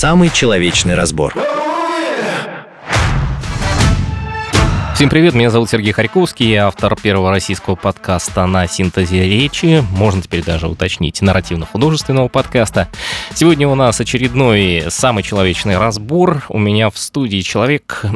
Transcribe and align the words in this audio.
Самый 0.00 0.30
человечный 0.30 0.94
разбор. 0.94 1.34
Всем 4.94 5.10
привет, 5.10 5.34
меня 5.34 5.50
зовут 5.50 5.68
Сергей 5.68 5.92
Харьковский, 5.92 6.48
я 6.52 6.68
автор 6.68 6.96
первого 6.96 7.28
российского 7.28 7.74
подкаста 7.74 8.46
на 8.46 8.66
синтезе 8.66 9.26
речи, 9.26 9.84
можно 9.92 10.22
теперь 10.22 10.42
даже 10.42 10.68
уточнить, 10.68 11.20
нарративно-художественного 11.20 12.28
подкаста. 12.28 12.88
Сегодня 13.34 13.68
у 13.68 13.74
нас 13.74 14.00
очередной 14.00 14.84
самый 14.88 15.22
человечный 15.22 15.76
разбор. 15.76 16.46
У 16.48 16.58
меня 16.58 16.88
в 16.88 16.96
студии 16.96 17.42
человек, 17.42 18.06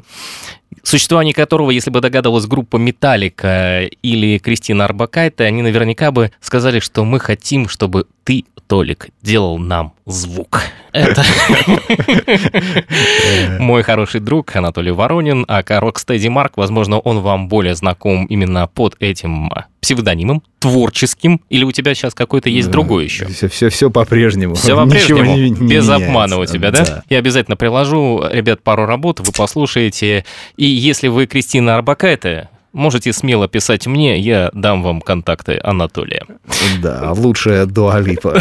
существование 0.83 1.35
которого, 1.35 1.71
если 1.71 1.91
бы 1.91 2.01
догадывалась 2.01 2.47
группа 2.47 2.79
Металлика 2.79 3.83
или 3.83 4.39
Кристина 4.39 4.87
Арбакайте, 4.87 5.45
они 5.45 5.61
наверняка 5.61 6.13
бы 6.13 6.33
сказали, 6.41 6.81
что 6.81 7.05
мы 7.05 7.21
хотим, 7.21 7.69
чтобы 7.69 8.07
ты, 8.25 8.47
Толик, 8.69 9.09
делал 9.21 9.59
нам 9.59 9.93
звук. 10.07 10.63
Это 10.95 11.25
мой 13.59 13.83
хороший 13.83 14.21
друг 14.21 14.55
Анатолий 14.55 14.93
Воронин, 14.93 15.45
а 15.49 15.65
Рокстеди 15.69 16.29
Марк, 16.29 16.53
возможно, 16.57 17.01
он 17.01 17.19
вам 17.19 17.49
более 17.49 17.75
знаком 17.75 18.27
именно 18.27 18.69
под 18.69 18.95
этим 19.01 19.51
псевдонимом, 19.81 20.45
творческим, 20.61 21.41
или 21.51 21.65
у 21.65 21.73
тебя 21.73 21.95
сейчас 21.95 22.15
какой-то 22.15 22.49
есть 22.49 22.71
другой 22.71 23.05
еще? 23.05 23.27
Все, 23.27 23.49
все, 23.49 23.71
все 23.71 23.91
по-прежнему. 23.91 24.55
Все 24.55 24.77
по-прежнему, 24.83 25.35
не, 25.35 25.51
не 25.51 25.69
без 25.69 25.89
обмана 25.89 26.39
у 26.39 26.47
тебя, 26.47 26.71
да? 26.71 26.85
да? 26.85 27.03
Я 27.11 27.19
обязательно 27.19 27.57
приложу, 27.57 28.23
ребят, 28.31 28.63
пару 28.63 28.87
работ, 28.87 29.19
вы 29.19 29.33
послушаете. 29.37 30.25
И 30.57 30.65
если 30.65 31.09
вы 31.09 31.27
Кристина 31.27 31.75
Арбакайте, 31.75 32.51
Можете 32.75 33.13
смело 33.13 33.47
писать 33.47 33.87
мне, 33.87 34.19
я 34.19 34.51
дам 34.53 34.83
вам 34.83 35.01
контакты 35.01 35.61
Анатолия. 35.63 36.27
Да, 36.83 37.13
лучшая 37.13 37.67
дуалипа. 37.67 38.37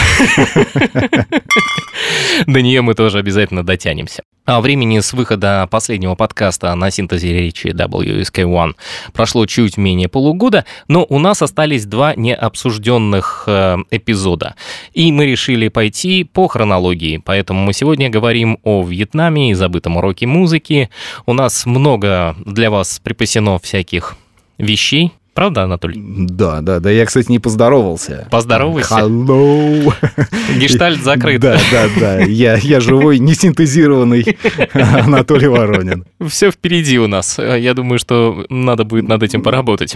До 2.48 2.62
нее 2.64 2.82
мы 2.82 2.96
тоже 2.96 3.20
обязательно 3.20 3.64
дотянемся. 3.64 4.24
А 4.46 4.60
времени 4.60 5.00
с 5.00 5.14
выхода 5.14 5.68
последнего 5.70 6.16
подкаста 6.16 6.74
на 6.74 6.90
синтезе 6.90 7.32
речи 7.32 7.68
WSK1 7.68 8.74
прошло 9.14 9.46
чуть 9.46 9.78
менее 9.78 10.10
полугода, 10.10 10.66
но 10.88 11.06
у 11.08 11.20
нас 11.20 11.44
остались 11.44 11.86
два 11.86 12.16
необсужденных 12.16 13.44
э, 13.46 13.78
эпизода. 13.92 14.56
И 14.94 15.12
мы 15.12 15.28
решили 15.28 15.68
пойти 15.68 16.24
по 16.24 16.48
хронологии, 16.48 17.22
поэтому 17.24 17.64
мы 17.64 17.72
сегодня 17.72 18.10
говорим 18.10 18.58
о 18.64 18.84
Вьетнаме 18.84 19.52
и 19.52 19.54
забытом 19.54 19.98
уроке 19.98 20.26
музыки. 20.26 20.90
У 21.28 21.34
нас 21.34 21.68
много 21.68 22.36
для 22.46 22.72
вас 22.72 23.00
припасено 23.00 23.60
всяких 23.60 24.18
вещей, 24.66 25.12
Правда, 25.34 25.64
Анатолий? 25.64 26.00
Да, 26.00 26.62
да, 26.62 26.80
да. 26.80 26.92
Я, 26.92 27.06
кстати, 27.06 27.32
не 27.32 27.40
поздоровался. 27.40 28.28
Поздоровайся. 28.30 28.94
Hello. 28.94 29.92
Гештальт 30.60 31.02
закрыт. 31.04 31.42
Да, 31.42 31.58
да, 31.72 31.88
да. 32.00 32.20
Я, 32.20 32.56
я 32.56 32.80
живой, 32.80 33.18
не 33.18 33.34
синтезированный 33.34 34.38
Анатолий 34.74 35.48
Воронин. 35.48 36.06
Все 36.28 36.52
впереди 36.52 37.00
у 37.00 37.08
нас. 37.08 37.40
Я 37.40 37.74
думаю, 37.74 37.98
что 37.98 38.46
надо 38.50 38.84
будет 38.84 39.08
над 39.08 39.24
этим 39.24 39.42
поработать. 39.42 39.96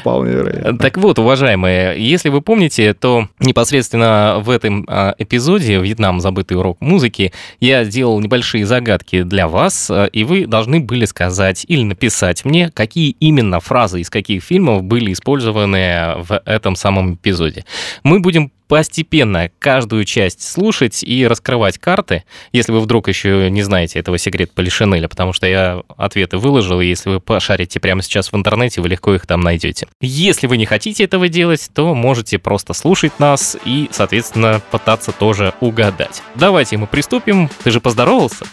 Вполне 0.00 0.32
вероятно. 0.32 0.78
Так 0.78 0.98
вот, 0.98 1.18
уважаемые, 1.18 1.96
если 1.98 2.28
вы 2.28 2.40
помните, 2.40 2.94
то 2.94 3.28
непосредственно 3.40 4.40
в 4.40 4.50
этом 4.50 4.84
а, 4.88 5.14
эпизоде 5.18 5.80
«Вьетнам. 5.80 6.20
Забытый 6.20 6.56
урок 6.56 6.80
музыки» 6.80 7.32
я 7.60 7.84
сделал 7.84 8.20
небольшие 8.20 8.64
загадки 8.64 9.22
для 9.22 9.48
вас, 9.48 9.90
и 10.12 10.24
вы 10.24 10.46
должны 10.46 10.80
были 10.80 11.04
сказать 11.04 11.64
или 11.68 11.82
написать 11.82 12.44
мне, 12.44 12.70
какие 12.70 13.16
именно 13.20 13.60
фразы 13.60 14.00
из 14.00 14.10
каких 14.10 14.42
фильмов 14.42 14.75
были 14.82 15.12
использованы 15.12 16.14
в 16.16 16.40
этом 16.44 16.76
самом 16.76 17.14
эпизоде. 17.14 17.64
Мы 18.02 18.20
будем 18.20 18.52
постепенно 18.68 19.50
каждую 19.58 20.04
часть 20.04 20.42
слушать 20.42 21.02
и 21.02 21.26
раскрывать 21.26 21.78
карты, 21.78 22.24
если 22.52 22.72
вы 22.72 22.80
вдруг 22.80 23.08
еще 23.08 23.50
не 23.50 23.62
знаете 23.62 23.98
этого 23.98 24.18
секрета 24.18 24.52
Полишинеля, 24.54 25.08
потому 25.08 25.32
что 25.32 25.46
я 25.46 25.82
ответы 25.96 26.38
выложил, 26.38 26.80
и 26.80 26.86
если 26.86 27.10
вы 27.10 27.20
пошарите 27.20 27.80
прямо 27.80 28.02
сейчас 28.02 28.32
в 28.32 28.36
интернете, 28.36 28.80
вы 28.80 28.88
легко 28.88 29.14
их 29.14 29.26
там 29.26 29.40
найдете. 29.40 29.88
Если 30.00 30.46
вы 30.46 30.56
не 30.56 30.66
хотите 30.66 31.04
этого 31.04 31.28
делать, 31.28 31.70
то 31.74 31.94
можете 31.94 32.38
просто 32.38 32.72
слушать 32.72 33.18
нас 33.18 33.56
и, 33.64 33.88
соответственно, 33.92 34.60
пытаться 34.70 35.12
тоже 35.12 35.54
угадать. 35.60 36.22
Давайте 36.34 36.76
мы 36.76 36.86
приступим. 36.86 37.48
Ты 37.64 37.70
же 37.70 37.80
поздоровался? 37.80 38.46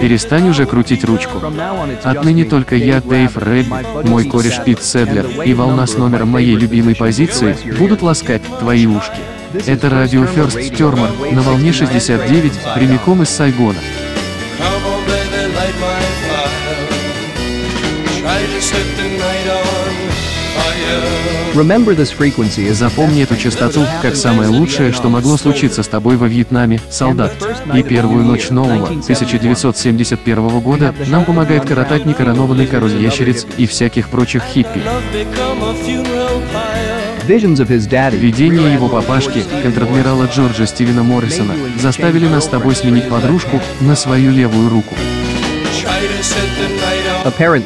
Перестань 0.00 0.48
уже 0.48 0.66
крутить 0.66 1.04
ручку. 1.04 1.40
Отныне 2.02 2.44
только 2.44 2.76
я, 2.76 3.00
Дэйв 3.00 3.36
Рэбби, 3.36 4.08
мой 4.08 4.24
кореш 4.24 4.60
Пит 4.64 4.82
Седлер 4.82 5.26
и 5.44 5.54
волна 5.54 5.86
с 5.86 5.96
номером 5.96 6.28
моей 6.28 6.56
любимой 6.56 6.94
позиции 6.94 7.56
будут 7.78 8.02
ласкать 8.02 8.42
твои 8.60 8.86
ушки. 8.86 9.20
Это 9.66 9.90
радио 9.90 10.24
First 10.24 10.76
Termer 10.76 11.34
на 11.34 11.42
волне 11.42 11.72
69, 11.72 12.52
прямиком 12.74 13.22
из 13.22 13.28
Сайгона. 13.28 13.78
Запомни 22.72 23.22
эту 23.22 23.36
частоту, 23.36 23.84
как 24.00 24.16
самое 24.16 24.48
лучшее, 24.48 24.92
что 24.92 25.08
могло 25.08 25.36
случиться 25.36 25.82
с 25.82 25.88
тобой 25.88 26.16
во 26.16 26.26
Вьетнаме, 26.26 26.80
солдат. 26.90 27.32
И 27.74 27.82
первую 27.82 28.24
ночь 28.24 28.48
нового, 28.50 28.86
1971 28.86 30.60
года, 30.60 30.94
нам 31.08 31.24
помогает 31.24 31.66
коротать 31.66 32.06
некоронованный 32.06 32.66
король 32.66 32.96
ящериц 32.96 33.46
и 33.58 33.66
всяких 33.66 34.08
прочих 34.08 34.42
хиппи. 34.44 34.82
Видение 38.16 38.72
его 38.74 38.88
папашки, 38.88 39.44
контр-адмирала 39.62 40.26
Джорджа 40.26 40.66
Стивена 40.66 41.02
Моррисона, 41.02 41.54
заставили 41.78 42.26
нас 42.26 42.44
с 42.44 42.48
тобой 42.48 42.74
сменить 42.74 43.08
подружку 43.08 43.60
на 43.80 43.94
свою 43.94 44.32
левую 44.32 44.70
руку. 44.70 44.94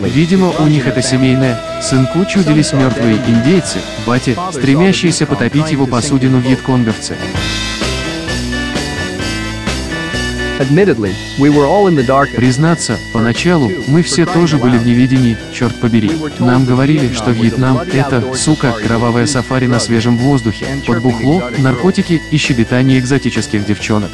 Видимо, 0.09 0.51
у 0.59 0.67
них 0.67 0.87
это 0.87 1.03
семейное. 1.03 1.59
Сынку 1.83 2.25
чудились 2.25 2.73
мертвые 2.73 3.17
индейцы, 3.17 3.79
бате, 4.07 4.37
стремящиеся 4.53 5.27
потопить 5.27 5.71
его 5.71 5.87
посудину 5.87 6.39
вьетконговцы. 6.41 7.17
Признаться, 12.35 12.97
поначалу 13.13 13.71
мы 13.89 14.03
все 14.03 14.25
тоже 14.25 14.57
были 14.57 14.79
в 14.79 14.87
невидении, 14.87 15.37
черт 15.53 15.75
побери. 15.81 16.11
Нам 16.39 16.65
говорили, 16.65 17.13
что 17.13 17.31
Вьетнам— 17.31 17.79
это, 17.93 18.35
сука, 18.35 18.73
кровавое 18.73 19.27
сафари 19.27 19.67
на 19.67 19.79
свежем 19.79 20.17
воздухе, 20.17 20.67
под 20.87 21.03
бухло, 21.03 21.43
наркотики 21.59 22.23
и 22.31 22.37
щебетание 22.39 22.99
экзотических 22.99 23.67
девчонок. 23.67 24.11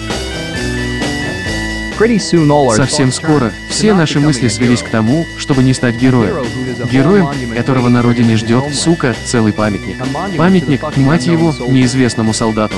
Совсем 2.77 3.13
скоро 3.13 3.53
все 3.69 3.95
наши 3.95 4.21
мысли 4.21 4.49
свелись 4.49 4.83
к 4.83 4.89
тому, 4.89 5.27
чтобы 5.39 5.63
не 5.63 5.75
стать 5.75 5.97
героем. 5.97 6.45
Героем, 6.91 7.29
которого 7.55 7.89
на 7.89 8.03
родине 8.03 8.37
ждет, 8.37 8.75
сука, 8.75 9.15
целый 9.25 9.53
памятник. 9.53 9.97
Памятник, 10.37 10.97
мать 10.97 11.27
его, 11.27 11.55
неизвестному 11.69 12.33
солдату. 12.33 12.77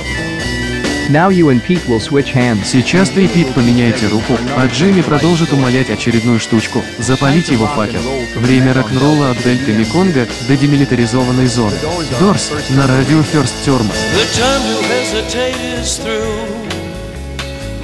Сейчас 2.65 3.09
ты 3.09 3.25
и 3.25 3.27
Пит 3.27 3.53
поменяете 3.53 4.07
руку, 4.07 4.37
а 4.57 4.65
Джимми 4.65 5.01
продолжит 5.01 5.53
умолять 5.53 5.91
очередную 5.91 6.39
штучку– 6.39 6.81
запалить 6.97 7.49
его 7.49 7.67
факел. 7.67 8.01
Время 8.35 8.73
рок-н-ролла 8.73 9.29
от 9.31 9.43
дельты 9.43 9.73
Меконга 9.73 10.27
до 10.47 10.57
демилитаризованной 10.57 11.45
зоны. 11.45 11.77
Дорс 12.19 12.51
на 12.69 12.87
радио 12.87 13.19
First 13.19 13.53
Term. 13.65 13.85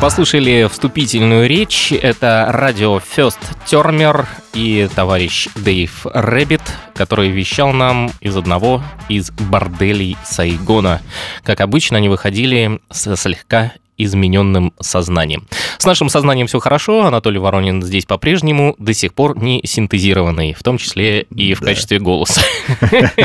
Послушали 0.00 0.68
вступительную 0.70 1.48
речь. 1.48 1.92
Это 1.92 2.46
радио 2.50 2.98
First 2.98 3.38
Termer 3.64 4.28
и 4.52 4.88
товарищ 4.94 5.48
Дэйв 5.54 6.06
Рэббит, 6.12 6.60
который 6.94 7.30
вещал 7.30 7.72
нам 7.72 8.10
из 8.20 8.36
одного 8.36 8.82
из 9.08 9.30
борделей 9.30 10.16
Сайгона. 10.24 11.00
Как 11.42 11.60
обычно, 11.60 11.96
они 11.96 12.08
выходили 12.08 12.80
со 12.90 13.16
слегка 13.16 13.72
измененным 13.98 14.72
сознанием. 14.80 15.46
С 15.78 15.86
нашим 15.86 16.08
сознанием 16.08 16.46
все 16.46 16.58
хорошо, 16.60 17.04
Анатолий 17.04 17.38
Воронин 17.38 17.82
здесь 17.82 18.06
по-прежнему 18.06 18.74
до 18.78 18.94
сих 18.94 19.14
пор 19.14 19.36
не 19.36 19.60
синтезированный, 19.64 20.54
в 20.54 20.62
том 20.62 20.78
числе 20.78 21.22
и 21.22 21.54
в 21.54 21.60
да. 21.60 21.66
качестве 21.66 21.98
голоса. 21.98 22.40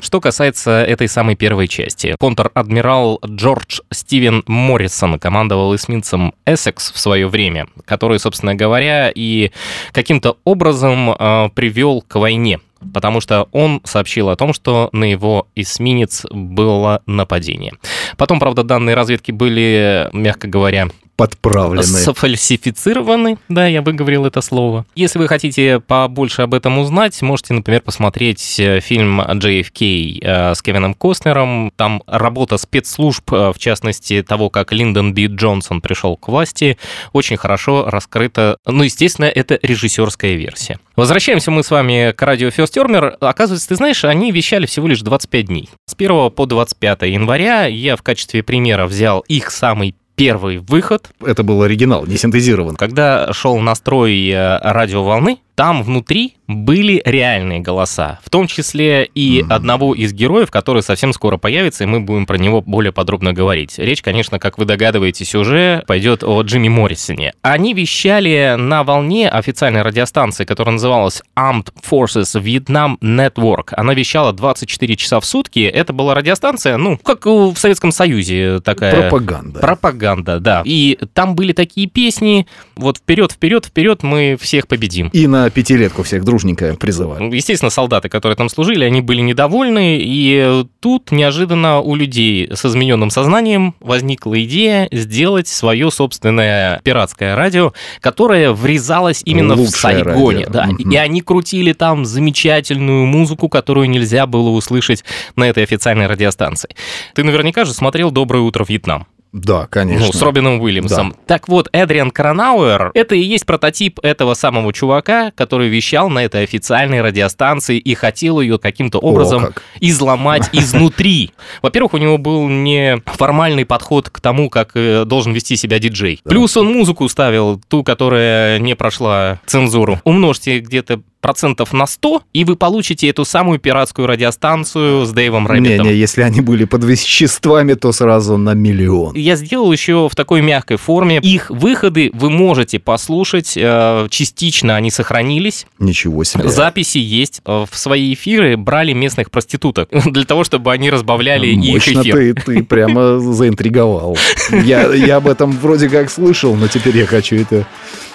Что 0.00 0.20
касается 0.20 0.82
этой 0.82 1.08
самой 1.08 1.36
первой 1.36 1.68
части. 1.68 2.14
Контр-адмирал 2.18 3.20
Джордж 3.24 3.80
Стивен 3.92 4.42
Моррисон 4.46 5.18
командовал 5.18 5.74
эсминцем 5.74 6.34
Эссекс 6.46 6.92
в 6.92 6.98
свое 6.98 7.28
время, 7.28 7.66
который, 7.84 8.18
собственно 8.18 8.54
говоря, 8.54 9.10
и 9.14 9.50
каким-то 9.92 10.36
образом 10.44 11.10
э, 11.10 11.48
привел 11.54 12.02
к 12.02 12.16
войне 12.16 12.60
потому 12.92 13.20
что 13.20 13.48
он 13.52 13.80
сообщил 13.84 14.28
о 14.28 14.36
том, 14.36 14.52
что 14.52 14.88
на 14.92 15.04
его 15.04 15.48
эсминец 15.54 16.24
было 16.30 17.02
нападение. 17.06 17.72
Потом, 18.16 18.40
правда, 18.40 18.62
данные 18.62 18.94
разведки 18.94 19.32
были, 19.32 20.08
мягко 20.12 20.48
говоря, 20.48 20.88
подправлены. 21.20 21.82
Сфальсифицированы, 21.84 23.38
да, 23.48 23.66
я 23.66 23.82
выговорил 23.82 24.24
это 24.24 24.40
слово. 24.40 24.86
Если 24.94 25.18
вы 25.18 25.28
хотите 25.28 25.80
побольше 25.80 26.42
об 26.42 26.54
этом 26.54 26.78
узнать, 26.78 27.20
можете, 27.20 27.52
например, 27.52 27.82
посмотреть 27.82 28.58
э, 28.58 28.80
фильм 28.80 29.20
JFK 29.20 30.18
э, 30.22 30.54
с 30.54 30.62
Кевином 30.62 30.94
Костнером. 30.94 31.72
Там 31.76 32.02
работа 32.06 32.56
спецслужб, 32.56 33.32
э, 33.32 33.52
в 33.54 33.58
частности, 33.58 34.22
того, 34.22 34.48
как 34.48 34.72
Линдон 34.72 35.12
Би 35.12 35.26
Джонсон 35.26 35.82
пришел 35.82 36.16
к 36.16 36.28
власти, 36.28 36.78
очень 37.12 37.36
хорошо 37.36 37.84
раскрыта. 37.86 38.56
Ну, 38.66 38.82
естественно, 38.82 39.26
это 39.26 39.58
режиссерская 39.62 40.34
версия. 40.34 40.78
Возвращаемся 40.96 41.50
мы 41.50 41.62
с 41.62 41.70
вами 41.70 42.12
к 42.12 42.22
радио 42.22 42.50
Фестермер. 42.50 43.16
Оказывается, 43.20 43.68
ты 43.68 43.76
знаешь, 43.76 44.04
они 44.04 44.32
вещали 44.32 44.66
всего 44.66 44.88
лишь 44.88 45.00
25 45.00 45.46
дней. 45.46 45.68
С 45.86 45.94
1 45.94 46.30
по 46.30 46.46
25 46.46 47.02
января 47.02 47.66
я 47.66 47.96
в 47.96 48.02
качестве 48.02 48.42
примера 48.42 48.86
взял 48.86 49.20
их 49.20 49.50
самый 49.50 49.94
первый 50.20 50.58
выход. 50.58 51.10
Это 51.24 51.42
был 51.42 51.62
оригинал, 51.62 52.04
не 52.04 52.18
синтезирован. 52.18 52.76
Когда 52.76 53.32
шел 53.32 53.58
настрой 53.58 54.28
э, 54.28 54.58
радиоволны, 54.58 55.38
там 55.54 55.82
внутри 55.82 56.36
были 56.50 57.00
реальные 57.04 57.60
голоса, 57.60 58.18
в 58.24 58.30
том 58.30 58.46
числе 58.46 59.04
и 59.14 59.40
mm-hmm. 59.40 59.52
одного 59.52 59.94
из 59.94 60.12
героев, 60.12 60.50
который 60.50 60.82
совсем 60.82 61.12
скоро 61.12 61.36
появится, 61.36 61.84
и 61.84 61.86
мы 61.86 62.00
будем 62.00 62.26
про 62.26 62.36
него 62.36 62.60
более 62.60 62.92
подробно 62.92 63.32
говорить. 63.32 63.78
Речь, 63.78 64.02
конечно, 64.02 64.38
как 64.38 64.58
вы 64.58 64.64
догадываетесь 64.64 65.34
уже, 65.34 65.84
пойдет 65.86 66.24
о 66.24 66.42
Джимми 66.42 66.68
Моррисоне. 66.68 67.34
Они 67.42 67.72
вещали 67.72 68.56
на 68.58 68.82
волне 68.84 69.28
официальной 69.28 69.82
радиостанции, 69.82 70.44
которая 70.44 70.74
называлась 70.74 71.22
Armed 71.38 71.68
Forces 71.88 72.40
Vietnam 72.40 72.98
Network. 73.00 73.72
Она 73.72 73.94
вещала 73.94 74.32
24 74.32 74.96
часа 74.96 75.20
в 75.20 75.24
сутки. 75.24 75.60
Это 75.60 75.92
была 75.92 76.14
радиостанция, 76.14 76.76
ну, 76.76 76.98
как 76.98 77.26
в 77.26 77.56
Советском 77.56 77.92
Союзе 77.92 78.60
такая... 78.60 79.08
Пропаганда. 79.08 79.60
Пропаганда, 79.60 80.40
да. 80.40 80.62
И 80.64 80.98
там 81.14 81.34
были 81.34 81.52
такие 81.52 81.86
песни, 81.86 82.46
вот 82.76 82.98
вперед, 82.98 83.32
вперед, 83.32 83.66
вперед, 83.66 84.02
мы 84.02 84.36
всех 84.40 84.66
победим. 84.66 85.08
И 85.08 85.26
на 85.26 85.48
пятилетку 85.50 86.02
всех 86.02 86.24
дружненько 86.40 86.76
призывали. 86.76 87.34
Естественно, 87.34 87.70
солдаты, 87.70 88.08
которые 88.08 88.36
там 88.36 88.48
служили, 88.48 88.84
они 88.84 89.00
были 89.00 89.20
недовольны, 89.20 89.98
и 90.00 90.64
тут 90.80 91.12
неожиданно 91.12 91.80
у 91.80 91.94
людей 91.94 92.48
с 92.52 92.64
измененным 92.64 93.10
сознанием 93.10 93.74
возникла 93.80 94.42
идея 94.44 94.88
сделать 94.90 95.48
свое 95.48 95.90
собственное 95.90 96.80
пиратское 96.82 97.36
радио, 97.36 97.72
которое 98.00 98.52
врезалось 98.52 99.22
именно 99.24 99.54
Лучшее 99.54 99.66
в 99.66 99.76
Сайгоне. 99.76 100.46
Радио. 100.46 100.52
Да. 100.52 100.68
Mm-hmm. 100.68 100.92
И 100.92 100.96
они 100.96 101.20
крутили 101.20 101.72
там 101.72 102.04
замечательную 102.04 103.06
музыку, 103.06 103.48
которую 103.48 103.90
нельзя 103.90 104.26
было 104.26 104.50
услышать 104.50 105.04
на 105.36 105.44
этой 105.44 105.62
официальной 105.62 106.06
радиостанции. 106.06 106.70
Ты 107.14 107.24
наверняка 107.24 107.64
же 107.64 107.74
смотрел 107.74 108.10
«Доброе 108.10 108.40
утро, 108.40 108.64
Вьетнам». 108.66 109.06
Да, 109.32 109.66
конечно. 109.68 110.06
Ну, 110.06 110.12
с 110.12 110.20
Робином 110.22 110.60
Уильямсом. 110.60 111.10
Да. 111.10 111.16
Так 111.26 111.48
вот, 111.48 111.68
Эдриан 111.72 112.10
Кронауэр— 112.10 112.90
это 112.94 113.14
и 113.14 113.20
есть 113.20 113.46
прототип 113.46 114.00
этого 114.02 114.34
самого 114.34 114.72
чувака, 114.72 115.30
который 115.36 115.68
вещал 115.68 116.10
на 116.10 116.24
этой 116.24 116.42
официальной 116.42 117.00
радиостанции 117.00 117.78
и 117.78 117.94
хотел 117.94 118.40
ее 118.40 118.58
каким-то 118.58 118.98
образом 118.98 119.44
О, 119.44 119.46
как. 119.48 119.62
изломать 119.80 120.48
изнутри. 120.52 121.30
Во-первых, 121.62 121.94
у 121.94 121.98
него 121.98 122.18
был 122.18 122.48
не 122.48 123.00
формальный 123.06 123.64
подход 123.64 124.10
к 124.10 124.20
тому, 124.20 124.50
как 124.50 124.72
э, 124.74 125.04
должен 125.04 125.32
вести 125.32 125.56
себя 125.56 125.78
диджей. 125.78 126.20
Плюс 126.24 126.56
он 126.56 126.72
музыку 126.72 127.08
ставил, 127.08 127.60
ту, 127.68 127.84
которая 127.84 128.58
не 128.58 128.74
прошла 128.74 129.38
цензуру. 129.46 130.00
Умножьте 130.04 130.58
где-то 130.58 131.02
процентов 131.20 131.72
на 131.72 131.86
100, 131.86 132.22
и 132.32 132.44
вы 132.44 132.56
получите 132.56 133.08
эту 133.08 133.24
самую 133.24 133.58
пиратскую 133.58 134.06
радиостанцию 134.06 135.04
с 135.04 135.10
Дэйвом 135.10 135.46
Рэббитом. 135.46 135.86
Не-не, 135.86 135.98
если 135.98 136.22
они 136.22 136.40
были 136.40 136.64
под 136.64 136.84
веществами, 136.84 137.74
то 137.74 137.92
сразу 137.92 138.36
на 138.36 138.54
миллион. 138.54 139.14
Я 139.14 139.36
сделал 139.36 139.70
еще 139.72 140.08
в 140.08 140.14
такой 140.14 140.42
мягкой 140.42 140.76
форме. 140.76 141.18
Их 141.22 141.50
выходы 141.50 142.10
вы 142.14 142.30
можете 142.30 142.78
послушать, 142.78 143.54
э, 143.56 144.08
частично 144.10 144.76
они 144.76 144.90
сохранились. 144.90 145.66
Ничего 145.78 146.24
себе. 146.24 146.48
Записи 146.48 146.98
есть. 146.98 147.40
Э, 147.44 147.66
в 147.70 147.76
свои 147.76 148.14
эфиры 148.14 148.56
брали 148.56 148.92
местных 148.92 149.30
проституток 149.30 149.88
для 150.06 150.24
того, 150.24 150.44
чтобы 150.44 150.72
они 150.72 150.90
разбавляли 150.90 151.54
Мощно 151.54 152.00
их 152.00 152.00
эфир. 152.00 152.14
ты, 152.14 152.34
ты 152.34 152.64
прямо 152.64 153.18
заинтриговал. 153.18 154.16
Я, 154.50 154.92
я 154.94 155.16
об 155.16 155.28
этом 155.28 155.52
вроде 155.52 155.88
как 155.88 156.10
слышал, 156.10 156.54
но 156.54 156.68
теперь 156.68 156.96
я 156.96 157.06
хочу 157.06 157.36
это 157.36 157.66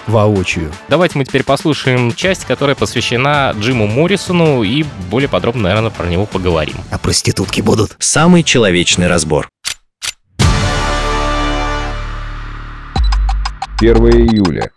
воочию. 0.06 0.72
Давайте 0.88 1.18
мы 1.18 1.24
теперь 1.24 1.44
послушаем 1.44 2.14
часть, 2.14 2.44
которая 2.44 2.76
посвящена 2.76 3.54
Джиму 3.58 3.86
Моррисону 3.86 4.62
и 4.62 4.84
более 5.10 5.28
подробно, 5.28 5.64
наверное, 5.64 5.90
про 5.90 6.06
него 6.06 6.26
поговорим. 6.26 6.76
А 6.90 6.98
проститутки 6.98 7.60
будут? 7.60 7.96
Самый 7.98 8.42
человечный 8.42 9.08
разбор. 9.08 9.48
1 13.78 13.94
июля 13.94 14.70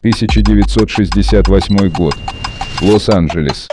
1968 0.00 1.88
год. 1.88 2.14
Лос-Анджелес. 2.82 3.68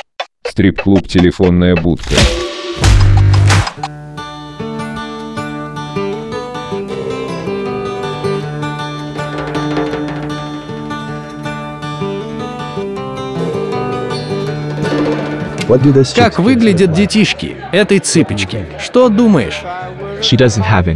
Стрип-клуб 0.48 1.08
«Телефонная 1.08 1.76
будка». 1.76 2.16
Как 16.16 16.40
выглядят 16.40 16.92
детишки 16.92 17.56
этой 17.72 18.00
цыпочки? 18.00 18.66
Что 18.80 19.10
думаешь? 19.10 19.62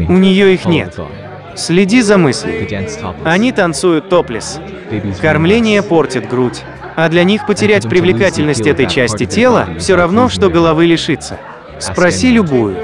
У 0.09 0.17
нее 0.17 0.53
их 0.53 0.65
нет. 0.65 0.95
Следи 1.55 2.01
за 2.01 2.17
мыслью. 2.17 2.67
Они 3.23 3.51
танцуют 3.51 4.09
топлес. 4.09 4.59
Кормление 5.21 5.81
портит 5.81 6.27
грудь. 6.27 6.61
А 6.95 7.09
для 7.09 7.23
них 7.23 7.45
потерять 7.45 7.87
привлекательность 7.89 8.65
этой 8.65 8.87
части 8.87 9.25
тела 9.25 9.67
все 9.79 9.95
равно, 9.95 10.29
что 10.29 10.49
головы 10.49 10.85
лишиться. 10.85 11.39
Спроси 11.79 12.31
любую. 12.31 12.77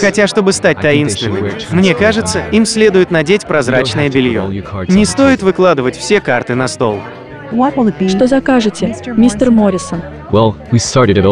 Хотя, 0.00 0.26
чтобы 0.26 0.52
стать 0.52 0.80
таинственным, 0.80 1.50
мне 1.70 1.94
кажется, 1.94 2.42
им 2.50 2.66
следует 2.66 3.10
надеть 3.10 3.46
прозрачное 3.46 4.08
белье. 4.08 4.64
Не 4.88 5.04
стоит 5.04 5.42
выкладывать 5.42 5.96
все 5.96 6.20
карты 6.20 6.54
на 6.54 6.66
стол. 6.68 7.00
Что 8.08 8.26
закажете, 8.26 8.94
мистер 9.16 9.50
Моррисон? 9.50 10.02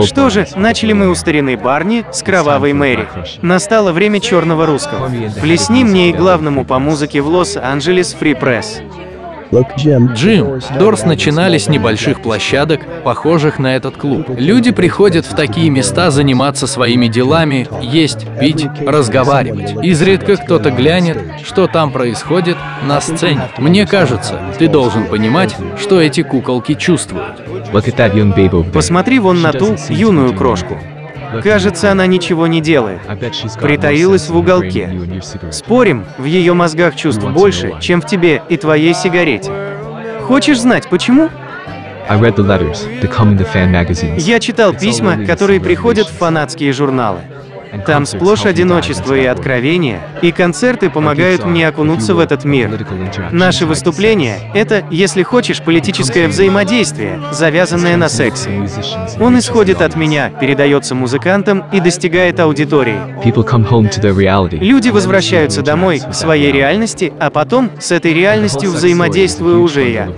Что 0.02 0.28
же, 0.30 0.46
начали 0.56 0.92
мы 0.92 1.08
у 1.08 1.14
старины 1.14 1.56
Барни 1.56 2.04
с 2.12 2.22
кровавой 2.22 2.72
Мэри. 2.72 3.06
Настало 3.42 3.92
время 3.92 4.20
черного 4.20 4.66
русского. 4.66 5.10
Плесни 5.40 5.84
мне 5.84 6.10
и 6.10 6.12
главному 6.12 6.64
по 6.64 6.78
музыке 6.78 7.20
в 7.20 7.28
Лос-Анджелес 7.28 8.14
Фри 8.14 8.34
Пресс. 8.34 8.80
Джим, 10.14 10.60
Дорс 10.78 11.04
начинали 11.04 11.58
с 11.58 11.68
небольших 11.68 12.20
площадок, 12.20 12.80
похожих 13.04 13.58
на 13.58 13.76
этот 13.76 13.96
клуб. 13.96 14.26
Люди 14.28 14.70
приходят 14.70 15.24
в 15.26 15.34
такие 15.34 15.70
места 15.70 16.10
заниматься 16.10 16.66
своими 16.66 17.06
делами, 17.06 17.66
есть, 17.80 18.26
пить, 18.38 18.66
разговаривать. 18.86 19.74
Изредка 19.82 20.36
кто-то 20.36 20.70
глянет, 20.70 21.18
что 21.44 21.66
там 21.66 21.92
происходит 21.92 22.56
на 22.86 23.00
сцене. 23.00 23.48
Мне 23.58 23.86
кажется, 23.86 24.40
ты 24.58 24.68
должен 24.68 25.06
понимать, 25.06 25.56
что 25.78 26.00
эти 26.00 26.22
куколки 26.22 26.74
чувствуют. 26.74 27.42
Посмотри 28.72 29.18
вон 29.18 29.40
на 29.40 29.52
ту 29.52 29.76
юную 29.88 30.34
крошку. 30.34 30.78
Кажется, 31.42 31.90
она 31.92 32.06
ничего 32.06 32.46
не 32.46 32.60
делает. 32.60 33.00
Притаилась 33.60 34.28
в 34.28 34.36
уголке. 34.36 34.90
Спорим, 35.50 36.04
в 36.18 36.24
ее 36.24 36.54
мозгах 36.54 36.96
чувств 36.96 37.24
больше, 37.24 37.74
чем 37.80 38.00
в 38.00 38.06
тебе 38.06 38.42
и 38.48 38.56
твоей 38.56 38.94
сигарете. 38.94 39.52
Хочешь 40.22 40.60
знать, 40.60 40.88
почему? 40.88 41.30
Я 44.16 44.40
читал 44.40 44.72
письма, 44.72 45.26
которые 45.26 45.60
приходят 45.60 46.08
в 46.08 46.16
фанатские 46.16 46.72
журналы. 46.72 47.20
Там 47.86 48.06
сплошь 48.06 48.46
одиночество 48.46 49.14
и 49.14 49.24
откровение, 49.24 50.00
и 50.22 50.32
концерты 50.32 50.90
помогают 50.90 51.44
мне 51.44 51.68
окунуться 51.68 52.14
в 52.14 52.18
этот 52.18 52.44
мир. 52.44 52.70
Наши 53.30 53.66
выступления— 53.66 54.38
это, 54.54 54.84
если 54.90 55.22
хочешь, 55.22 55.62
политическое 55.62 56.28
взаимодействие, 56.28 57.20
завязанное 57.32 57.96
на 57.96 58.08
сексе. 58.08 58.50
Он 59.20 59.38
исходит 59.38 59.82
от 59.82 59.96
меня, 59.96 60.30
передается 60.30 60.94
музыкантам 60.94 61.64
и 61.72 61.80
достигает 61.80 62.40
аудитории. 62.40 62.98
Люди 64.60 64.88
возвращаются 64.88 65.62
домой, 65.62 66.00
к 66.00 66.14
своей 66.14 66.52
реальности, 66.52 67.12
а 67.18 67.30
потом 67.30 67.70
с 67.78 67.92
этой 67.92 68.12
реальностью 68.14 68.70
взаимодействую 68.70 69.62
уже 69.62 69.90
я. 69.90 70.08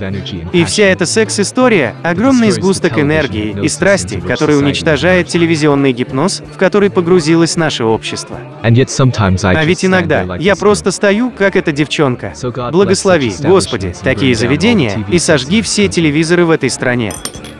И 0.52 0.64
вся 0.64 0.84
эта 0.84 1.06
секс-история— 1.06 1.94
огромный 2.02 2.50
сгусток 2.50 2.98
энергии 2.98 3.56
и 3.62 3.68
страсти, 3.68 4.20
который 4.20 4.58
уничтожает 4.58 5.28
телевизионный 5.28 5.92
гипноз, 5.92 6.42
в 6.54 6.56
который 6.56 6.90
погрузил 6.90 7.40
изменилось 7.50 7.56
наше 7.56 7.84
общество. 7.84 8.38
А 8.62 9.64
ведь 9.64 9.84
иногда 9.84 10.36
я 10.36 10.56
просто 10.56 10.90
стою, 10.90 11.30
как 11.30 11.56
эта 11.56 11.72
девчонка. 11.72 12.32
Благослови, 12.72 13.32
Господи, 13.40 13.94
такие 14.02 14.34
заведения 14.34 15.04
и 15.10 15.18
сожги 15.18 15.62
все 15.62 15.88
телевизоры 15.88 16.44
в 16.44 16.50
этой 16.50 16.70
стране. 16.70 17.12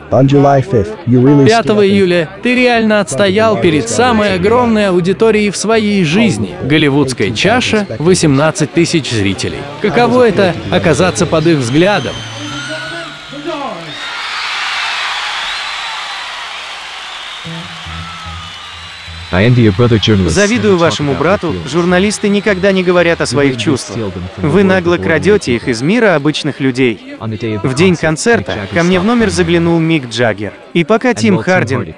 5 0.09 0.25
июля 1.85 2.29
ты 2.43 2.53
реально 2.53 2.99
отстоял 2.99 3.55
перед 3.57 3.87
самой 3.87 4.35
огромной 4.35 4.89
аудиторией 4.89 5.51
в 5.51 5.55
своей 5.55 6.03
жизни. 6.03 6.53
Голливудская 6.63 7.31
чаша, 7.31 7.87
18 7.97 8.73
тысяч 8.73 9.09
зрителей. 9.09 9.59
Каково 9.81 10.27
это— 10.27 10.53
оказаться 10.71 11.25
под 11.25 11.47
их 11.47 11.59
взглядом? 11.59 12.13
Завидую 19.31 20.77
вашему 20.77 21.13
брату, 21.13 21.55
журналисты 21.65 22.27
никогда 22.27 22.73
не 22.73 22.83
говорят 22.83 23.21
о 23.21 23.25
своих 23.25 23.55
чувствах. 23.57 24.11
Вы 24.37 24.63
нагло 24.63 24.97
крадете 24.97 25.55
их 25.55 25.69
из 25.69 25.81
мира 25.81 26.15
обычных 26.15 26.59
людей. 26.59 27.15
В 27.63 27.73
день 27.73 27.95
концерта 27.95 28.67
ко 28.73 28.83
мне 28.83 28.99
в 28.99 29.05
номер 29.05 29.29
заглянул 29.29 29.79
Мик 29.79 30.09
Джаггер. 30.09 30.51
И 30.73 30.83
пока 30.83 31.13
Тим 31.13 31.37
Хардин... 31.37 31.95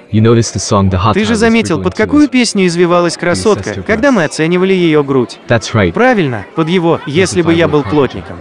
Ты 1.12 1.24
же 1.24 1.34
заметил, 1.34 1.82
под 1.82 1.94
какую 1.94 2.28
песню 2.28 2.66
извивалась 2.66 3.16
красотка, 3.16 3.82
когда 3.82 4.12
мы 4.12 4.24
оценивали 4.24 4.72
ее 4.72 5.02
грудь? 5.02 5.38
Правильно, 5.92 6.46
под 6.54 6.68
его 6.68 7.00
«Если 7.06 7.42
бы 7.42 7.52
я 7.52 7.66
был 7.66 7.82
плотником». 7.82 8.38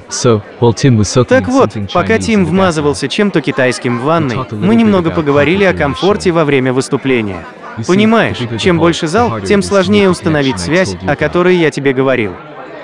Так 1.27 1.47
вот, 1.47 1.71
пока 1.91 2.19
Тим 2.19 2.45
вмазывался 2.45 3.07
чем-то 3.07 3.41
китайским 3.41 3.99
в 3.99 4.03
ванной, 4.03 4.37
мы 4.51 4.75
немного 4.75 5.09
поговорили 5.09 5.63
о 5.63 5.73
комфорте 5.73 6.31
во 6.31 6.45
время 6.45 6.73
выступления. 6.73 7.43
Понимаешь, 7.87 8.37
чем 8.59 8.77
больше 8.77 9.07
зал, 9.07 9.41
тем 9.41 9.61
сложнее 9.63 10.09
установить 10.09 10.59
связь, 10.59 10.95
о 11.07 11.15
которой 11.15 11.55
я 11.55 11.71
тебе 11.71 11.93
говорил. 11.93 12.33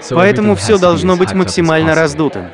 Поэтому 0.10 0.56
все 0.56 0.78
должно 0.78 1.16
быть 1.16 1.34
максимально 1.34 1.96
раздутым. 1.96 2.48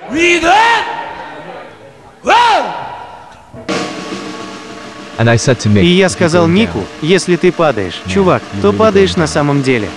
И 5.84 5.88
я 5.88 6.10
сказал 6.10 6.48
Мику, 6.48 6.84
если 7.02 7.38
ты 7.38 7.52
падаешь, 7.52 8.02
чувак, 8.08 8.44
то 8.62 8.74
падаешь 8.74 9.16
на 9.16 9.28
самом 9.28 9.62
деле. 9.64 9.88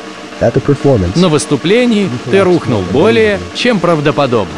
На 1.16 1.28
выступлении 1.28 2.08
ты 2.30 2.44
рухнул 2.44 2.82
более, 2.92 3.40
чем 3.54 3.80
правдоподобно. 3.80 4.54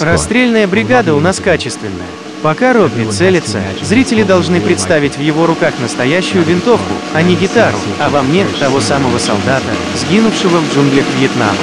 Расстрельная 0.00 0.68
бригада 0.68 1.14
у 1.14 1.20
нас 1.20 1.40
качественная. 1.40 2.06
Пока 2.46 2.72
Робби 2.72 3.10
целится, 3.10 3.60
зрители 3.82 4.22
должны 4.22 4.60
представить 4.60 5.16
в 5.16 5.20
его 5.20 5.46
руках 5.46 5.74
настоящую 5.80 6.44
винтовку, 6.44 6.92
а 7.12 7.20
не 7.20 7.34
гитару, 7.34 7.76
а 7.98 8.08
во 8.08 8.22
мне 8.22 8.46
того 8.60 8.78
самого 8.78 9.18
солдата, 9.18 9.66
сгинувшего 9.96 10.58
в 10.58 10.72
джунглях 10.72 11.06
Вьетнама. 11.18 11.58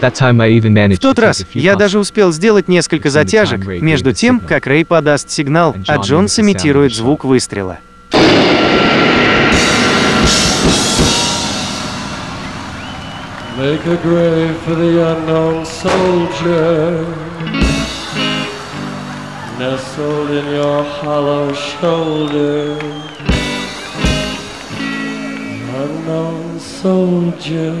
В 0.00 0.98
тот 0.98 1.18
раз 1.20 1.46
я 1.54 1.76
даже 1.76 2.00
успел 2.00 2.32
сделать 2.32 2.66
несколько 2.66 3.08
затяжек 3.08 3.64
между 3.64 4.12
тем, 4.12 4.40
как 4.40 4.66
Рэй 4.66 4.84
подаст 4.84 5.30
сигнал, 5.30 5.76
а 5.86 5.98
Джон 5.98 6.26
сымитирует 6.26 6.92
звук 6.92 7.24
выстрела. 7.24 7.78
Make 13.56 13.86
a 13.86 13.96
grave 13.96 14.56
for 14.66 14.74
the 14.74 15.00
unknown 15.02 15.64
soldier 15.64 17.06
nestled 19.58 20.30
in 20.30 20.46
your 20.54 20.84
hollow 21.00 21.52
shoulder. 21.54 22.78
Unknown 25.82 26.60
soldier. 26.60 27.74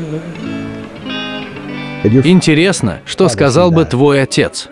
Интересно, 2.24 3.00
что 3.04 3.28
сказал 3.28 3.70
бы 3.70 3.84
твой 3.84 4.22
отец? 4.22 4.68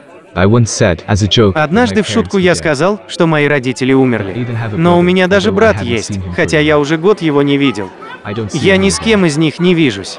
Однажды 1.55 2.03
в 2.03 2.09
шутку 2.09 2.39
я 2.39 2.55
сказал, 2.55 3.01
что 3.07 3.27
мои 3.27 3.47
родители 3.47 3.93
умерли. 3.93 4.47
Но 4.73 4.99
у 4.99 5.03
меня 5.03 5.29
даже 5.29 5.53
брат 5.53 5.83
есть, 5.83 6.19
хотя 6.35 6.59
я 6.59 6.79
уже 6.79 6.97
год 6.97 7.23
его 7.23 7.43
не 7.43 7.57
видел. 7.57 7.91
Я 8.53 8.77
ни 8.77 8.89
с 8.89 8.99
кем 8.99 9.27
из 9.27 9.37
них 9.37 9.59
не 9.59 9.75
вижусь. 9.75 10.19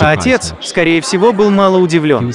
А 0.00 0.10
отец, 0.12 0.54
скорее 0.62 1.00
всего, 1.00 1.32
был 1.32 1.50
мало 1.50 1.78
удивлен. 1.78 2.32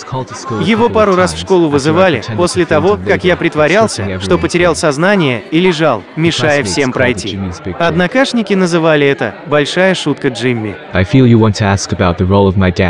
Его 0.61 0.89
пару 0.89 1.15
раз 1.15 1.33
в 1.33 1.39
школу 1.39 1.69
вызывали 1.69 2.23
после 2.37 2.65
того, 2.65 2.97
как 3.07 3.23
я 3.23 3.35
притворялся, 3.35 4.19
что 4.19 4.37
потерял 4.37 4.75
сознание 4.75 5.43
и 5.51 5.59
лежал, 5.59 6.03
мешая 6.15 6.63
всем 6.63 6.91
пройти. 6.91 7.39
Однокашники 7.79 8.53
называли 8.53 9.07
это 9.07 9.35
«большая 9.47 9.95
шутка 9.95 10.29
Джимми». 10.29 10.75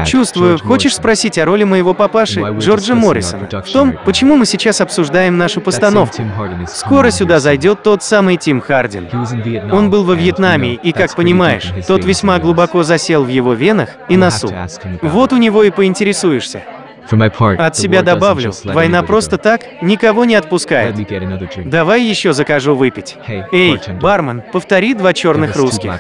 Чувствую, 0.06 0.60
хочешь 0.60 0.96
спросить 0.96 1.38
о 1.38 1.46
роли 1.46 1.64
моего 1.64 1.94
папаши, 1.94 2.42
Джорджа 2.60 2.96
Моррисона, 2.96 3.48
в 3.66 3.72
том, 3.72 3.96
почему 4.06 4.36
мы 4.36 4.46
сейчас 4.46 4.82
обсуждаем 4.82 5.38
нашу 5.38 5.62
постановку. 5.62 6.24
Скоро 6.68 7.12
сюда 7.12 7.40
зайдет 7.40 7.84
тот 7.84 8.04
самый 8.04 8.38
Тим 8.38 8.62
Хардин. 8.62 9.08
Он 9.72 9.90
был 9.90 10.04
во 10.04 10.16
Вьетнаме, 10.16 10.74
и, 10.76 10.92
как 10.92 11.16
понимаешь, 11.16 11.72
тот 11.88 12.06
весьма 12.06 12.40
глубоко 12.40 12.84
засел 12.84 13.21
в 13.24 13.28
его 13.30 13.54
венах 13.54 13.90
и 14.10 14.18
носу. 14.18 14.48
Вот 15.02 15.34
у 15.34 15.38
него 15.38 15.64
и 15.64 15.70
поинтересуешься. 15.72 16.64
От 17.60 17.76
себя 17.76 18.02
добавлю, 18.04 18.52
война 18.64 19.04
просто 19.04 19.38
так 19.38 19.62
никого 19.82 20.24
не 20.26 20.36
отпускает. 20.36 20.96
Давай 21.70 22.04
еще 22.04 22.32
закажу 22.34 22.76
выпить. 22.76 23.18
Эй, 23.52 23.80
бармен, 24.00 24.42
повтори 24.52 24.94
два 24.94 25.14
черных 25.14 25.56
русских. 25.56 25.92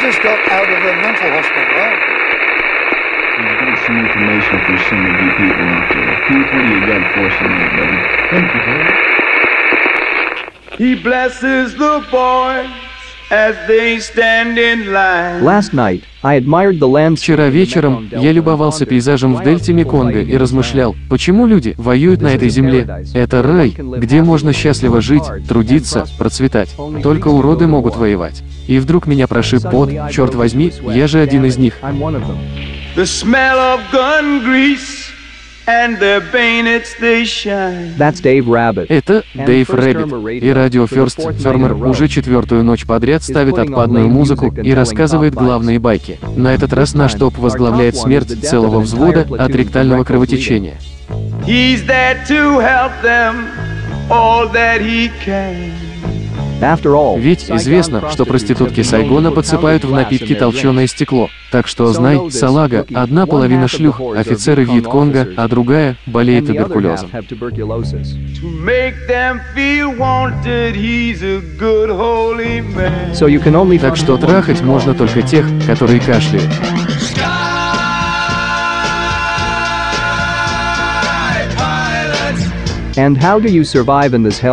Just 0.00 0.22
got 0.22 0.38
out 0.48 0.68
of 0.70 0.78
a 0.78 0.94
mental 1.02 1.30
hospital. 1.30 1.90
We've 3.38 3.58
got 3.60 3.76
some 3.84 3.98
information 3.98 4.56
for 4.64 4.76
some 4.88 5.04
of 5.04 5.14
you 5.20 5.30
people 5.36 5.66
out 5.68 5.88
there. 5.92 6.14
Keith, 6.28 6.48
what 6.52 6.62
do 6.64 6.70
you 6.72 6.80
got 6.86 7.02
for 7.14 7.26
us 7.26 7.36
tonight, 7.38 7.72
buddy? 7.76 7.98
Thank 8.30 8.48
you, 8.54 8.60
Paul. 8.66 8.86
He 10.78 10.94
blesses 10.94 11.74
the 11.74 12.06
boys 12.10 12.87
as 13.30 13.54
they 13.66 13.98
stand 14.00 14.58
in 14.58 14.92
line. 14.92 15.44
Last 15.44 15.72
night, 15.72 16.04
I 16.22 16.36
admired 16.36 16.78
the 16.78 16.88
landscape. 16.88 17.18
Вчера 17.18 17.48
вечером 17.48 18.08
я 18.10 18.32
любовался 18.32 18.86
пейзажем 18.86 19.34
в 19.34 19.42
дельте 19.42 19.72
Меконга 19.72 20.20
и 20.20 20.36
размышлял, 20.36 20.96
почему 21.10 21.46
люди 21.46 21.74
воюют 21.76 22.22
на 22.22 22.34
этой 22.34 22.48
земле. 22.48 23.04
Это 23.14 23.42
рай, 23.42 23.74
где 23.78 24.22
можно 24.22 24.52
счастливо 24.52 25.00
жить, 25.00 25.24
трудиться, 25.48 26.06
процветать. 26.18 26.74
Только 27.02 27.28
уроды 27.28 27.66
могут 27.66 27.96
воевать. 27.96 28.42
И 28.66 28.78
вдруг 28.78 29.06
меня 29.06 29.26
прошиб 29.26 29.62
пот, 29.70 29.90
черт 30.10 30.34
возьми, 30.34 30.72
я 30.82 31.06
же 31.06 31.20
один 31.20 31.44
из 31.44 31.58
них. 31.58 31.74
The 31.82 33.04
smell 33.04 33.58
of 33.58 33.80
gun 33.92 34.42
grease 34.44 35.07
Это 38.88 39.22
Дэйв 39.34 39.70
Рэббит. 39.70 40.42
И 40.42 40.50
радио 40.50 40.84
First 40.84 41.42
Termer 41.42 41.74
уже 41.74 42.08
четвертую 42.08 42.64
ночь 42.64 42.86
подряд 42.86 43.22
ставит 43.22 43.58
отпадную 43.58 44.08
музыку 44.08 44.46
и 44.46 44.72
рассказывает 44.72 45.34
главные 45.34 45.78
байки. 45.78 46.18
На 46.36 46.54
этот 46.54 46.72
раз 46.72 46.94
наш 46.94 47.12
топ 47.14 47.36
возглавляет 47.36 47.96
смерть 47.96 48.48
целого 48.48 48.80
взвода 48.80 49.28
от 49.38 49.54
ректального 49.54 50.04
кровотечения. 50.04 50.78
He's 51.46 51.84
there 51.86 52.16
to 52.28 52.60
help 52.60 52.92
them 53.02 53.48
all 54.10 54.48
that 54.52 54.80
he 54.80 55.10
can. 55.22 55.87
Ведь 57.18 57.50
известно, 57.50 58.10
что 58.10 58.24
проститутки 58.24 58.82
Сайгона 58.82 59.30
подсыпают 59.30 59.84
в 59.84 59.92
напитки 59.92 60.34
толченое 60.34 60.86
стекло. 60.86 61.28
Так 61.50 61.66
что 61.66 61.86
знай, 61.92 62.30
салага, 62.30 62.86
одна 62.94 63.26
половина 63.26 63.68
шлюх, 63.68 64.00
офицеры 64.16 64.64
Вьетконга, 64.64 65.28
а 65.36 65.48
другая 65.48 65.96
болеет 66.06 66.46
туберкулезом. 66.46 67.10
Так 73.80 73.96
что 73.96 74.16
трахать 74.16 74.60
можно 74.62 74.94
только 74.94 75.22
тех, 75.22 75.46
которые 75.66 76.00
кашляют. 76.00 76.50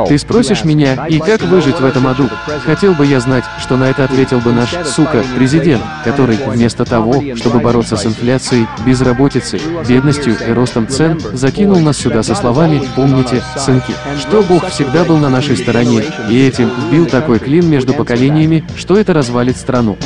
Ты 0.07 0.17
спросишь 0.19 0.63
меня, 0.63 1.07
и 1.07 1.19
как 1.19 1.41
выжить 1.41 1.79
в 1.79 1.85
этом 1.85 2.05
аду? 2.05 2.29
Хотел 2.63 2.93
бы 2.93 3.05
я 3.05 3.19
знать, 3.19 3.43
что 3.59 3.75
на 3.75 3.85
это 3.85 4.03
ответил 4.03 4.39
бы 4.39 4.51
наш, 4.51 4.69
сука, 4.85 5.23
президент, 5.35 5.81
который 6.03 6.37
вместо 6.37 6.85
того, 6.85 7.23
чтобы 7.35 7.59
бороться 7.59 7.97
с 7.97 8.05
инфляцией, 8.05 8.67
безработицей, 8.85 9.59
бедностью 9.87 10.35
и 10.47 10.51
ростом 10.51 10.87
цен, 10.87 11.19
закинул 11.33 11.79
нас 11.79 11.97
сюда 11.97 12.21
со 12.21 12.35
словами 12.35 12.81
«Помните, 12.95 13.41
сынки, 13.57 13.93
что 14.19 14.43
Бог 14.43 14.67
всегда 14.69 15.03
был 15.03 15.17
на 15.17 15.29
нашей 15.29 15.57
стороне, 15.57 16.03
и 16.29 16.47
этим 16.47 16.69
вбил 16.69 17.07
такой 17.07 17.39
клин 17.39 17.67
между 17.67 17.93
поколениями, 17.93 18.63
что 18.75 18.97
это 18.97 19.13
развалит 19.13 19.57
страну». 19.57 19.97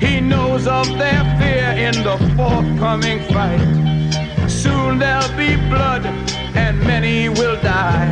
He 0.00 0.20
knows 0.20 0.66
of 0.66 0.86
their 0.98 1.22
fear 1.38 1.53
in 1.84 2.02
the 2.02 2.16
forthcoming 2.34 3.20
fight. 3.34 3.60
Soon 4.48 4.98
there'll 4.98 5.36
be 5.36 5.56
blood 5.68 6.06
and 6.56 6.80
many 6.80 7.28
will 7.28 7.60
die. 7.60 8.08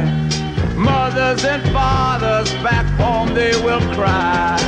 Mothers 0.76 1.42
and 1.44 1.62
fathers 1.72 2.52
back 2.62 2.84
home 3.00 3.32
they 3.34 3.54
will 3.64 3.80
cry. 3.94 4.58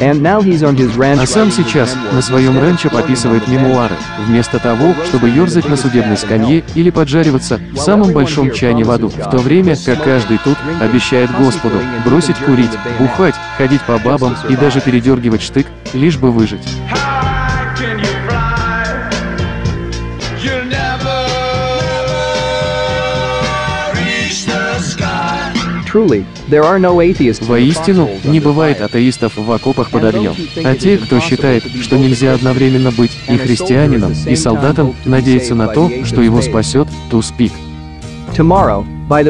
And 0.00 0.22
now 0.22 0.40
he's 0.40 0.62
on 0.62 0.76
his 0.76 0.96
ranch. 0.96 1.20
А 1.20 1.26
сам 1.26 1.50
сейчас 1.50 1.96
на 2.12 2.22
своем 2.22 2.56
ранчо 2.60 2.88
пописывает 2.88 3.48
мемуары, 3.48 3.96
вместо 4.26 4.60
того, 4.60 4.94
чтобы 5.08 5.28
ерзать 5.28 5.68
на 5.68 5.76
судебной 5.76 6.16
скамье 6.16 6.62
или 6.76 6.90
поджариваться 6.90 7.60
в 7.72 7.78
самом 7.78 8.12
большом 8.12 8.52
чане 8.52 8.84
в 8.84 8.90
аду, 8.92 9.08
в 9.08 9.30
то 9.30 9.38
время 9.38 9.74
как 9.84 10.04
каждый 10.04 10.38
тут 10.38 10.56
обещает 10.80 11.30
Господу 11.36 11.78
бросить 12.04 12.36
курить, 12.36 12.78
бухать, 13.00 13.34
ходить 13.58 13.82
по 13.82 13.98
бабам 13.98 14.36
и 14.48 14.54
даже 14.54 14.80
передергивать 14.80 15.42
штык, 15.42 15.66
лишь 15.94 16.16
бы 16.16 16.30
выжить. 16.30 16.62
Воистину, 27.42 28.08
не 28.24 28.40
бывает 28.40 28.80
атеистов 28.80 29.36
в 29.36 29.52
окопах 29.52 29.90
под 29.90 30.04
огнем. 30.04 30.34
А 30.64 30.74
те, 30.74 30.96
кто 30.96 31.20
считает, 31.20 31.64
что 31.82 31.98
нельзя 31.98 32.32
одновременно 32.32 32.90
быть 32.90 33.12
и 33.28 33.36
христианином, 33.36 34.12
и 34.26 34.34
солдатом, 34.34 34.94
надеются 35.04 35.54
на 35.54 35.68
то, 35.68 35.90
что 36.04 36.22
его 36.22 36.40
спасет 36.40 36.88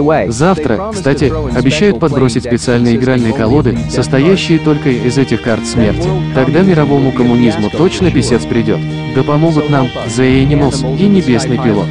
way, 0.01 0.31
Завтра, 0.31 0.93
кстати, 0.93 1.33
обещают 1.57 1.99
подбросить 1.99 2.45
специальные 2.45 2.95
игральные 2.95 3.33
колоды, 3.33 3.77
состоящие 3.91 4.61
только 4.61 4.91
из 4.91 5.19
этих 5.19 5.43
карт 5.43 5.67
смерти. 5.67 6.09
Тогда 6.37 6.63
мировому 6.63 7.11
коммунизму 7.11 7.71
точно 7.71 8.13
писец 8.13 8.45
придет. 8.45 8.79
Да 9.17 9.25
помогут 9.25 9.69
нам 9.71 9.89
The 10.07 10.47
Animals 10.47 10.97
и 10.97 11.09
Небесный 11.09 11.59
пилот. 11.59 11.89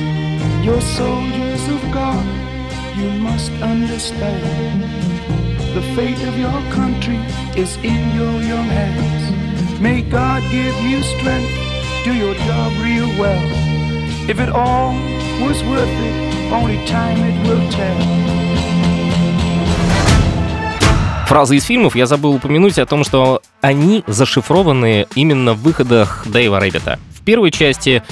You're 0.64 0.80
soldiers 0.80 1.10
of 1.10 1.10
God, 1.10 1.36
you 1.36 1.41
understand. 4.02 4.82
The 5.76 5.82
fate 5.96 6.22
of 6.28 6.38
your 6.38 6.60
country 6.74 7.20
is 7.56 7.78
in 7.84 8.16
your 8.16 8.42
young 8.42 8.66
hands. 8.66 9.80
May 9.80 10.02
God 10.02 10.42
give 10.52 10.76
you 10.82 11.02
strength, 11.04 11.54
do 12.04 12.14
your 12.14 12.34
job 12.48 12.72
real 12.82 13.10
well. 13.20 13.46
If 14.28 14.40
it 14.40 14.50
all 14.50 14.94
was 15.46 15.62
worth 15.64 15.96
it, 16.08 16.16
only 16.52 16.78
time 16.88 17.18
it 17.30 17.48
will 17.48 17.70
tell. 17.72 18.02
Фразы 21.28 21.56
из 21.56 21.64
фильмов 21.64 21.96
я 21.96 22.08
забыл 22.08 22.34
упомянуть 22.34 22.78
о 22.78 22.86
том, 22.86 23.06
что 23.06 23.42
они 23.62 24.04
зашифрованы 24.06 25.08
именно 25.16 25.54
в 25.54 25.62
выходах 25.62 26.24
Дэйва 26.26 26.60
Рэббита. 26.60 27.00
В 27.16 27.24
первой 27.24 27.52
части 27.52 28.04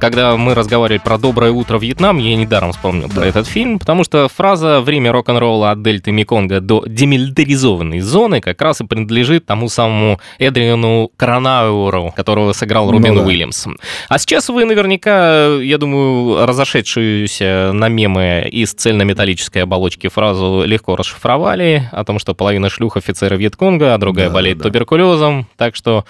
когда 0.00 0.36
мы 0.36 0.54
разговаривали 0.54 1.00
про 1.02 1.18
«Доброе 1.18 1.50
утро, 1.52 1.78
Вьетнам», 1.78 2.18
я 2.18 2.36
недаром 2.36 2.72
вспомнил 2.72 3.08
про 3.08 3.26
этот 3.26 3.46
фильм, 3.46 3.78
потому 3.78 4.04
что 4.04 4.28
фраза 4.28 4.80
«Время 4.80 5.12
рок-н-ролла 5.12 5.70
от 5.70 5.82
дельты 5.82 6.12
Меконга 6.12 6.60
до 6.60 6.84
демилитаризованной 6.86 8.00
зоны» 8.00 8.40
как 8.40 8.60
раз 8.62 8.80
и 8.80 8.84
принадлежит 8.84 9.46
тому 9.46 9.68
самому 9.68 10.20
Эдриану 10.38 11.10
Коронауэру, 11.16 12.12
которого 12.14 12.52
сыграл 12.52 12.90
Робин 12.90 13.14
Ну 13.14 13.20
да. 13.20 13.26
Уильямс. 13.26 13.66
А 14.08 14.18
сейчас 14.18 14.48
вы 14.48 14.64
наверняка, 14.64 15.56
я 15.56 15.78
думаю, 15.78 16.46
разошедшуюся 16.46 17.72
на 17.72 17.88
мемы 17.88 18.48
из 18.50 18.72
цельнометаллической 18.72 19.62
оболочки 19.62 20.08
фразу 20.08 20.62
легко 20.64 20.96
расшифровали 20.96 21.88
о 21.92 22.04
том, 22.04 22.18
что 22.18 22.34
половина 22.34 22.70
шлюх 22.70 22.96
офицера 22.96 23.34
Вьетконга, 23.34 23.94
а 23.94 23.98
другая 23.98 24.30
болеет 24.30 24.62
туберкулезом. 24.62 25.46
Так 25.56 25.74
что 25.74 26.04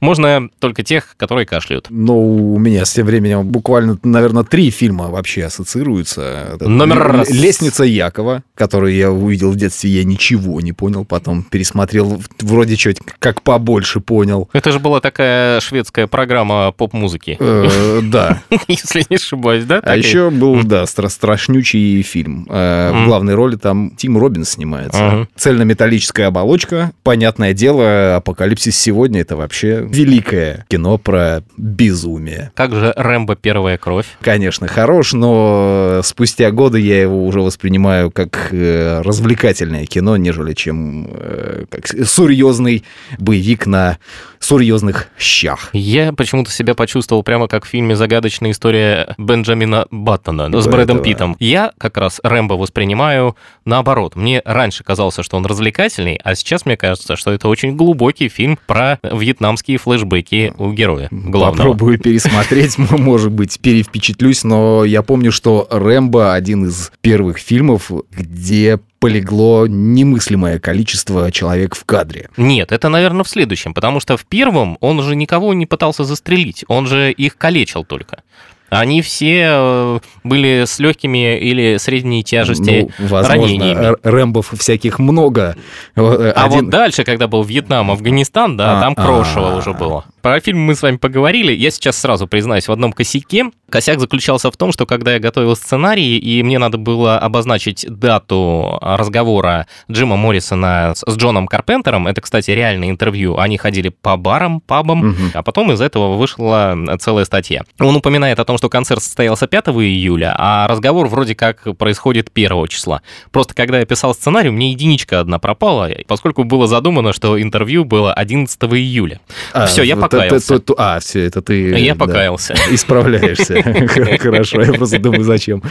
можно 0.00 0.48
только 0.60 0.82
тех, 0.82 1.14
которые 1.16 1.46
кашляют. 1.46 1.86
Ну, 1.90 2.54
у 2.54 2.58
меня 2.58 2.84
с 2.84 2.92
тем 2.92 3.06
временем 3.06 3.33
буквально, 3.42 3.98
наверное, 4.02 4.44
три 4.44 4.70
фильма 4.70 5.08
вообще 5.08 5.44
ассоциируются. 5.44 6.56
Номер 6.60 6.98
раз. 7.08 7.30
«Лестница 7.30 7.84
Якова», 7.84 8.42
которую 8.54 8.94
я 8.94 9.10
увидел 9.10 9.50
в 9.50 9.56
детстве, 9.56 9.90
я 9.90 10.04
ничего 10.04 10.60
не 10.60 10.72
понял, 10.72 11.04
потом 11.04 11.42
пересмотрел, 11.42 12.22
вроде 12.40 12.76
чуть 12.76 12.98
как 13.18 13.42
побольше 13.42 14.00
понял. 14.00 14.48
Это 14.52 14.72
же 14.72 14.78
была 14.78 15.00
такая 15.00 15.60
шведская 15.60 16.06
программа 16.06 16.72
поп-музыки. 16.72 17.36
Э, 17.40 18.00
Да. 18.02 18.42
Если 18.68 19.04
не 19.10 19.16
ошибаюсь, 19.16 19.64
да? 19.64 19.80
А 19.84 19.96
еще 19.96 20.30
был, 20.30 20.62
да, 20.64 20.84
стра- 20.84 21.08
страшнючий 21.08 22.02
фильм. 22.02 22.46
Э, 22.50 22.92
В 22.92 23.06
главной 23.06 23.34
роли 23.34 23.56
там 23.56 23.92
Тим 23.96 24.18
Робинс 24.18 24.50
снимается. 24.50 25.26
Цельнометаллическая 25.36 26.28
оболочка. 26.28 26.92
Понятное 27.02 27.52
дело, 27.54 28.16
«Апокалипсис 28.16 28.76
сегодня»— 28.76 29.20
это 29.22 29.36
вообще 29.36 29.86
великое 29.88 30.66
кино 30.68 30.98
про 30.98 31.42
безумие. 31.56 32.50
Как 32.54 32.72
же 32.74 32.92
«Рэмбо. 33.24 33.36
Первая 33.36 33.78
кровь»? 33.78 34.06
Конечно, 34.20 34.68
хорош, 34.68 35.12
но 35.12 36.00
спустя 36.02 36.50
годы 36.50 36.80
я 36.80 37.00
его 37.00 37.26
уже 37.26 37.40
воспринимаю 37.40 38.10
как 38.10 38.48
э, 38.52 39.00
развлекательное 39.02 39.86
кино, 39.86 40.16
нежели 40.16 40.52
чем 40.52 41.08
э, 41.10 41.64
как 41.70 41.86
серьезный 41.86 42.84
боевик 43.18 43.66
на 43.66 43.98
серьезных 44.40 45.08
щах. 45.18 45.70
Я 45.72 46.12
почему-то 46.12 46.50
себя 46.50 46.74
почувствовал 46.74 47.22
прямо 47.22 47.48
как 47.48 47.64
в 47.64 47.68
фильме 47.68 47.96
«Загадочная 47.96 48.50
история 48.50 49.14
Бенджамина 49.16 49.86
Баттона» 49.90 50.48
с 50.48 50.64
До 50.64 50.70
Брэдом 50.70 50.96
этого. 50.96 51.04
Питтом. 51.04 51.36
Я 51.38 51.72
как 51.78 51.96
раз 51.96 52.20
Рэмбо 52.22 52.54
воспринимаю 52.54 53.36
наоборот. 53.64 54.16
Мне 54.16 54.42
раньше 54.44 54.84
казалось, 54.84 55.16
что 55.20 55.36
он 55.36 55.46
развлекательный, 55.46 56.20
а 56.22 56.34
сейчас 56.34 56.66
мне 56.66 56.76
кажется, 56.76 57.16
что 57.16 57.32
это 57.32 57.48
очень 57.48 57.76
глубокий 57.76 58.28
фильм 58.28 58.58
про 58.66 58.98
вьетнамские 59.02 59.78
флешбеки 59.78 60.52
у 60.58 60.72
героя 60.72 61.08
главного. 61.10 61.72
Попробую 61.72 61.98
пересмотреть, 61.98 62.76
может 63.14 63.30
быть, 63.30 63.60
перевпечатлюсь, 63.60 64.42
но 64.42 64.84
я 64.84 65.02
помню, 65.04 65.30
что 65.30 65.68
«Рэмбо»— 65.70 66.34
один 66.34 66.66
из 66.66 66.90
первых 67.00 67.38
фильмов, 67.38 67.92
где 68.10 68.80
полегло 68.98 69.66
немыслимое 69.68 70.58
количество 70.58 71.30
человек 71.30 71.76
в 71.76 71.84
кадре. 71.84 72.28
Нет, 72.36 72.72
это, 72.72 72.88
наверное, 72.88 73.22
в 73.22 73.28
следующем, 73.28 73.72
потому 73.72 74.00
что 74.00 74.16
в 74.16 74.24
первом 74.26 74.78
он 74.80 75.00
же 75.04 75.14
никого 75.14 75.54
не 75.54 75.64
пытался 75.64 76.02
застрелить, 76.02 76.64
он 76.66 76.88
же 76.88 77.12
их 77.12 77.36
калечил 77.38 77.84
только. 77.84 78.24
Они 78.68 79.00
все 79.00 79.46
э, 79.52 79.98
были 80.24 80.64
с 80.66 80.80
легкими 80.80 81.38
или 81.38 81.76
средней 81.76 82.24
тяжести 82.24 82.90
Ну, 82.98 83.06
возможно, 83.08 83.44
ранениями. 83.44 83.96
Рэмбов 84.02 84.52
всяких 84.58 84.98
много. 84.98 85.54
Э, 85.94 86.32
А 86.34 86.46
один- 86.46 86.62
вот 86.62 86.70
дальше, 86.70 87.04
когда 87.04 87.28
был 87.28 87.44
Вьетнам, 87.44 87.92
Афганистан, 87.92 88.56
да, 88.56 88.78
А, 88.78 88.80
там 88.80 88.96
крошево 88.96 89.52
а. 89.52 89.56
уже 89.58 89.72
было. 89.72 90.04
Про 90.24 90.40
фильм 90.40 90.60
мы 90.60 90.74
с 90.74 90.80
вами 90.80 90.96
поговорили. 90.96 91.52
Я 91.52 91.70
сейчас 91.70 91.98
сразу 91.98 92.26
признаюсь 92.26 92.66
в 92.66 92.72
одном 92.72 92.94
косяке. 92.94 93.50
Косяк 93.68 94.00
заключался 94.00 94.50
в 94.50 94.56
том, 94.56 94.72
что 94.72 94.86
когда 94.86 95.12
я 95.12 95.18
готовил 95.18 95.54
сценарий, 95.54 96.16
и 96.16 96.42
мне 96.42 96.58
надо 96.58 96.78
было 96.78 97.18
обозначить 97.18 97.84
дату 97.86 98.78
разговора 98.80 99.66
Джима 99.90 100.16
Моррисона 100.16 100.94
с 100.94 101.14
Джоном 101.14 101.46
Карпентером, 101.46 102.06
это, 102.06 102.22
кстати, 102.22 102.52
реальное 102.52 102.88
интервью, 102.88 103.36
они 103.36 103.58
ходили 103.58 103.90
по 103.90 104.16
барам, 104.16 104.60
пабам, 104.62 105.08
Мгм. 105.08 105.30
а 105.34 105.42
потом 105.42 105.72
из 105.72 105.82
этого 105.82 106.16
вышла 106.16 106.74
целая 107.00 107.26
статья. 107.26 107.64
Он 107.78 107.94
упоминает 107.94 108.40
о 108.40 108.46
том, 108.46 108.56
что 108.56 108.70
концерт 108.70 109.02
состоялся 109.02 109.46
5 109.46 109.82
июля, 109.84 110.34
а 110.38 110.66
разговор 110.68 111.06
вроде 111.08 111.34
как 111.34 111.76
происходит 111.76 112.30
1 112.32 112.66
числа. 112.68 113.02
Просто 113.30 113.52
когда 113.54 113.78
я 113.78 113.84
писал 113.84 114.14
сценарий, 114.14 114.48
мне 114.48 114.70
единичка 114.70 115.20
одна 115.20 115.38
пропала, 115.38 115.90
поскольку 116.06 116.44
было 116.44 116.66
задумано, 116.66 117.12
что 117.12 117.38
интервью 117.42 117.84
было 117.84 118.14
11 118.14 118.78
июля. 118.80 119.20
А, 119.52 119.66
все, 119.66 119.82
я 119.82 119.92
это- 119.96 120.13
покаялся. 120.22 120.54
это- 120.54 120.74
А, 120.78 121.00
все, 121.00 121.20
это 121.26 121.42
ты... 121.42 121.70
Я 121.78 121.94
да, 121.94 122.06
покаялся. 122.06 122.54
Исправляешься. 122.70 123.62
Хорошо, 124.18 124.62
я 124.62 124.72
просто 124.72 124.98
думаю, 124.98 125.24
зачем. 125.24 125.62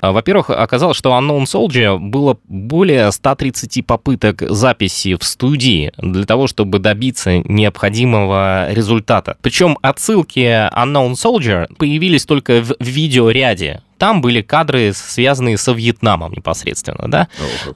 А, 0.00 0.12
Во-первых, 0.12 0.50
оказалось, 0.50 0.96
что 0.96 1.10
Unknown 1.10 1.44
Soldier 1.44 1.98
было 1.98 2.38
более 2.48 3.10
130 3.10 3.86
попыток 3.86 4.42
записи 4.48 5.16
в 5.16 5.24
студии 5.24 5.92
для 5.98 6.24
того, 6.24 6.46
чтобы 6.46 6.78
добиться 6.78 7.38
необходимого 7.38 8.72
результата. 8.72 9.36
Причем 9.42 9.78
отсылки 9.82 10.40
Unknown 10.74 11.12
Soldier 11.12 11.66
появились 11.76 12.24
только 12.26 12.62
в 12.62 12.74
видеоряде. 12.80 13.82
Там 13.98 14.20
были 14.20 14.42
кадры, 14.42 14.92
связанные 14.94 15.56
со 15.56 15.72
Вьетнамом 15.72 16.32
непосредственно, 16.32 17.08
да? 17.08 17.28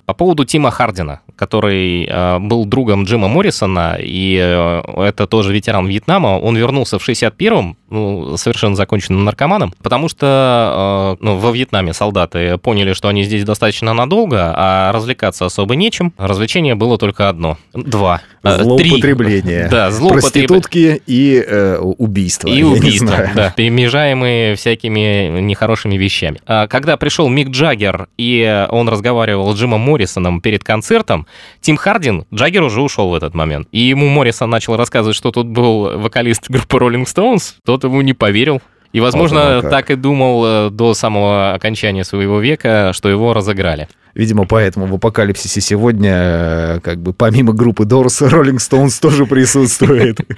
По 0.07 0.14
поводу 0.14 0.44
Тима 0.44 0.72
Хардина, 0.72 1.20
который 1.37 2.07
э, 2.07 2.38
был 2.38 2.64
другом 2.64 3.05
Джима 3.05 3.29
Моррисона, 3.29 3.96
и 4.01 4.38
э, 4.40 4.83
это 4.96 5.27
тоже 5.27 5.53
ветеран 5.53 5.87
Вьетнама, 5.87 6.38
он 6.38 6.57
вернулся 6.57 6.99
в 6.99 7.09
61-м, 7.09 7.77
ну, 7.90 8.37
совершенно 8.37 8.75
законченным 8.77 9.25
наркоманом, 9.25 9.72
потому 9.83 10.09
что 10.09 11.16
э, 11.20 11.25
ну, 11.25 11.37
во 11.37 11.51
Вьетнаме 11.53 11.92
солдаты 11.92 12.59
поняли, 12.59 12.92
что 12.92 13.09
они 13.09 13.25
здесь 13.25 13.44
достаточно 13.44 13.94
надолго, 13.94 14.53
а 14.57 14.92
развлекаться 14.92 15.46
особо 15.46 15.77
нечем. 15.77 16.12
Развлечение 16.18 16.75
было 16.75 16.99
только 16.99 17.29
одно. 17.29 17.59
Два. 17.72 18.22
Э, 18.42 18.57
три. 18.57 18.64
Злоупотребление. 18.64 19.68
Да, 19.70 19.90
злоупотребление. 19.90 20.49
Проститутки 20.49 21.03
и 21.07 21.44
э, 21.46 21.79
убийства. 21.79 22.49
И 22.49 22.62
убийства, 22.62 23.31
да, 23.35 23.51
перемежаемые 23.57 24.57
всякими 24.57 25.40
нехорошими 25.40 25.96
вещами. 25.96 26.40
А, 26.46 26.66
Когда 26.66 26.96
пришел 26.96 27.29
Мик 27.29 27.51
Джаггер, 27.51 28.09
и 28.16 28.66
он 28.70 28.88
разговаривал 28.88 29.55
с 29.55 29.59
Джимом 29.59 29.81
Моррисоном 29.81 30.40
перед 30.40 30.64
концертом, 30.64 31.27
Тим 31.61 31.77
Хардин, 31.77 32.25
Джаггер 32.35 32.62
уже 32.62 32.81
ушел 32.81 33.11
в 33.11 33.14
этот 33.14 33.35
момент. 33.35 33.68
И 33.72 33.81
ему 33.81 34.09
Моррисон 34.09 34.51
начал 34.51 34.77
рассказывать, 34.77 35.16
что 35.16 35.31
тут 35.31 35.46
был 35.46 35.99
вокалист 35.99 36.49
группы 36.49 36.79
Rolling 36.79 37.05
Stones, 37.05 37.55
тот 37.76 37.90
ему 37.90 38.00
не 38.00 38.14
поверил. 38.14 38.60
И, 38.92 39.01
возможно, 39.01 39.61
Вот 39.62 39.70
так 39.70 39.90
и 39.90 39.94
думал 39.94 40.44
э, 40.46 40.70
до 40.70 40.94
самого 40.94 41.55
окончания 41.55 42.05
своего 42.05 42.40
века, 42.40 42.92
что 42.94 43.09
его 43.09 43.33
разыграли. 43.33 43.88
Видимо, 44.16 44.46
поэтому 44.46 44.87
в 44.87 44.94
«Апокалипсисе» 44.94 45.61
сегодня, 45.61 46.12
э, 46.14 46.81
как 46.83 47.03
бы, 47.03 47.12
помимо 47.12 47.53
группы 47.53 47.85
Doors, 47.85 48.27
Rolling 48.31 48.57
Stones 48.57 48.99
тоже 49.01 49.27
присутствует. 49.27 50.18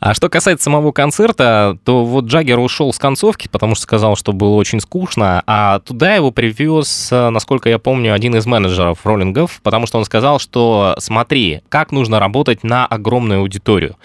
А 0.00 0.14
что 0.14 0.28
касается 0.28 0.64
самого 0.64 0.92
концерта, 0.92 1.76
то 1.82 2.04
вот 2.04 2.26
Джаггер 2.26 2.60
ушел 2.60 2.92
с 2.92 2.98
концовки, 2.98 3.48
потому 3.50 3.74
что 3.74 3.82
сказал, 3.82 4.14
что 4.14 4.32
было 4.32 4.54
очень 4.54 4.80
скучно, 4.80 5.42
а 5.46 5.80
туда 5.80 6.14
его 6.14 6.30
привез, 6.30 7.08
э, 7.10 7.30
насколько 7.30 7.68
я 7.68 7.80
помню, 7.80 8.14
один 8.14 8.36
из 8.36 8.46
менеджеров 8.46 9.04
роллингов, 9.04 9.58
потому 9.64 9.88
что 9.88 9.98
он 9.98 10.04
сказал, 10.04 10.38
что 10.38 10.94
смотри, 10.98 11.62
как 11.68 11.90
нужно 11.90 12.20
работать 12.20 12.62
на 12.62 12.86
огромную 12.86 13.40
аудиторию. 13.40 13.96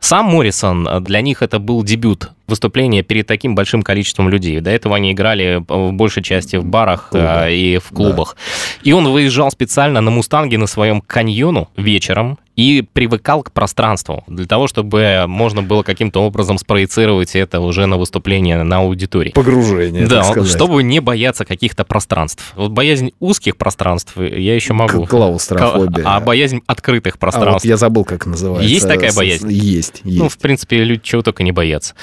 Сам 0.00 0.26
Моррисон, 0.26 0.86
для 1.02 1.22
них 1.22 1.40
это 1.40 1.58
был 1.58 1.82
дебют 1.82 2.32
выступления 2.48 3.02
перед 3.02 3.26
таким 3.26 3.54
большим 3.54 3.82
количеством 3.82 4.28
людей. 4.28 4.60
До 4.60 4.70
этого 4.70 4.96
они 4.96 5.12
играли 5.12 5.62
в 5.68 5.92
большей 5.92 6.22
части 6.22 6.56
в 6.56 6.64
барах 6.64 7.10
э, 7.12 7.52
и 7.52 7.78
в 7.78 7.88
клубах. 7.94 8.36
И 8.82 8.92
он 8.92 9.08
выезжал 9.08 9.50
специально 9.50 10.00
на 10.00 10.10
Мустанге 10.10 10.58
на 10.58 10.66
своем 10.66 11.00
каньону 11.00 11.68
вечером 11.76 12.38
и 12.58 12.82
привыкал 12.82 13.44
к 13.44 13.52
пространству 13.52 14.24
для 14.26 14.44
того, 14.44 14.66
чтобы 14.66 15.26
можно 15.28 15.62
было 15.62 15.84
каким-то 15.84 16.24
образом 16.24 16.58
спроецировать 16.58 17.36
это 17.36 17.60
уже 17.60 17.86
на 17.86 17.96
выступление 17.98 18.64
на 18.64 18.78
аудитории. 18.78 19.30
Погружение, 19.30 20.08
Да, 20.08 20.22
так 20.22 20.32
сказать. 20.32 20.50
чтобы 20.50 20.82
не 20.82 20.98
бояться 20.98 21.44
каких-то 21.44 21.84
пространств. 21.84 22.54
Вот 22.56 22.72
боязнь 22.72 23.12
узких 23.20 23.56
пространств 23.56 24.16
я 24.16 24.56
еще 24.56 24.72
могу. 24.72 25.06
Клаустрофобия. 25.06 26.02
А 26.04 26.18
боязнь 26.18 26.60
открытых 26.66 27.14
А 27.14 27.16
вот 27.16 27.20
пространств. 27.20 27.64
я 27.64 27.76
забыл, 27.76 28.04
как 28.04 28.26
называется. 28.26 28.68
Есть 28.68 28.88
такая 28.88 29.12
боязнь? 29.12 29.52
Есть, 29.52 30.00
есть. 30.02 30.18
Ну, 30.18 30.28
в 30.28 30.36
принципе, 30.38 30.82
люди 30.82 31.02
чего 31.04 31.22
только 31.22 31.44
не 31.44 31.52
боятся. 31.52 31.94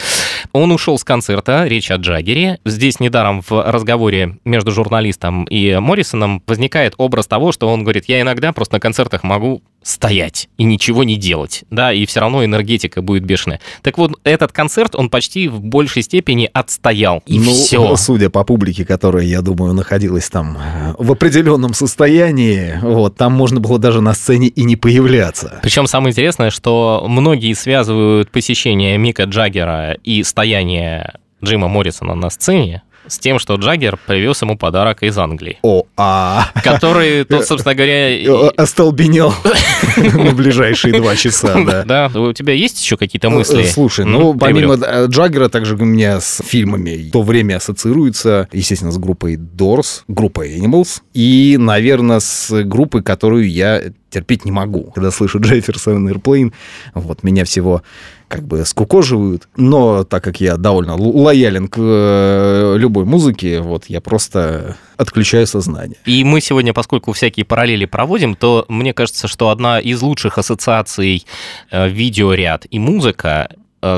Он 0.53 0.71
ушел 0.71 0.97
с 0.97 1.03
концерта, 1.03 1.65
речь 1.67 1.91
о 1.91 1.97
Джаггере. 1.97 2.59
Здесь 2.63 3.01
недаром 3.01 3.41
в 3.41 3.51
разговоре 3.69 4.37
между 4.45 4.71
журналистом 4.71 5.43
и 5.43 5.75
Моррисоном 5.81 6.41
возникает 6.47 6.93
образ 6.97 7.27
того, 7.27 7.51
что 7.51 7.67
он 7.67 7.83
говорит, 7.83 8.05
я 8.07 8.21
иногда 8.21 8.53
просто 8.53 8.75
на 8.75 8.79
концертах 8.79 9.23
могу 9.23 9.61
стоять 9.85 10.49
и 10.57 10.63
ничего 10.63 11.03
не 11.03 11.15
делать, 11.15 11.63
да, 11.69 11.93
и 11.93 12.07
все 12.07 12.19
равно 12.19 12.43
энергетика 12.43 13.03
будет 13.03 13.23
бешеная. 13.23 13.61
Так 13.83 13.99
вот, 13.99 14.13
этот 14.23 14.51
концерт, 14.51 14.95
он 14.95 15.11
почти 15.11 15.47
в 15.47 15.61
большей 15.61 16.01
степени 16.01 16.49
отстоял, 16.51 17.21
и 17.27 17.39
ну, 17.39 17.51
все. 17.51 17.95
судя 17.97 18.31
по 18.31 18.43
публике, 18.43 18.83
которая, 18.83 19.25
я 19.25 19.41
думаю, 19.41 19.73
находилась 19.73 20.27
там 20.29 20.57
э, 20.57 20.95
в 20.97 21.11
определенном 21.11 21.75
состоянии, 21.75 22.79
вот, 22.81 23.15
там 23.15 23.33
можно 23.33 23.59
было 23.59 23.77
даже 23.77 24.01
на 24.01 24.15
сцене 24.15 24.47
и 24.47 24.63
не 24.63 24.75
появляться. 24.75 25.59
Причем 25.61 25.85
самое 25.85 26.11
интересное, 26.11 26.49
что 26.49 27.05
многие 27.07 27.53
связывают 27.53 28.31
посещение 28.31 28.97
Мика 28.97 29.25
Джаггера 29.25 29.93
и 30.03 30.23
стояние 30.23 31.13
Джима 31.43 31.67
Моррисона 31.67 32.15
на 32.15 32.31
сцене 32.31 32.81
с 33.07 33.19
тем, 33.19 33.39
что 33.39 33.55
Джаггер 33.55 33.97
привез 34.05 34.41
ему 34.41 34.57
подарок 34.57 35.03
из 35.03 35.17
Англии. 35.17 35.59
О, 35.61 35.83
а... 35.97 36.47
Который 36.63 37.23
тот, 37.25 37.45
собственно 37.45 37.75
говоря... 37.75 38.09
и- 38.15 38.25
Э, 38.27 38.49
Остолбенел 38.57 39.33
на 39.97 40.31
ближайшие 40.31 40.95
два 40.99 41.15
часа, 41.15 41.55
да. 41.65 41.83
Да, 42.09 42.19
у 42.19 42.33
тебя 42.33 42.53
есть 42.53 42.81
еще 42.81 42.97
какие-то 42.97 43.29
мысли? 43.29 43.63
Э, 43.63 43.67
Слушай, 43.67 44.05
М, 44.05 44.11
ну, 44.11 44.33
помимо 44.33 44.75
э, 44.75 45.07
Джаггера, 45.07 45.49
также 45.49 45.75
у 45.75 45.85
меня 45.85 46.19
с 46.19 46.41
фильмами 46.45 47.09
то 47.11 47.21
время 47.21 47.57
ассоциируется, 47.57 48.47
естественно, 48.51 48.91
с 48.91 48.97
группой 48.97 49.35
Doors, 49.35 50.01
группой 50.07 50.57
Animals, 50.57 51.01
и, 51.13 51.55
наверное, 51.59 52.19
с 52.19 52.63
группой, 52.63 53.03
которую 53.03 53.49
я 53.49 53.81
терпеть 54.09 54.45
не 54.45 54.51
могу. 54.51 54.91
Когда 54.95 55.11
слышу 55.11 55.39
Джефферсон 55.39 56.07
Airplane, 56.09 56.53
вот, 56.93 57.23
меня 57.23 57.43
всего 57.45 57.83
как 58.27 58.43
бы 58.43 58.65
скукоживают, 58.65 59.47
но 59.55 60.03
так 60.03 60.23
как 60.23 60.41
я 60.41 60.57
довольно 60.57 60.95
лоялен 60.95 61.67
к 61.67 61.77
э, 61.77 62.75
любой 62.77 63.05
музыке, 63.05 63.61
вот, 63.61 63.85
я 63.85 64.01
просто 64.01 64.77
отключаю 64.97 65.47
сознание. 65.47 65.97
И 66.05 66.23
мы 66.23 66.41
сегодня, 66.41 66.73
поскольку 66.73 67.11
всякие 67.11 67.45
параллели 67.45 67.85
проводим, 67.85 68.35
то 68.35 68.65
мне 68.69 68.93
кажется, 68.93 69.27
что 69.27 69.49
одна 69.49 69.79
из 69.79 70.01
лучших 70.01 70.37
ассоциаций 70.37 71.25
э, 71.71 71.89
видеоряд 71.89 72.65
и 72.69 72.79
музыка 72.79 73.49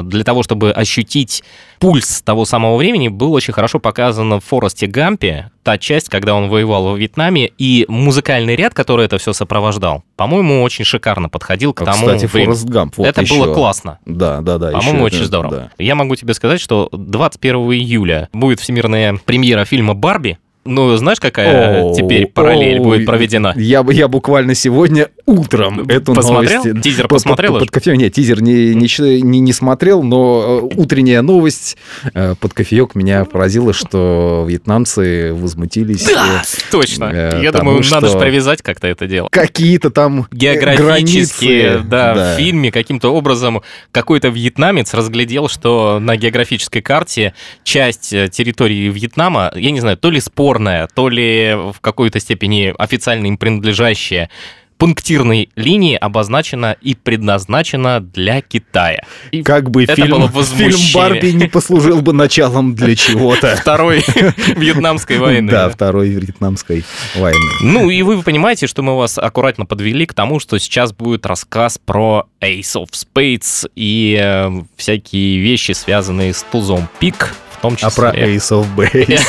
для 0.03 0.23
того, 0.23 0.43
чтобы 0.43 0.71
ощутить 0.71 1.43
пульс 1.79 2.21
того 2.21 2.45
самого 2.45 2.77
времени, 2.77 3.07
был 3.07 3.33
очень 3.33 3.53
хорошо 3.53 3.79
показано 3.79 4.39
в 4.39 4.43
Форесте 4.45 4.87
Гампе, 4.87 5.51
та 5.63 5.77
часть, 5.77 6.09
когда 6.09 6.33
он 6.35 6.49
воевал 6.49 6.83
во 6.85 6.95
Вьетнаме, 6.97 7.51
и 7.57 7.85
музыкальный 7.87 8.55
ряд, 8.55 8.73
который 8.73 9.05
это 9.05 9.17
все 9.17 9.33
сопровождал, 9.33 10.03
по-моему, 10.15 10.63
очень 10.63 10.85
шикарно 10.85 11.29
подходил 11.29 11.73
к 11.73 11.81
А, 11.81 11.85
тому 11.85 12.07
Кстати, 12.07 12.25
времени. 12.25 12.45
Форест 12.53 12.65
Гамп, 12.67 12.97
вот 12.97 13.07
это 13.07 13.21
еще. 13.21 13.35
было 13.35 13.53
классно. 13.53 13.99
Да, 14.05 14.41
да, 14.41 14.57
да. 14.57 14.71
По-моему, 14.71 15.03
очень 15.03 15.17
это, 15.17 15.25
здорово. 15.27 15.55
да. 15.55 15.71
Я 15.83 15.95
могу 15.95 16.15
тебе 16.15 16.33
сказать, 16.33 16.59
что 16.61 16.89
21 16.91 17.55
июля 17.73 18.29
будет 18.33 18.59
всемирная 18.59 19.19
премьера 19.25 19.65
фильма 19.65 19.93
«Барби», 19.93 20.37
Ну, 20.67 20.95
знаешь, 20.97 21.19
какая 21.19 21.83
О, 21.83 21.93
теперь 21.95 22.27
параллель 22.27 22.79
будет 22.79 23.05
проведена? 23.05 23.53
Я, 23.55 23.85
я 23.89 24.07
буквально 24.07 24.53
сегодня 24.55 25.09
утром 25.25 25.81
эту 25.87 26.13
Посмотрел? 26.13 26.63
новость... 26.63 26.81
Тизер 26.83 27.03
Под- 27.07 27.17
посмотрел 27.17 27.53
под, 27.53 27.61
уже? 27.63 27.71
под 27.71 27.73
кофе... 27.73 27.97
Нет, 27.97 28.13
тизер 28.13 28.41
не, 28.41 28.75
не, 28.75 29.21
не, 29.21 29.39
не 29.39 29.53
смотрел, 29.53 30.03
но 30.03 30.69
э, 30.71 30.75
утренняя 30.75 31.21
новость 31.21 31.77
э, 32.13 32.35
под 32.39 32.53
кофеек 32.53 32.95
меня 32.95 33.25
поразила, 33.25 33.73
что 33.73 34.45
вьетнамцы 34.47 35.33
возмутились. 35.33 36.05
Да, 36.05 36.41
э, 36.43 36.59
точно. 36.71 37.09
э, 37.13 37.39
Я 37.43 37.51
тому, 37.51 37.71
думаю, 37.71 37.85
надо 37.91 38.07
же 38.07 38.11
что 38.13 38.19
привязать 38.19 38.61
как-то 38.61 38.87
это 38.87 39.07
дело. 39.07 39.27
Какие-то 39.31 39.89
там 39.89 40.21
э, 40.21 40.23
Географически, 40.31 41.45
границы, 41.45 41.87
да, 41.87 42.13
в 42.13 42.37
фильме 42.37 42.71
каким-то 42.71 43.09
образом 43.13 43.61
какой-то 43.91 44.29
вьетнамец 44.29 44.93
разглядел, 44.93 45.47
что 45.49 45.99
на 45.99 46.15
географической 46.17 46.81
карте 46.81 47.33
часть 47.63 48.13
э, 48.13 48.27
территории 48.29 48.89
Вьетнама, 48.89 49.51
я 49.55 49.71
не 49.71 49.79
знаю, 49.79 49.97
то 49.97 50.09
ли 50.09 50.19
спорная, 50.57 50.87
то 50.93 51.09
ли 51.09 51.53
в 51.55 51.79
какой-то 51.81 52.19
степени 52.19 52.73
официально 52.77 53.27
им 53.27 53.37
принадлежащая, 53.37 54.29
пунктирной 54.77 55.49
линии 55.55 55.95
обозначена 55.95 56.75
и 56.81 56.93
предназначена 56.93 57.99
для 57.99 58.41
Китая. 58.41 59.03
И 59.31 59.41
Как 59.41 59.71
бы 59.71 59.87
фильм, 59.87 60.29
фильм. 60.29 60.77
Барби 60.93 61.31
не 61.31 61.47
послужил 61.47 62.01
бы 62.01 62.13
началом 62.13 62.75
для 62.75 62.95
чего-то. 62.95 63.55
Второй 63.55 64.03
вьетнамской 64.55 65.17
войны. 65.17 65.51
Да, 65.51 65.69
второй 65.69 66.09
вьетнамской 66.09 66.83
войны. 67.15 67.39
Ну, 67.61 67.89
и 67.89 68.03
вы 68.03 68.21
понимаете, 68.21 68.67
что 68.67 68.83
мы 68.83 68.95
вас 68.95 69.17
аккуратно 69.17 69.65
подвели 69.65 70.05
к 70.05 70.13
тому, 70.13 70.39
что 70.39 70.59
сейчас 70.59 70.93
будет 70.93 71.25
рассказ 71.25 71.79
про 71.83 72.27
Ace 72.41 72.75
of 72.75 72.89
Spades 72.91 73.69
и 73.75 74.19
э, 74.21 74.63
всякие 74.75 75.39
вещи, 75.39 75.71
связанные 75.71 76.33
с 76.33 76.43
тузом 76.51 76.87
пик, 76.99 77.33
том 77.69 77.75
числе. 77.75 77.87
А 77.87 77.91
про 77.91 78.09
Ace 78.17 78.51
of 78.51 78.65
Base? 78.75 79.19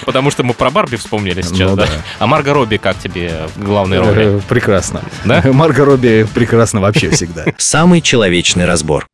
Потому 0.04 0.30
что 0.30 0.42
мы 0.42 0.54
про 0.54 0.70
Барби 0.70 0.96
вспомнили 0.96 1.42
сейчас, 1.42 1.70
Ну 1.70 1.76
да? 1.76 1.86
А 2.18 2.26
Марго 2.26 2.52
Робби 2.52 2.76
как 2.76 2.98
тебе 2.98 3.46
в 3.54 3.62
главной 3.64 3.98
роли? 3.98 4.38
Э, 4.38 4.40
Прекрасно. 4.48 5.02
Да? 5.24 5.42
Марго 5.52 5.84
Робби 5.84 6.26
прекрасно 6.34 6.80
вообще 6.80 7.10
всегда. 7.10 7.44
Самый 7.58 8.00
человечный 8.00 8.64
разбор. 8.66 9.06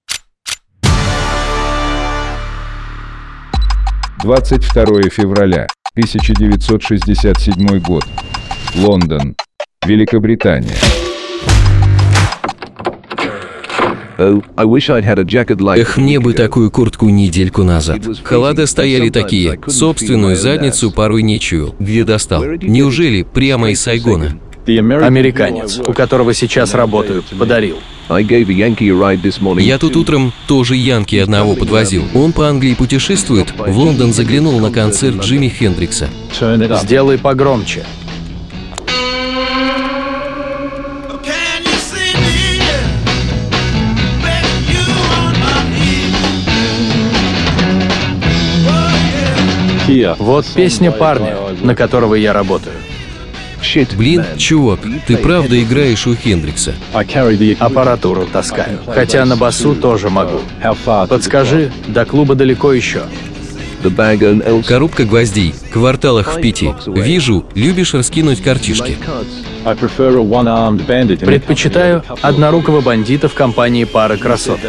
22 4.22 4.85
февраля 5.11 5.66
1967 5.94 7.78
год. 7.80 8.06
Лондон. 8.74 9.35
Великобритания. 9.85 10.76
Эх, 15.76 15.96
мне 15.96 16.20
бы 16.20 16.32
такую 16.32 16.70
куртку 16.70 17.08
недельку 17.08 17.62
назад. 17.62 18.00
Холода 18.24 18.66
стояли 18.66 19.11
такие, 19.11 19.58
собственную 19.66 20.37
задницу 20.37 20.90
порой 20.90 21.22
не 21.22 21.38
чуял. 21.40 21.74
Где 21.78 22.04
достал? 22.04 22.44
Неужели 22.44 23.22
прямо 23.22 23.70
из 23.70 23.80
Сайгона? 23.80 24.38
Американец, 24.66 25.80
у 25.87 25.92
которого 25.92 26.35
сейчас 26.35 26.74
работаю, 26.74 27.24
подарил. 27.38 27.78
Я 28.08 29.78
тут 29.78 29.96
утром 29.96 30.32
тоже 30.46 30.76
Янки 30.76 31.16
одного 31.16 31.54
подвозил. 31.54 32.04
Он 32.14 32.32
по 32.32 32.48
Англии 32.48 32.74
путешествует, 32.74 33.52
в 33.56 33.76
Лондон 33.76 34.12
заглянул 34.12 34.61
на 34.61 34.70
концерт 34.70 35.20
Джимми 35.22 35.48
Хендрикса. 35.48 36.08
Сделай 36.82 37.18
погромче. 37.18 37.85
Вот 50.18 50.46
песня 50.55 50.90
парня, 50.90 51.37
на 51.61 51.74
которого 51.74 52.14
я 52.14 52.33
работаю. 52.33 52.74
Блин, 53.96 54.24
чувак, 54.37 54.81
ты 55.07 55.16
правда 55.16 55.62
играешь 55.62 56.07
у 56.07 56.14
Хендрикса? 56.16 56.74
Аппаратуру 57.61 58.26
таскаю. 58.26 58.78
Хотя 58.87 59.24
на 59.24 59.37
басу 59.37 59.74
тоже 59.74 60.11
могу. 60.11 60.40
Подскажи, 61.09 61.70
до 61.87 62.05
клуба 62.05 62.35
далеко 62.35 62.72
еще. 62.72 63.02
Коробка 64.66 65.05
гвоздей, 65.05 65.55
кварталах 65.72 66.37
в 66.37 66.40
пяти. 66.40 66.70
Вижу, 66.87 67.44
любишь 67.55 67.94
раскинуть 67.94 68.42
картишки. 68.42 68.96
Предпочитаю 71.20 72.03
однорукого 72.20 72.81
бандита 72.81 73.29
в 73.29 73.35
компании 73.35 73.85
пары 73.85 74.16
красот. 74.16 74.61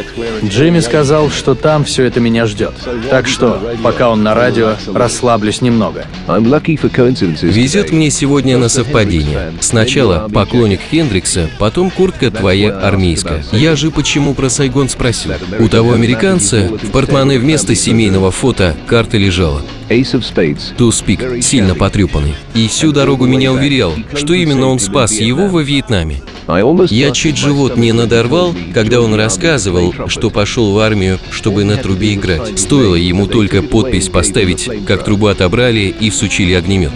Джимми 0.44 0.80
сказал, 0.80 1.30
что 1.30 1.54
там 1.54 1.84
все 1.84 2.04
это 2.04 2.20
меня 2.20 2.46
ждет. 2.46 2.72
Так 3.10 3.26
что, 3.26 3.60
пока 3.82 4.10
он 4.10 4.22
на 4.22 4.34
радио, 4.34 4.74
расслаблюсь 4.92 5.60
немного. 5.60 6.04
Везет 6.26 7.92
мне 7.92 8.10
сегодня 8.10 8.58
на 8.58 8.68
совпадение. 8.68 9.52
Сначала 9.60 10.28
поклонник 10.32 10.80
Хендрикса, 10.90 11.48
потом 11.58 11.90
куртка 11.90 12.30
твоя 12.30 12.76
армейская. 12.78 13.44
Я 13.52 13.76
же 13.76 13.90
почему 13.90 14.34
про 14.34 14.48
Сайгон 14.48 14.88
спросил. 14.88 15.32
У 15.58 15.68
того 15.68 15.92
американца 15.92 16.70
в 16.82 16.90
портмоне 16.90 17.38
вместо 17.38 17.74
семейного 17.74 18.30
фото 18.30 18.74
карта 18.86 19.16
лежала. 19.16 19.62
Туспик, 20.76 21.42
сильно 21.42 21.74
потрепанный. 21.74 22.34
И 22.54 22.68
всю 22.68 22.92
дорогу 22.92 23.26
меня 23.26 23.52
уверял, 23.52 23.92
что 24.14 24.34
именно 24.34 24.66
он 24.66 24.78
спас 24.78 25.12
его 25.12 25.48
во 25.48 25.62
Вьетнаме. 25.62 26.22
Я 26.90 27.10
чуть 27.10 27.38
живот 27.38 27.76
не 27.76 27.92
надорвал, 27.92 28.54
когда 28.74 29.00
он 29.00 29.14
рассказывал, 29.14 29.94
что 30.08 30.30
пошел 30.30 30.72
в 30.72 30.78
армию, 30.78 31.18
чтобы 31.30 31.64
на 31.64 31.76
трубе 31.76 32.14
играть. 32.14 32.58
Стоило 32.58 32.94
ему 32.94 33.26
только 33.26 33.62
подпись 33.62 34.08
поставить, 34.08 34.68
как 34.86 35.04
трубу 35.04 35.28
отобрали 35.28 35.94
и 35.98 36.10
всучили 36.10 36.52
огнемет. 36.52 36.92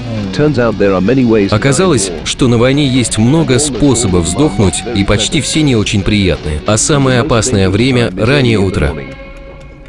Оказалось, 1.51 2.11
что 2.25 2.49
на 2.49 2.59
войне 2.59 2.87
есть 2.87 3.19
много 3.19 3.59
способов 3.59 4.29
сдохнуть, 4.29 4.83
и 4.95 5.05
почти 5.05 5.41
все 5.41 5.63
не 5.63 5.77
очень 5.77 6.03
приятные. 6.03 6.61
А 6.67 6.77
самое 6.77 7.21
опасное 7.21 7.71
время– 7.71 8.13
раннее 8.17 8.59
утро. 8.59 8.95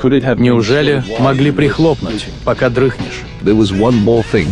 Неужели 0.03 1.03
могли 1.19 1.51
прихлопнуть, 1.51 2.27
пока 2.43 2.69
дрыхнешь? 2.69 3.23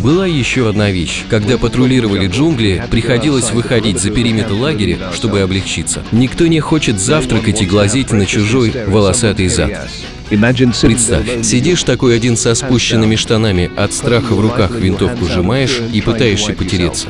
Была 0.02 0.26
еще 0.26 0.68
одна 0.68 0.90
вещь. 0.90 1.24
Когда 1.28 1.58
патрулировали 1.58 2.26
джунгли, 2.26 2.82
приходилось 2.90 3.50
выходить 3.50 4.00
за 4.00 4.10
периметр 4.10 4.52
лагеря, 4.52 4.98
чтобы 5.12 5.40
облегчиться. 5.40 6.02
Никто 6.12 6.46
не 6.46 6.60
хочет 6.60 6.98
завтракать 6.98 7.62
и 7.62 7.66
глазеть 7.66 8.12
на 8.12 8.26
чужой 8.26 8.72
волосатый 8.86 9.48
зад. 9.48 9.88
Представь, 10.28 11.42
сидишь 11.42 11.82
такой 11.84 12.14
один 12.14 12.36
со 12.36 12.54
спущенными 12.54 13.16
штанами, 13.16 13.70
от 13.76 13.92
страха 13.92 14.34
в 14.34 14.40
руках 14.40 14.72
винтовку 14.72 15.24
сжимаешь 15.24 15.80
и 15.92 16.00
пытаешься 16.02 16.52
потереться. 16.52 17.08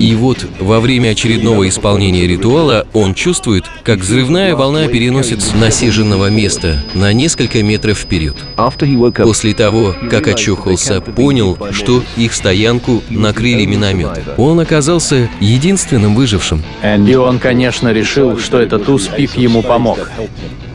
И 0.00 0.14
вот 0.14 0.46
во 0.60 0.80
время 0.80 1.10
очередного 1.10 1.68
исполнения 1.68 2.26
ритуала 2.26 2.86
он 2.92 3.14
чувствует, 3.14 3.64
как 3.82 3.98
взрывная 4.00 4.54
волна 4.54 4.86
переносит 4.86 5.42
с 5.42 5.54
насиженного 5.54 6.30
места 6.30 6.82
на 6.94 7.12
несколько 7.12 7.62
метров 7.62 7.98
вперед. 7.98 8.36
После 9.16 9.54
того, 9.54 9.96
как 10.10 10.28
очухался, 10.28 11.00
понял, 11.00 11.58
что 11.72 12.02
их 12.16 12.32
стоянку 12.32 13.02
накрыли 13.10 13.66
минометы. 13.66 14.22
Он 14.36 14.60
оказался 14.60 15.28
единственным 15.40 16.14
выжившим. 16.14 16.62
И 16.84 17.14
он, 17.14 17.38
конечно, 17.38 17.92
решил, 17.92 18.38
что 18.38 18.60
этот 18.60 18.88
успех 18.88 19.36
ему 19.36 19.62
помог. 19.62 20.10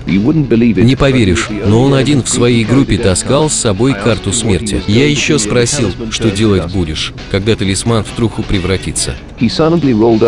Не 0.08 0.96
поверишь, 0.96 1.50
но 1.66 1.84
он 1.84 1.94
один 1.94 2.24
в 2.24 2.30
своей 2.30 2.64
группе 2.64 2.98
таскал 2.98 3.50
с 3.50 3.54
собой 3.54 3.94
карту 3.94 4.32
смерти. 4.32 4.82
Я 4.88 5.08
еще 5.08 5.38
спросил, 5.38 5.92
что 6.12 6.32
делать 6.32 6.72
будешь, 6.72 7.14
когда 7.30 7.56
талисман 7.56 8.04
в 8.04 8.12
труху 8.12 8.42
превратится. 8.42 9.16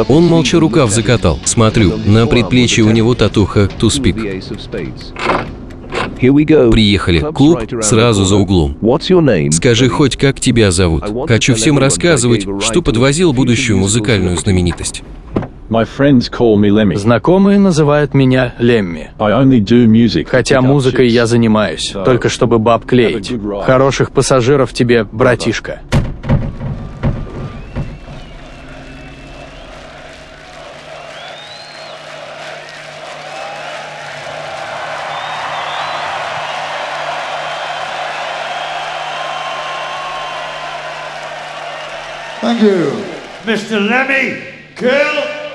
Он 0.09 0.25
молча 0.25 0.59
рукав 0.59 0.91
закатал. 0.91 1.39
Смотрю, 1.45 1.93
на 2.05 2.27
предплечье 2.27 2.83
у 2.83 2.91
него 2.91 3.15
татуха 3.15 3.69
«Туспик». 3.79 4.17
Приехали. 6.19 7.25
Клуб 7.33 7.61
сразу 7.81 8.25
за 8.25 8.35
углом. 8.35 8.77
Скажи 9.51 9.87
хоть, 9.87 10.17
как 10.17 10.39
тебя 10.39 10.71
зовут. 10.71 11.05
Хочу 11.27 11.55
всем 11.55 11.79
рассказывать, 11.79 12.45
что 12.61 12.81
подвозил 12.81 13.31
будущую 13.31 13.77
музыкальную 13.77 14.35
знаменитость. 14.35 15.03
Знакомые 16.95 17.59
называют 17.59 18.13
меня 18.13 18.55
Лемми. 18.57 19.11
Хотя 20.27 20.61
музыкой 20.61 21.07
я 21.07 21.25
занимаюсь, 21.27 21.93
только 22.05 22.29
чтобы 22.29 22.59
баб 22.59 22.85
клеить. 22.85 23.31
Хороших 23.63 24.11
пассажиров 24.11 24.73
тебе, 24.73 25.03
братишка. 25.03 25.81
Thank 42.41 42.61
you, 42.63 42.91
Mr. 43.45 43.79
Lemmy 43.79 44.41
Kill 44.75 45.38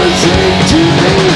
everything 0.00 0.66
to 0.68 0.76
me. 0.76 1.28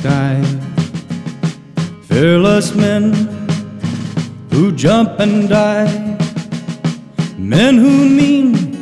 Sky, 0.00 0.40
fearless 2.08 2.74
men 2.74 3.12
who 4.52 4.70
jump 4.72 5.18
and 5.18 5.48
die, 5.48 6.16
men 7.36 7.76
who 7.76 8.08
mean 8.08 8.76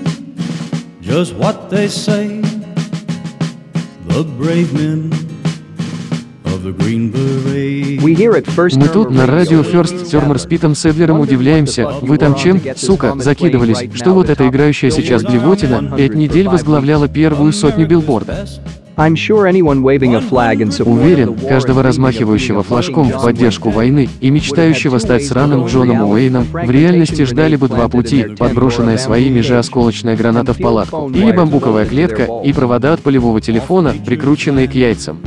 just 1.00 1.34
what 1.34 1.70
they 1.70 1.88
say, 1.88 2.42
the 4.08 4.24
brave 4.38 4.72
men 4.74 5.10
of 6.44 6.62
the 6.62 6.72
Green 6.72 7.10
Beret. 7.10 7.56
Мы 8.76 8.88
тут 8.88 9.10
на 9.10 9.26
радио 9.26 9.62
First 9.62 10.10
Термер 10.10 10.38
с 10.38 10.44
Питом 10.44 10.74
Седлером 10.74 11.20
удивляемся, 11.20 11.88
вы 12.02 12.18
там 12.18 12.34
чем, 12.34 12.60
сука, 12.76 13.14
закидывались, 13.18 13.90
что 13.94 14.12
вот 14.12 14.28
эта 14.28 14.46
играющая 14.48 14.90
сейчас 14.90 15.22
блевотина? 15.22 15.96
Пять 15.96 16.14
недель 16.14 16.48
возглавляла 16.48 17.08
первую 17.08 17.52
сотню 17.52 17.86
билборда. 17.86 18.46
I'm 18.98 19.14
sure 19.14 19.46
anyone 19.46 19.82
waving 19.82 20.14
a 20.14 20.22
flag 20.22 20.62
in 20.62 20.70
support 20.70 20.96
Уверен, 20.96 21.34
каждого 21.36 21.82
размахивающего 21.82 22.62
флажком 22.62 23.10
в 23.10 23.22
поддержку 23.22 23.68
войны 23.68 24.08
и 24.22 24.30
мечтающего 24.30 24.98
стать 24.98 25.26
сраным 25.26 25.66
Джоном 25.66 26.08
Уэйном 26.08 26.44
в 26.44 26.70
реальности 26.70 27.24
ждали 27.24 27.56
бы 27.56 27.68
два 27.68 27.90
пути, 27.90 28.24
подброшенная 28.38 28.96
своими 28.96 29.40
же 29.42 29.58
осколочная 29.58 30.16
граната 30.16 30.54
в 30.54 30.58
палатку, 30.58 31.10
или 31.10 31.30
бамбуковая 31.30 31.84
клетка 31.84 32.26
и 32.42 32.54
провода 32.54 32.94
от 32.94 33.00
полевого 33.00 33.42
телефона, 33.42 33.94
прикрученные 34.06 34.66
к 34.66 34.72
яйцам. 34.72 35.20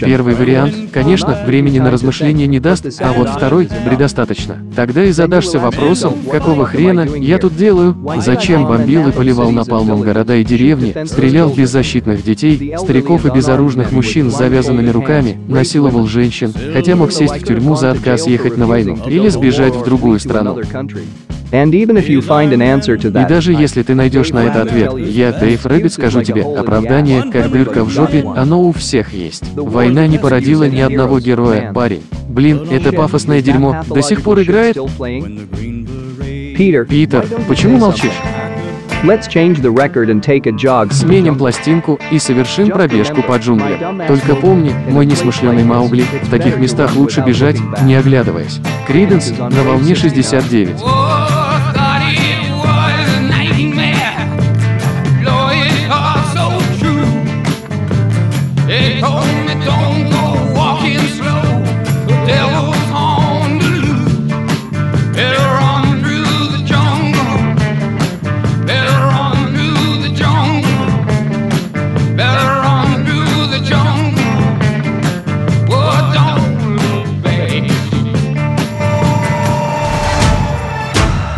Первый 0.00 0.34
вариант, 0.34 0.74
конечно, 0.92 1.38
времени 1.46 1.78
на 1.78 1.90
размышления 1.90 2.46
не 2.46 2.60
даст, 2.60 3.00
а 3.00 3.12
вот 3.12 3.28
второй– 3.28 3.68
предостаточно. 3.86 4.58
Тогда 4.74 5.04
и 5.04 5.12
задашься 5.12 5.58
вопросом, 5.58 6.14
какого 6.30 6.66
хрена 6.66 7.02
я 7.02 7.38
тут 7.38 7.56
делаю, 7.56 7.96
зачем 8.18 8.66
бомбил 8.66 9.08
и 9.08 9.12
поливал 9.12 9.50
напалмом 9.50 10.00
города 10.00 10.36
и 10.36 10.44
деревни, 10.44 10.94
стрелял 11.04 11.50
беззащитных 11.50 12.22
детей, 12.22 12.74
стариков 12.78 13.26
и 13.26 13.30
безоружных 13.30 13.92
мужчин 13.92 14.30
с 14.30 14.38
завязанными 14.38 14.90
руками, 14.90 15.38
насиловал 15.48 16.06
женщин, 16.06 16.52
хотя 16.72 16.96
мог 16.96 17.12
сесть 17.12 17.34
в 17.34 17.44
тюрьму 17.44 17.76
за 17.76 17.90
отказ 17.90 18.26
ехать 18.26 18.56
на 18.56 18.66
войну 18.66 18.98
или 19.06 19.28
сбежать 19.28 19.74
в 19.74 19.84
другую 19.84 20.20
страну. 20.20 20.58
And 21.50 21.74
even 21.74 21.96
if 21.96 22.08
you 22.08 22.20
find 22.20 22.52
an 22.52 22.60
answer 22.60 22.96
to 22.98 23.08
И 23.08 23.28
даже 23.28 23.52
если 23.52 23.82
ты 23.82 23.94
найдешь 23.94 24.30
на 24.30 24.44
это 24.44 24.62
ответ, 24.62 24.96
я, 24.98 25.32
Дэйв 25.32 25.64
Рэббит, 25.64 25.92
скажу 25.92 26.22
тебе, 26.22 26.42
оправдание, 26.42 27.22
как 27.30 27.50
дырка 27.50 27.84
в 27.84 27.90
жопе, 27.90 28.24
оно 28.36 28.62
у 28.62 28.72
всех 28.72 29.14
есть. 29.14 29.44
Война 29.54 30.06
не 30.06 30.18
породила 30.18 30.64
ни 30.64 30.80
одного 30.80 31.20
героя, 31.20 31.72
парень. 31.72 32.02
Блин, 32.28 32.68
это 32.70 32.92
пафосное 32.92 33.40
дерьмо 33.40 33.82
до 33.88 34.02
сих 34.02 34.22
пор 34.22 34.42
играет? 34.42 34.76
Peter, 36.58 36.84
Питер, 36.86 37.24
почему 37.46 37.78
молчишь? 37.78 38.20
Сменим 40.92 41.38
пластинку 41.38 42.00
и 42.10 42.18
совершим 42.18 42.68
пробежку 42.68 43.22
по 43.22 43.36
джунглям. 43.36 44.02
Только 44.08 44.34
помни, 44.34 44.74
мой 44.88 45.06
несмышленый 45.06 45.62
Маугли, 45.62 46.04
в 46.22 46.30
таких 46.30 46.58
местах 46.58 46.96
лучше 46.96 47.20
бежать, 47.20 47.58
не 47.82 47.94
оглядываясь. 47.94 48.60
Криденс 48.88 49.32
на 49.38 49.62
волне 49.62 49.94
69. 49.94 50.82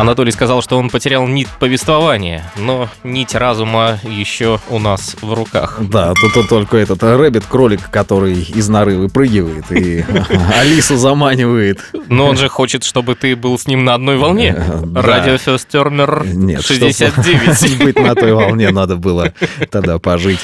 Анатолий 0.01 0.33
сказал, 0.33 0.63
что 0.63 0.79
он 0.79 0.89
потерял 0.89 1.27
нить 1.27 1.49
повествования, 1.59 2.51
но 2.57 2.89
нить 3.05 3.35
разума 3.35 3.99
еще 4.03 4.59
у 4.71 4.79
нас 4.79 5.15
в 5.21 5.35
руках. 5.35 5.77
Да, 5.81 6.15
тут, 6.15 6.49
только 6.49 6.79
этот 6.79 7.03
рэббит, 7.03 7.45
кролик, 7.45 7.91
который 7.91 8.41
из 8.41 8.71
норы 8.71 8.97
выпрыгивает 8.97 9.71
и 9.71 10.03
Алису 10.59 10.97
заманивает. 10.97 11.81
Но 12.09 12.29
он 12.29 12.39
же 12.39 12.49
хочет, 12.49 12.83
чтобы 12.83 13.15
ты 13.15 13.37
был 13.37 13.59
с 13.59 13.67
ним 13.67 13.85
на 13.85 13.93
одной 13.93 14.17
волне. 14.17 14.57
Да. 14.85 15.03
Радио 15.03 15.37
Фестермер 15.37 16.25
Нет, 16.27 16.65
69. 16.65 17.57
чтобы 17.59 17.85
быть 17.85 18.01
на 18.01 18.15
той 18.15 18.33
волне 18.33 18.71
надо 18.71 18.97
было 18.97 19.35
тогда 19.71 19.99
пожить. 19.99 20.41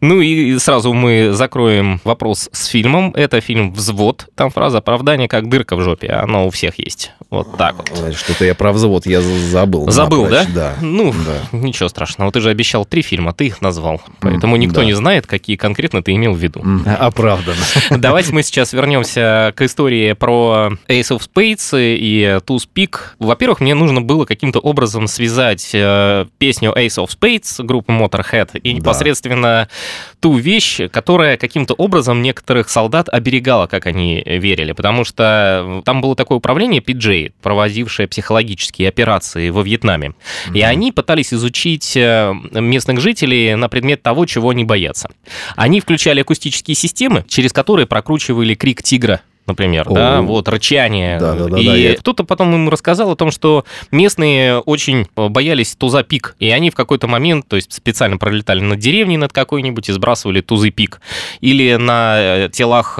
Ну 0.00 0.22
и 0.22 0.58
сразу 0.58 0.94
мы 0.94 1.32
закроем 1.32 2.00
вопрос 2.02 2.48
с 2.50 2.64
фильмом. 2.64 3.12
Это 3.14 3.42
фильм 3.42 3.74
«Взвод». 3.74 4.28
Там 4.34 4.50
фраза 4.50 4.78
«оправдание 4.78 5.28
как 5.28 5.50
дырка 5.50 5.76
в 5.76 5.82
жопе». 5.82 6.08
Оно 6.08 6.46
у 6.46 6.50
всех 6.50 6.78
есть. 6.78 7.12
Вот 7.28 7.56
так 7.58 7.76
вот. 7.76 8.14
Что-то 8.16 8.44
я 8.44 8.54
про 8.54 8.72
взвод 8.86 9.06
я 9.06 9.20
забыл. 9.20 9.90
Забыл, 9.90 10.26
да? 10.26 10.40
напрочь, 10.40 10.54
Да. 10.54 10.74
Ну, 10.80 11.12
Да. 11.12 11.58
ничего 11.58 11.88
страшного. 11.88 12.30
Ты 12.30 12.40
же 12.40 12.50
обещал 12.50 12.84
три 12.84 13.02
фильма, 13.02 13.32
ты 13.32 13.46
их 13.46 13.60
назвал. 13.60 14.00
Поэтому 14.20 14.56
никто 14.56 14.80
да. 14.80 14.86
не 14.86 14.92
знает, 14.94 15.26
какие 15.26 15.56
конкретно 15.56 16.02
ты 16.02 16.14
имел 16.14 16.34
в 16.34 16.38
виду. 16.38 16.62
Оправданно. 16.98 17.56
Давайте 17.90 18.32
мы 18.32 18.42
сейчас 18.42 18.72
вернемся 18.72 19.52
к 19.56 19.62
истории 19.62 20.12
про 20.12 20.72
Ace 20.88 21.16
of 21.16 21.22
Spades 21.34 21.70
и 21.74 22.38
Туз 22.44 22.68
Peak. 22.72 22.96
Во-первых, 23.18 23.60
мне 23.60 23.74
нужно 23.74 24.00
было 24.00 24.24
каким-то 24.24 24.60
образом 24.60 25.06
связать 25.08 25.70
э, 25.72 26.26
песню 26.38 26.72
Ace 26.76 27.04
of 27.04 27.08
Spades 27.08 27.62
группы 27.64 27.92
Motorhead 27.92 28.58
и 28.58 28.72
непосредственно 28.72 29.68
ту 30.20 30.34
вещь, 30.34 30.80
которая 30.90 31.36
каким-то 31.36 31.74
образом 31.74 32.22
некоторых 32.22 32.68
солдат 32.68 33.08
оберегала, 33.08 33.66
как 33.66 33.86
они 33.86 34.22
верили. 34.24 34.72
Потому 34.72 35.04
что 35.04 35.82
там 35.84 36.00
было 36.00 36.14
такое 36.14 36.38
управление 36.38 36.80
PJ, 36.80 37.32
проводившее 37.42 38.08
психологические 38.08 38.75
операции 38.84 39.50
во 39.50 39.62
Вьетнаме. 39.62 40.14
И 40.52 40.60
они 40.62 40.92
пытались 40.92 41.32
изучить 41.32 41.96
э, 41.96 42.32
местных 42.52 43.00
жителей 43.00 43.54
на 43.54 43.68
предмет 43.68 44.02
того, 44.02 44.26
чего 44.26 44.50
они 44.50 44.64
боятся. 44.64 45.08
Они 45.56 45.80
включали 45.80 46.20
акустические 46.20 46.74
системы, 46.74 47.24
через 47.28 47.52
которые 47.52 47.86
прокручивали 47.86 48.54
крик 48.54 48.82
тигра 48.82 49.20
например, 49.46 49.88
да, 49.88 50.18
О. 50.18 50.22
вот 50.22 50.48
рычание. 50.48 51.18
Да-да-да-да, 51.18 51.58
и 51.58 51.80
я- 51.80 51.94
кто-то 51.94 52.24
потом 52.24 52.52
ему 52.52 52.70
рассказал 52.70 53.12
о 53.12 53.16
том, 53.16 53.30
что 53.30 53.64
местные 53.90 54.58
очень 54.58 55.06
э, 55.16 55.28
боялись 55.28 55.74
туза 55.76 56.02
пик, 56.02 56.36
и 56.38 56.50
они 56.50 56.70
в 56.70 56.74
какой-то 56.74 57.06
момент, 57.06 57.46
то 57.48 57.56
есть 57.56 57.72
специально 57.72 58.18
пролетали 58.18 58.60
над 58.60 58.78
деревней 58.78 59.16
над 59.16 59.32
какой-нибудь 59.32 59.88
и 59.88 59.92
сбрасывали 59.92 60.40
тузы 60.40 60.70
пик. 60.70 61.00
Или 61.40 61.76
на 61.76 62.16
э, 62.18 62.48
телах 62.52 62.98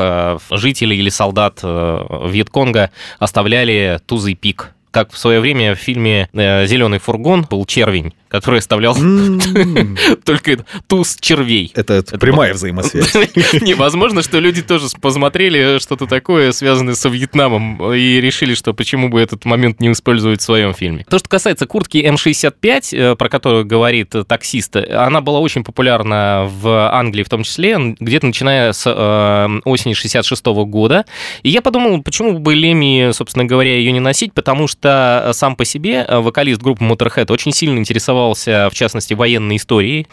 жителей 0.51 0.99
или 0.99 1.09
солдат 1.09 1.61
Вьетконга 1.63 2.91
оставляли 3.19 4.01
тузы 4.07 4.35
пик. 4.35 4.76
Как 4.97 5.13
в 5.13 5.19
свое 5.19 5.41
время 5.41 5.75
в 5.75 5.79
фильме 5.79 6.27
«Зеленый 6.33 6.99
фургон» 6.99 7.43
был 7.43 7.67
червень, 7.67 8.15
который 8.37 8.59
оставлял 8.59 8.95
только 10.25 10.65
туз 10.87 11.17
червей. 11.21 11.73
Это 11.75 12.03
прямая 12.19 12.55
взаимосвязь. 12.55 13.15
Невозможно, 13.63 14.23
что 14.23 14.39
люди 14.39 14.63
тоже 14.63 14.87
посмотрели 15.01 15.79
что-то 15.79 16.07
такое, 16.07 16.53
связанное 16.53 16.95
со 16.95 17.09
Вьетнамом, 17.09 17.95
и 17.95 18.21
решили, 18.21 18.55
что 18.55 18.75
почему 18.75 19.09
бы 19.09 19.21
этот 19.21 19.45
момент 19.45 19.81
не 19.81 19.91
использовать 19.93 20.41
в 20.41 20.45
своем 20.45 20.75
фильме. 20.75 21.05
То, 21.09 21.19
что 21.19 21.29
касается 21.29 21.67
куртки 21.67 21.99
М65, 21.99 22.97
э, 22.97 23.17
про 23.17 23.29
которую 23.29 23.65
говорит 23.65 24.15
э, 24.15 24.25
таксист, 24.25 24.77
она 24.77 25.21
была 25.21 25.41
очень 25.41 25.65
популярна 25.65 26.49
в 26.61 26.91
Англии 26.93 27.23
в 27.23 27.29
том 27.29 27.43
числе, 27.43 27.97
где-то 27.99 28.27
начиная 28.27 28.73
с 28.73 28.85
э, 28.87 29.61
осени 29.65 29.95
66 29.95 30.45
года. 30.47 31.05
И 31.43 31.49
я 31.49 31.63
подумал, 31.63 32.03
почему 32.03 32.39
бы 32.39 32.55
Леми, 32.55 33.13
собственно 33.13 33.45
говоря, 33.45 33.77
ее 33.77 33.93
не 33.93 34.01
носить, 34.01 34.33
потому 34.35 34.69
что 34.69 35.25
э, 35.27 35.33
сам 35.33 35.57
по 35.57 35.65
себе 35.65 36.05
э, 36.07 36.19
вокалист 36.19 36.61
группы 36.61 36.85
Motorhead 36.85 37.33
очень 37.33 37.53
сильно 37.53 37.79
интересовался, 38.27 38.69
в 38.71 38.75
частности, 38.75 39.15
военной 39.15 39.57
историей. 39.57 40.07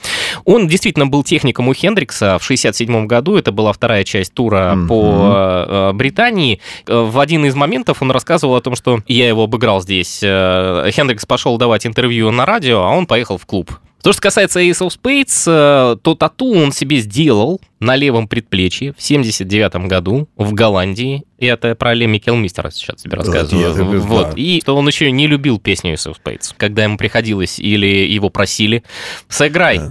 Он 0.45 0.67
действительно 0.67 1.07
был 1.07 1.23
техником 1.23 1.67
у 1.69 1.73
Хендрикса 1.73 2.37
в 2.39 2.43
67 2.43 3.07
году, 3.07 3.35
это 3.35 3.51
была 3.51 3.73
вторая 3.73 4.03
часть 4.03 4.33
тура 4.33 4.77
по 4.87 5.33
э, 5.67 5.91
Британии. 5.93 6.59
Э, 6.87 7.01
В 7.01 7.19
один 7.19 7.45
из 7.45 7.55
моментов 7.55 8.01
он 8.01 8.11
рассказывал 8.11 8.55
о 8.55 8.61
том, 8.61 8.75
что 8.75 8.99
я 9.07 9.27
его 9.27 9.43
обыграл 9.43 9.81
здесь. 9.81 10.19
Э, 10.23 10.89
Хендрикс 10.91 11.25
пошел 11.25 11.57
давать 11.57 11.85
интервью 11.85 12.31
на 12.31 12.45
радио, 12.45 12.81
а 12.81 12.89
он 12.89 13.05
поехал 13.05 13.37
в 13.37 13.45
клуб. 13.45 13.71
То, 14.01 14.11
что 14.11 14.21
касается 14.21 14.59
Ace 14.59 14.81
of 14.81 14.91
Spades, 15.01 15.97
то 16.03 16.15
тату 16.15 16.53
он 16.53 16.73
себе 16.73 16.97
сделал 16.97 17.61
на 17.83 17.95
левом 17.95 18.27
предплечье 18.27 18.93
в 18.97 19.01
79 19.03 19.75
году 19.87 20.27
в 20.37 20.53
Голландии. 20.53 21.23
И 21.39 21.45
это 21.45 21.75
про 21.75 21.93
Лемми 21.93 22.19
Келмистера 22.19 22.69
сейчас 22.71 23.01
тебе 23.01 23.17
рассказываю. 23.17 23.67
я- 23.93 23.99
вот. 23.99 24.29
да. 24.29 24.33
И 24.37 24.61
что 24.61 24.77
он 24.77 24.87
еще 24.87 25.11
не 25.11 25.27
любил 25.27 25.59
песню 25.59 25.93
Ace 25.93 26.09
of 26.09 26.15
Spades. 26.23 26.53
Когда 26.55 26.83
ему 26.85 26.97
приходилось 26.97 27.59
или 27.59 27.85
его 27.85 28.29
просили, 28.29 28.83
сыграй. 29.27 29.81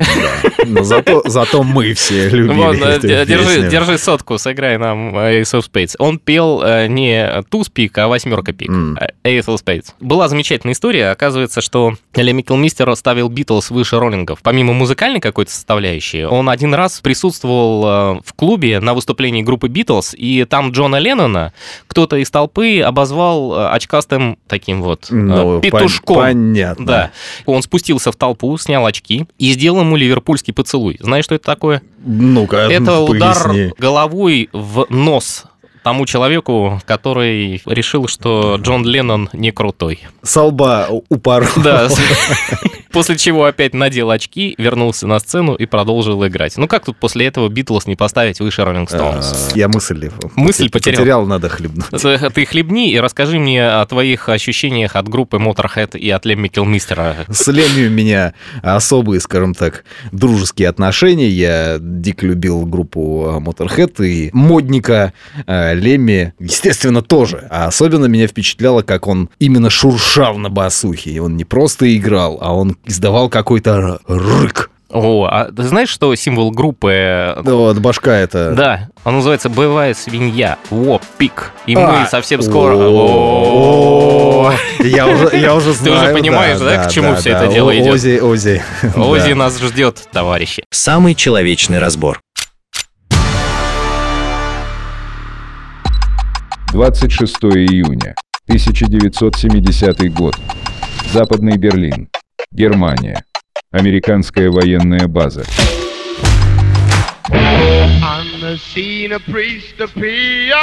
Но 0.67 0.83
зато, 0.83 1.23
зато 1.27 1.63
мы 1.63 1.93
все 1.95 2.29
любили 2.31 2.53
Вот, 2.57 2.77
э, 2.77 2.85
эту 2.85 3.07
д- 3.07 3.27
держи, 3.27 3.45
песню. 3.57 3.71
держи 3.71 3.99
сотку, 3.99 4.39
сыграй 4.39 4.79
нам 4.79 5.15
э, 5.19 5.43
Ace 5.43 5.59
of 5.59 5.65
Spades. 5.71 5.95
Он 5.99 6.19
пел 6.19 6.63
э, 6.65 6.87
не 6.87 7.43
туз 7.51 7.69
пик, 7.69 7.99
а 7.99 8.09
восьмерка 8.09 8.53
пик. 8.55 8.71
э, 8.71 9.09
Ace 9.25 9.47
of 9.47 9.59
Spades. 9.63 9.89
Была 10.01 10.29
замечательная 10.29 10.73
история. 10.73 11.11
Оказывается, 11.11 11.61
что 11.61 11.95
Лемми 12.15 12.41
Килмистер 12.43 12.95
ставил 12.97 13.29
Битлз 13.29 13.71
выше 13.71 13.99
роллингов. 13.99 14.41
Помимо 14.43 14.73
музыкальной 14.73 15.21
какой-то 15.21 15.51
составляющей, 15.51 16.25
он 16.25 16.49
один 16.49 16.73
раз 16.73 17.01
присутствовал 17.01 17.82
в 17.83 18.33
клубе 18.35 18.81
на 18.81 18.95
выступлении 18.95 19.43
группы 19.43 19.69
Битлз, 19.69 20.15
и 20.15 20.45
там 20.45 20.71
Джона 20.73 20.97
Леннона 20.97 21.53
кто-то 21.87 22.17
из 22.17 22.31
толпы 22.31 22.81
обозвал 22.81 23.55
э, 23.55 23.69
очкастым 23.71 24.39
таким 24.49 24.83
вот 24.83 25.07
э, 25.11 25.15
Ну, 25.15 25.59
пон- 25.59 25.61
петушком. 25.61 26.17
понятно. 26.17 26.87
Да. 26.87 27.11
Он 27.47 27.63
спустился 27.63 28.13
в 28.13 28.17
толпу, 28.17 28.57
снял 28.59 28.87
очки 28.87 29.27
и 29.39 29.53
сделал 29.53 29.81
ему 29.81 29.97
ливерпульский 29.97 30.53
поцелуй. 30.53 30.97
Знаешь, 31.01 31.25
что 31.25 31.35
это 31.35 31.45
такое? 31.45 31.83
Ну-ка, 32.05 32.57
Это 32.57 33.01
удар 33.01 33.37
поясни. 33.49 33.73
головой 33.79 34.49
в 34.53 34.87
нос 34.91 35.45
тому 35.83 36.07
человеку, 36.07 36.81
который 36.87 37.63
решил, 37.67 38.09
что 38.09 38.57
Джон 38.61 38.85
Леннон 38.85 39.29
не 39.33 39.51
крутой. 39.51 40.01
Со 40.23 40.43
лба 40.45 40.89
упорол. 41.09 41.49
Да. 41.57 41.89
После 42.93 43.17
чего 43.17 43.47
опять 43.47 43.73
надел 43.73 44.11
очки, 44.11 44.55
вернулся 44.59 45.07
на 45.07 45.19
сцену 45.19 45.55
и 45.55 45.65
продолжил 45.65 46.27
играть. 46.27 46.59
Ну 46.59 46.69
как 46.69 46.85
тут 46.85 46.99
после 46.99 47.27
этого 47.27 47.49
Битлз 47.49 47.87
не 47.87 47.97
поставить 47.97 48.39
выше 48.39 48.65
Роллинг 48.65 48.91
Стоунс? 48.91 49.53
Я 49.55 49.69
мысль 49.69 50.11
Мысль 50.37 50.69
потерял. 50.71 50.99
Потерял, 50.99 51.27
надо 51.27 51.49
хлебнуть. 51.49 51.87
Ты 52.35 52.45
хлебни 52.45 52.91
и 52.91 53.01
расскажи 53.01 53.39
мне 53.39 53.67
о 53.67 53.87
твоих 53.87 54.29
ощущениях 54.29 54.97
от 54.97 55.09
группы 55.09 55.39
Motorhead 55.39 55.99
и 55.99 56.11
от 56.11 56.27
Лемми 56.27 56.49
Килмистера. 56.49 57.17
С 57.31 57.51
Лемми 57.51 57.87
у 57.87 57.91
меня 57.91 58.35
особые, 58.63 59.21
скажем 59.21 59.55
так, 59.55 59.85
дружеские 60.13 60.69
отношения. 60.69 61.29
Я 61.29 61.79
дико 61.81 62.27
любил 62.27 62.67
группу 62.67 63.27
э, 63.27 63.41
Motorhead 63.41 64.05
и 64.07 64.31
модника 64.33 65.15
э, 65.47 65.72
Лемми, 65.75 66.35
естественно, 66.39 67.03
тоже. 67.03 67.47
А 67.51 67.67
особенно 67.67 68.07
меня 68.07 68.27
впечатляло, 68.27 68.83
как 68.83 69.07
он 69.07 69.29
именно 69.39 69.71
шуршал 69.71 70.37
на 70.39 70.49
басухе. 70.51 71.11
И 71.11 71.19
он 71.19 71.37
не 71.37 71.45
просто 71.45 71.95
играл, 71.97 72.39
а 72.41 72.55
он 72.55 72.77
издавал 72.85 73.29
какой-то 73.29 74.01
рык. 74.07 74.71
О, 74.95 75.25
а 75.25 75.51
ты 75.51 75.63
знаешь, 75.63 75.89
что 75.89 76.15
символ 76.15 76.51
группы... 76.51 77.35
Да, 77.43 77.55
вот 77.55 77.79
башка 77.79 78.15
это... 78.19 78.53
Да, 78.53 78.89
он 79.05 79.15
называется 79.17 79.49
«Боевая 79.49 79.95
свинья», 79.95 80.59
«Вопик». 80.69 81.53
И 81.65 81.75
А, 81.75 82.01
мы 82.03 82.07
совсем 82.11 82.43
скоро... 82.43 82.75
о, 82.77 84.49
О. 84.49 84.53
Я 84.81 85.07
уже, 85.07 85.31
я 85.35 85.55
уже 85.55 85.73
Ты 85.73 85.79
знаю. 85.79 86.05
уже 86.05 86.13
понимаешь, 86.13 86.59
да, 86.59 86.85
к 86.85 86.91
чему 86.91 87.13
да, 87.13 87.17
все 87.17 87.31
да. 87.33 87.45
это 87.45 87.53
дело 87.55 87.75
идет? 87.75 87.95
Ози, 87.95 88.19
Ози. 88.21 88.63
Ози 88.95 89.29
Да. 89.31 89.35
нас 89.35 89.59
ждет, 89.61 89.97
товарищи. 90.13 90.65
Самый 90.71 91.15
человечный 91.15 91.79
разбор. 91.79 92.21
26 96.73 97.37
июня 97.45 98.15
1970 98.49 100.11
год. 100.15 100.35
Западный 101.13 101.59
Берлин. 101.59 102.09
Германия. 102.51 103.23
Американская 103.73 104.51
военная 104.51 105.07
база. 105.07 105.45
On 107.29 108.25
the 108.41 108.57
scene, 108.57 109.13
a 109.13 109.19
priest 109.19 109.79
appears. 109.81 110.55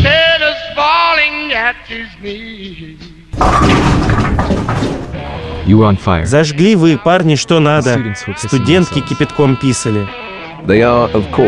Sinners 0.00 0.62
falling 0.76 1.52
at 1.52 1.74
his 1.88 2.06
knees. 2.22 3.00
Зажгли 6.24 6.76
вы, 6.76 6.98
парни, 6.98 7.34
что 7.34 7.58
надо. 7.58 8.14
Студентки 8.36 9.00
кипятком 9.00 9.56
писали. 9.56 10.06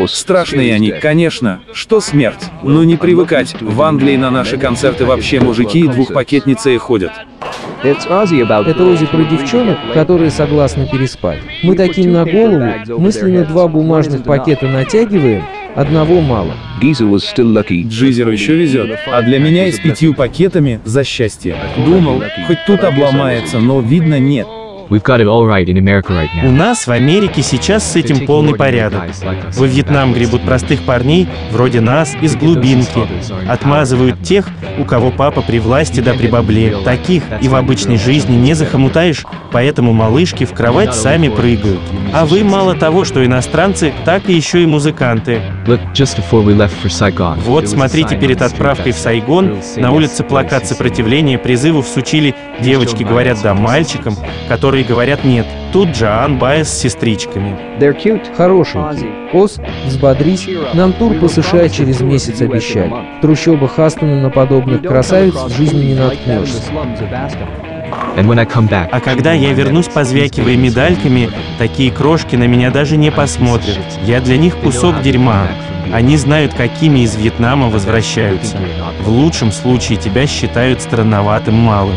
Страшные 0.09 0.75
они, 0.75 0.91
конечно. 0.91 1.61
Что 1.73 2.01
смерть? 2.01 2.51
Ну 2.63 2.83
не 2.83 2.97
привыкать. 2.97 3.55
В 3.61 3.83
Англии 3.83 4.17
на 4.17 4.31
наши 4.31 4.59
концерты 4.59 5.05
вообще 5.05 5.41
мужики 5.41 5.81
и 5.81 5.89
двухпакетницы 5.89 6.77
ходят. 6.79 7.13
Это 7.85 8.85
Ози 8.87 9.07
про 9.07 9.25
девчонок, 9.25 9.79
которые 9.93 10.31
согласны 10.31 10.89
переспать. 10.91 11.41
Мы 11.63 11.77
таким 11.77 12.13
на 12.13 12.25
голову, 12.25 12.99
мысленно 12.99 13.45
два 13.45 13.69
бумажных 13.69 14.25
пакета 14.25 14.67
натягиваем, 14.67 15.45
одного 15.75 16.21
мало. 16.21 16.55
Джизеру 17.87 18.33
еще 18.33 18.55
везет. 18.55 18.99
А 19.07 19.23
для 19.23 19.39
меня 19.39 19.67
и 19.67 19.73
с 19.73 19.79
пятью 19.79 20.15
пакетами 20.15 20.81
за 20.85 21.05
счастье. 21.05 21.57
Думал, 21.77 22.23
хоть 22.47 22.65
тут 22.67 22.83
обломается, 22.83 23.59
но 23.59 23.81
видно 23.81 24.19
нет. 24.19 24.47
У 26.45 26.51
нас 26.51 26.87
в 26.87 26.91
Америке 26.91 27.43
сейчас 27.43 27.93
с 27.93 27.97
этим 27.97 28.27
полный 28.27 28.55
порядок. 28.55 29.03
Во 29.57 29.67
Вьетнам 29.67 30.13
гребут 30.13 30.43
простых 30.43 30.83
парней, 30.83 31.29
вроде 31.51 31.81
нас, 31.81 32.15
из 32.21 32.37
глубинки. 32.37 33.01
Отмазывают 33.49 34.23
тех, 34.23 34.49
у 34.79 34.85
кого 34.85 35.11
папа 35.11 35.43
при 35.43 35.59
власти 35.59 36.01
да 36.01 36.15
при 36.15 36.27
бабле. 36.27 36.77
Таких 36.85 37.23
и 37.41 37.49
в 37.49 37.55
обычной 37.55 37.97
жизни 37.97 38.37
не 38.37 38.55
захомутаешь, 38.55 39.25
поэтому 39.53 39.93
малышки 39.93 40.45
в 40.45 40.53
кровать 40.53 40.95
сами 40.95 41.29
прыгают. 41.29 41.81
А 42.13 42.27
вы 42.27 42.45
мало 42.45 42.75
того, 42.75 43.05
что 43.05 43.25
иностранцы, 43.25 43.93
так 44.05 44.29
и 44.29 44.35
еще 44.35 44.63
и 44.63 44.67
музыканты. 44.67 45.41
Вот 47.45 47.69
смотрите, 47.69 48.17
перед 48.17 48.43
отправкой 48.43 48.93
в 48.93 48.99
Сайгон 48.99 49.59
на 49.77 49.93
улице 49.93 50.25
плакат 50.25 50.67
сопротивления 50.67 51.39
призыву 51.39 51.83
всучили 51.83 52.35
«Девочки 52.61 53.03
говорят 53.03 53.39
да 53.43 53.55
мальчикам», 53.55 54.17
которые 54.49 54.74
говорят 54.83 55.25
«нет». 55.25 55.47
Тут 55.73 55.91
Джоан 55.91 56.39
Байес 56.39 56.69
с 56.69 56.79
сестричками. 56.79 57.57
Хорошенький. 58.37 59.09
Оз, 59.33 59.59
взбодрись, 59.87 60.49
нам 60.75 60.93
тур 60.93 61.15
по 61.15 61.29
США 61.29 61.69
через 61.69 62.01
месяц 62.01 62.41
обещали. 62.41 62.93
В 63.19 63.21
трущобах 63.21 63.79
Астона 63.79 64.21
на 64.21 64.31
подобных 64.31 64.83
красавиц 64.83 65.35
в 65.35 65.57
жизни 65.57 65.87
не 65.87 65.95
наткнешься. 65.95 66.63
А 68.91 69.01
когда 69.01 69.33
я 69.33 69.53
вернусь, 69.53 69.89
позвякивая 69.89 70.57
медальками, 70.57 71.31
такие 71.59 71.91
крошки 71.91 72.37
на 72.37 72.47
меня 72.47 72.71
даже 72.71 72.97
не 72.97 73.11
посмотрят. 73.11 73.79
Я 74.05 74.21
для 74.21 74.37
них 74.37 74.57
кусок 74.57 75.03
дерьма. 75.03 75.49
Они 75.93 76.17
знают, 76.17 76.55
какими 76.55 77.01
из 77.01 77.17
Вьетнама 77.17 77.69
возвращаются. 77.69 78.57
В 79.03 79.09
лучшем 79.09 79.53
случае 79.53 79.99
тебя 79.99 80.27
считают 80.27 80.81
странноватым 80.81 81.55
малым. 81.55 81.97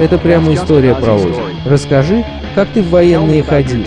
Это 0.00 0.18
прямо 0.18 0.54
история 0.54 0.94
про 0.94 1.14
Ози. 1.14 1.34
Расскажи, 1.64 2.24
как 2.54 2.68
ты 2.68 2.82
в 2.82 2.90
военные 2.90 3.42
ходил. 3.42 3.84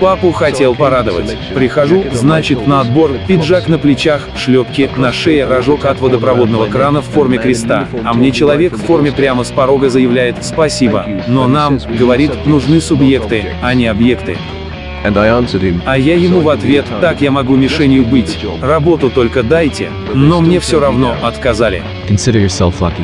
Папу 0.00 0.32
хотел 0.32 0.74
порадовать. 0.74 1.36
Прихожу, 1.54 2.04
значит, 2.12 2.66
на 2.66 2.80
отбор, 2.80 3.12
пиджак 3.26 3.68
на 3.68 3.78
плечах, 3.78 4.28
шлепки, 4.36 4.88
на 4.96 5.12
шее 5.12 5.46
рожок 5.46 5.84
от 5.84 6.00
водопроводного 6.00 6.66
крана 6.66 7.00
в 7.00 7.06
форме 7.06 7.38
креста. 7.38 7.88
А 8.04 8.14
мне 8.14 8.32
человек 8.32 8.74
в 8.74 8.82
форме 8.82 9.12
прямо 9.12 9.44
с 9.44 9.50
порога 9.50 9.90
заявляет 9.90 10.44
«спасибо». 10.44 11.06
Но 11.26 11.46
нам, 11.46 11.78
говорит, 11.78 12.46
нужны 12.46 12.80
субъекты, 12.80 13.44
а 13.62 13.74
не 13.74 13.86
объекты. 13.86 14.36
А 15.84 15.98
я 15.98 16.16
ему 16.16 16.40
в 16.40 16.48
ответ, 16.48 16.86
так 17.00 17.20
я 17.20 17.30
могу 17.30 17.56
мишенью 17.56 18.04
быть. 18.04 18.38
Работу 18.62 19.10
только 19.10 19.42
дайте. 19.42 19.90
Но 20.14 20.40
мне 20.40 20.60
все 20.60 20.80
равно 20.80 21.14
отказали. 21.22 21.82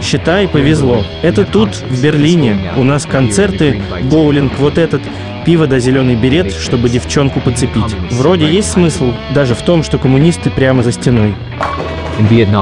Считай, 0.02 0.48
повезло. 0.48 1.04
Это 1.22 1.44
тут, 1.44 1.76
в 1.76 2.02
Берлине. 2.02 2.56
У 2.76 2.84
нас 2.84 3.04
концерты, 3.06 3.82
боулинг, 4.04 4.52
вот 4.58 4.78
этот, 4.78 5.02
пиво 5.44 5.66
да 5.66 5.78
зеленый 5.78 6.16
берет, 6.16 6.52
чтобы 6.52 6.88
девчонку 6.88 7.40
подцепить. 7.40 7.94
Вроде 8.10 8.46
есть 8.50 8.72
смысл 8.72 9.12
даже 9.34 9.54
в 9.54 9.62
том, 9.62 9.82
что 9.82 9.98
коммунисты 9.98 10.50
прямо 10.50 10.82
за 10.82 10.92
стеной. 10.92 11.34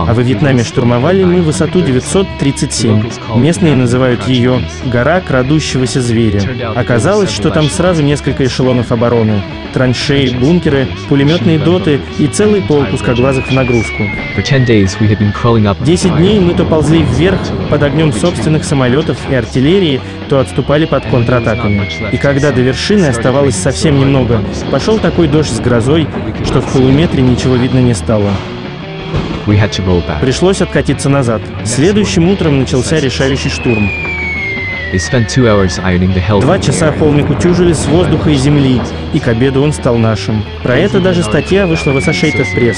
А 0.09 0.15
во 0.15 0.23
Вьетнаме 0.23 0.65
штурмовали 0.65 1.25
мы 1.25 1.43
высоту 1.43 1.81
937. 1.81 3.03
Местные 3.37 3.77
называют 3.77 4.27
ее 4.29 4.61
«гора 4.87 5.21
крадущегося 5.21 6.01
зверя». 6.01 6.43
Оказалось, 6.75 7.31
что 7.31 7.51
там 7.51 7.65
сразу 7.65 8.03
несколько 8.03 8.45
эшелонов 8.45 8.93
обороны. 8.93 9.43
Траншеи, 9.75 10.31
бункеры, 10.31 10.89
пулеметные 11.09 11.59
доты 11.59 12.01
и 12.19 12.27
целый 12.27 12.63
полк 12.63 12.93
узкоглазых 12.93 13.49
в 13.49 13.53
нагрузку. 13.53 14.05
Десять 15.85 16.17
дней 16.17 16.41
мы 16.41 16.55
то 16.55 16.65
ползли 16.65 17.03
вверх 17.03 17.39
под 17.71 17.83
огнем 17.83 18.13
собственных 18.13 18.65
самолетов 18.65 19.19
и 19.31 19.35
артиллерии, 19.35 20.01
то 20.29 20.41
отступали 20.41 20.87
под 20.87 21.05
контратаками. 21.07 21.89
И 22.13 22.17
когда 22.17 22.51
до 22.51 22.61
вершины 22.61 23.07
оставалось 23.07 23.57
совсем 23.57 23.99
немного, 23.99 24.43
пошел 24.71 24.99
такой 24.99 25.29
дождь 25.29 25.53
с 25.53 25.61
грозой, 25.61 26.07
что 26.45 26.61
в 26.61 26.73
полуметре 26.73 27.23
ничего 27.23 27.57
видно 27.57 27.81
не 27.81 27.95
стало. 27.95 28.31
Пришлось 30.21 30.61
откатиться 30.61 31.09
назад. 31.09 31.43
Следующим 31.65 32.29
утром 32.29 32.61
начался 32.61 32.99
решающий 33.01 33.49
штурм. 33.49 33.91
Два 36.41 36.59
часа 36.59 36.93
холмик 36.93 37.29
утюжили 37.29 37.73
с 37.73 37.87
воздуха 37.87 38.31
и 38.31 38.37
земли, 38.37 38.81
и 39.13 39.21
к 39.21 39.29
обеду 39.29 39.63
он 39.63 39.73
стал 39.73 39.99
нашим. 39.99 40.43
Про 40.63 40.77
это 40.77 41.01
даже 41.01 41.23
статья 41.23 41.67
вышла 41.67 41.93
в 41.93 41.99
Associated 41.99 42.47
Press. 42.57 42.77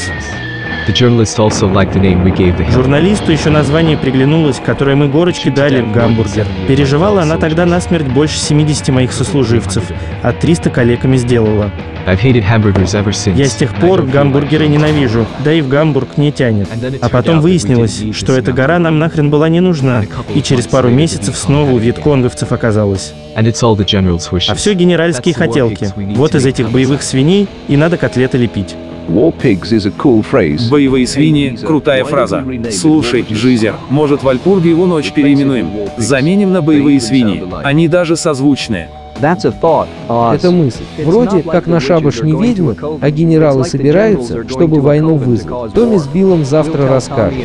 Журналисту 2.70 3.32
еще 3.32 3.50
название 3.50 3.96
приглянулось, 3.96 4.60
которое 4.64 4.96
мы 4.96 5.08
горочки 5.08 5.48
дали 5.48 5.82
гамбургер. 5.82 6.46
Переживала 6.68 7.22
она 7.22 7.36
тогда 7.36 7.66
насмерть 7.66 8.06
больше 8.08 8.38
70 8.38 8.88
моих 8.88 9.12
сослуживцев, 9.12 9.84
а 10.22 10.32
300 10.32 10.70
коллегами 10.70 11.16
сделала. 11.16 11.70
Я 13.36 13.46
с 13.46 13.54
тех 13.54 13.74
пор 13.74 14.02
гамбургеры 14.02 14.66
ненавижу, 14.68 15.26
да 15.44 15.52
и 15.52 15.60
в 15.60 15.68
Гамбург 15.68 16.16
не 16.16 16.32
тянет. 16.32 16.68
А 17.00 17.08
потом 17.08 17.40
выяснилось, 17.40 18.02
что 18.12 18.32
эта 18.32 18.52
гора 18.52 18.78
нам 18.78 18.98
нахрен 18.98 19.30
была 19.30 19.48
не 19.48 19.60
нужна, 19.60 20.04
и 20.34 20.42
через 20.42 20.66
пару 20.66 20.88
месяцев 20.88 21.36
снова 21.36 21.70
у 21.70 21.78
вьетконговцев 21.78 22.52
оказалась. 22.52 23.12
А 24.52 24.54
все 24.56 24.72
генеральские 24.74 25.34
хотелки. 25.34 25.92
Вот 26.16 26.34
из 26.34 26.46
этих 26.46 26.70
боевых 26.70 27.02
свиней 27.02 27.48
и 27.68 27.76
надо 27.76 27.96
котлеты 27.96 28.38
лепить. 28.38 28.74
Боевые 30.70 31.06
свиньи— 31.06 31.56
крутая 31.66 32.04
фраза. 32.04 32.44
Слушай, 32.70 33.26
Жизер, 33.28 33.74
может, 33.88 34.22
Вальпургу 34.22 34.68
его 34.68 34.86
ночь 34.86 35.12
переименуем? 35.12 35.68
Заменим 35.96 36.52
на 36.52 36.62
боевые 36.62 37.00
свиньи. 37.00 37.42
Они 37.64 37.88
даже 37.88 38.16
созвучные. 38.16 38.88
Это 39.20 40.50
мысль. 40.50 40.82
Вроде 41.04 41.42
как 41.42 41.66
на 41.66 41.78
шабаш 41.78 42.22
не 42.22 42.32
ведьмы, 42.32 42.74
а 43.00 43.10
генералы 43.10 43.64
собираются, 43.64 44.48
чтобы 44.48 44.80
войну 44.80 45.16
вызвать. 45.16 45.74
Томми 45.74 45.98
с 45.98 46.06
Биллом 46.06 46.44
завтра 46.44 46.88
расскажет. 46.88 47.38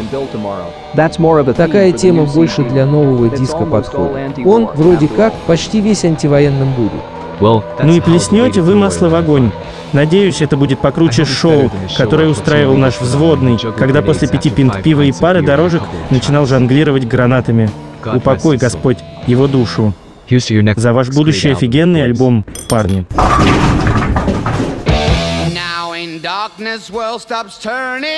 Такая 1.57 1.91
тема 1.91 2.25
больше 2.25 2.63
для 2.63 2.85
нового 2.85 3.35
диска 3.35 3.65
подходит. 3.65 4.45
Он 4.45 4.69
вроде 4.75 5.07
как 5.07 5.33
почти 5.47 5.81
весь 5.81 6.05
антивоенным 6.05 6.73
будет. 6.75 7.01
Ну 7.39 7.91
и 7.91 7.99
плеснете 7.99 8.61
вы 8.61 8.75
масло 8.75 9.09
в 9.09 9.15
огонь. 9.15 9.51
Надеюсь, 9.93 10.41
это 10.41 10.57
будет 10.57 10.79
покруче 10.79 11.25
шоу, 11.25 11.71
которое 11.95 12.27
устраивал 12.27 12.75
наш 12.75 12.99
взводный, 12.99 13.57
когда 13.77 14.01
после 14.01 14.27
пяти 14.27 14.49
пинт 14.49 14.81
пива 14.83 15.01
и 15.03 15.11
пары 15.11 15.41
дорожек 15.41 15.83
начинал 16.09 16.45
жонглировать 16.45 17.07
гранатами. 17.07 17.69
Упокой, 18.05 18.57
Господь, 18.57 18.97
его 19.27 19.47
душу. 19.47 19.93
За 20.75 20.93
ваш 20.93 21.09
будущий 21.09 21.49
офигенный 21.49 22.03
альбом, 22.03 22.45
парни. 22.67 23.05
darkness 26.25 26.89
world 26.89 27.21
stops 27.21 27.59
turning 27.59 28.09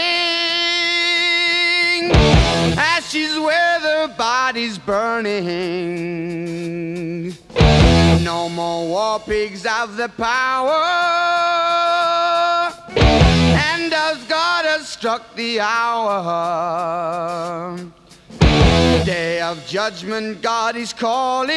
ashes 2.77 3.37
where 3.37 3.79
the 3.81 4.09
body's 4.17 4.77
burning 4.77 5.37
no 8.27 8.49
more 8.49 8.85
war 8.89 9.19
pigs 9.21 9.63
have 9.63 9.95
the 9.95 10.09
power 10.09 10.83
and 13.71 13.93
as 13.93 14.17
God 14.25 14.65
has 14.65 14.85
struck 14.85 15.33
the 15.35 15.61
hour 15.61 16.67
day 19.05 19.39
of 19.39 19.65
judgment 19.65 20.41
God 20.41 20.75
is 20.75 20.91
calling. 20.91 21.55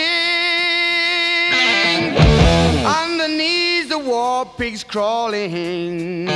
On 2.86 3.18
the 3.18 3.26
knees 3.26 3.88
the 3.88 3.98
war 3.98 4.46
pigs 4.56 4.84
crawling, 4.84 6.26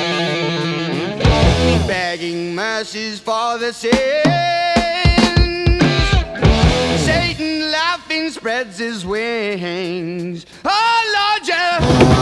begging 1.87 2.57
mercies 2.57 3.20
for 3.20 3.59
the 3.59 3.72
sins. 3.72 4.74
Satan 7.05 7.71
laughing 7.71 8.31
spreads 8.31 8.79
his 8.79 9.05
wings. 9.05 10.47
Oh 10.65 11.39
Lord, 11.39 11.49
yeah. 11.49 12.15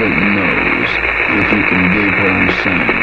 but 0.00 0.08
knows 0.08 0.90
if 1.38 1.52
you 1.52 1.62
can 1.68 1.90
dig 1.92 2.10
what 2.12 2.30
I'm 2.30 2.50
saying. 2.62 2.99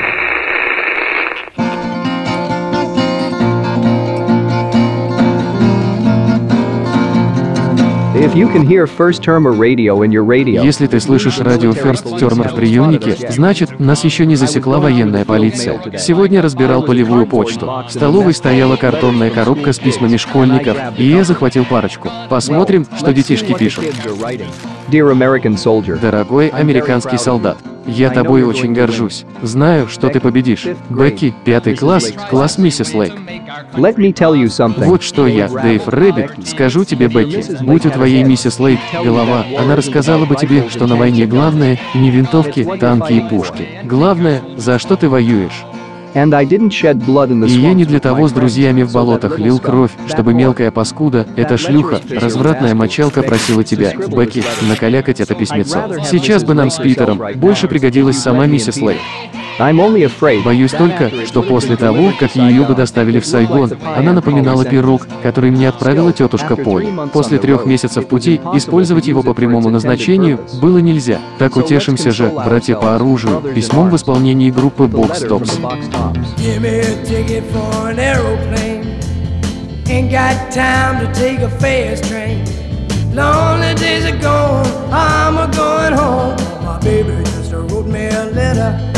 Если 10.64 10.88
ты 10.88 11.00
слышишь 11.00 11.40
радио 11.40 11.72
First 11.72 12.20
Termer 12.20 12.50
в 12.50 12.56
приемнике, 12.56 13.16
значит, 13.32 13.80
нас 13.80 14.04
еще 14.04 14.26
не 14.26 14.36
засекла 14.36 14.80
военная 14.80 15.26
полиция. 15.26 15.80
Сегодня 15.98 16.42
разбирал 16.42 16.84
полевую 16.84 17.26
почту. 17.26 17.84
В 17.88 17.92
столовой 17.92 18.34
стояла 18.34 18.76
картонная 18.76 19.30
коробка 19.30 19.74
с 19.74 19.80
письмами 19.80 20.18
школьников, 20.18 20.78
и 20.98 21.06
я 21.06 21.24
захватил 21.24 21.66
парочку. 21.66 22.10
Посмотрим, 22.30 22.86
что 22.98 23.14
детишки 23.14 23.54
пишут. 23.54 23.86
Дорогой 26.02 26.48
американский 26.48 27.18
солдат, 27.18 27.58
я 27.86 28.10
тобой 28.10 28.44
очень 28.44 28.74
горжусь. 28.74 29.26
Знаю, 29.42 29.88
что 29.88 30.10
ты 30.10 30.20
победишь. 30.20 30.66
Бекки, 30.90 31.34
пятый 31.46 31.76
класс, 31.76 32.14
класс 32.30 32.58
миссис 32.58 32.94
Лейк. 32.94 33.14
Вот 34.78 35.04
что 35.04 35.28
я, 35.28 35.48
Дэйв 35.48 35.88
Рэббит, 35.88 36.48
скажу 36.48 36.86
тебе, 36.86 37.08
Бекки. 37.08 37.44
Будь 37.64 37.86
у 37.86 37.90
твоей 37.90 38.24
миссис 38.24 38.60
Лейк 38.60 38.80
голова, 39.04 39.46
она 39.60 39.76
рассказала 39.76 40.26
бы 40.26 40.36
тебе, 40.36 40.70
что 40.70 40.88
на 40.88 40.96
войне 40.96 41.26
главное 41.26 41.80
не 41.94 42.10
винтовки, 42.10 42.64
танки 42.80 43.14
и 43.14 43.22
пушки. 43.22 43.68
Главное, 43.84 44.42
за 44.56 44.80
что 44.80 44.96
ты 44.96 45.10
воюешь. 45.10 45.66
И 46.14 47.60
я 47.60 47.74
не 47.74 47.86
для 47.86 47.99
того 47.99 48.28
с 48.28 48.32
друзьями 48.32 48.84
в 48.84 48.91
болотах 48.91 49.39
лил 49.39 49.60
кровь, 49.60 49.91
чтобы 50.08 50.34
мелкая 50.34 50.72
паскуда, 50.72 51.28
эта 51.36 51.58
шлюха, 51.58 52.01
развратная 52.10 52.76
мочалка 52.76 53.24
просила 53.24 53.64
тебя, 53.64 53.93
Бекки, 53.93 54.43
накалякать 54.68 55.20
это 55.20 55.36
письмецо. 55.36 55.84
Сейчас 56.03 56.43
бы 56.43 56.53
нам 56.53 56.70
с 56.70 56.78
Питером 56.78 57.22
больше 57.36 57.68
пригодилась 57.68 58.18
сама 58.18 58.45
миссис 58.45 58.78
Лейк. 58.78 58.99
I'm 59.60 59.80
only 59.80 60.03
afraid. 60.03 60.43
Боюсь 60.43 60.72
только, 60.72 61.26
что 61.26 61.41
после 61.41 61.76
того, 61.78 62.12
как 62.20 62.36
ее 62.36 62.64
бы 62.64 62.76
доставили 62.76 63.20
в 63.20 63.26
Сайгон, 63.26 63.72
она 63.95 64.14
напоминала 64.14 64.64
пирог, 64.64 65.08
который 65.24 65.49
мне 65.49 65.70
отправила 65.70 66.14
тетушка 66.14 66.55
Поль. 66.55 66.88
После 67.12 67.39
трех 67.39 67.66
месяцев 67.66 68.08
пути 68.08 68.39
использовать 68.53 69.08
его 69.08 69.24
по 69.24 69.34
прямому 69.34 69.70
назначению 69.70 70.39
было 70.62 70.78
нельзя. 70.78 71.20
Так 71.39 71.58
утешимся 71.58 72.12
же, 72.12 72.30
братья 72.30 72.76
по 72.76 72.95
оружию, 72.95 73.41
письмом 73.55 73.89
в 73.89 73.95
исполнении 73.95 74.51
группы 74.51 74.84
Box 74.84 75.28
Tops. 75.28 75.60
Ain't 79.89 80.12
got 80.12 80.51
time 80.51 80.99
to 80.99 81.08
take 81.14 81.39
a 81.39 81.49
fast 81.49 82.03
train. 82.10 82.43
Lonely 83.14 83.74
days 83.76 84.05
are 84.05 84.20
gone, 84.22 84.68
I'm 84.91 85.38
a 85.38 85.47
going 85.55 85.93
home. 85.93 86.36
My 86.62 86.78
baby 86.80 87.24
just 87.24 87.53
wrote 87.53 87.88
me 87.88 88.08
a 88.08 88.26
letter. 88.26 88.97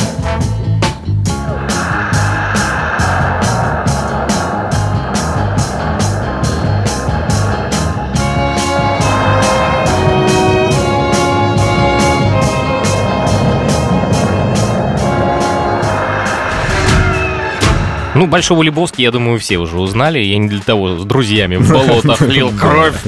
Ну, 18.19 18.27
Большого 18.27 18.63
Лебовски, 18.63 19.01
я 19.01 19.11
думаю, 19.11 19.39
все 19.39 19.59
уже 19.59 19.79
узнали. 19.79 20.19
Я 20.19 20.37
не 20.37 20.49
для 20.49 20.59
того 20.59 20.97
с 20.97 21.05
друзьями 21.05 21.55
в 21.55 21.71
болотах 21.71 22.19
лил 22.27 22.51
кровь, 22.51 23.01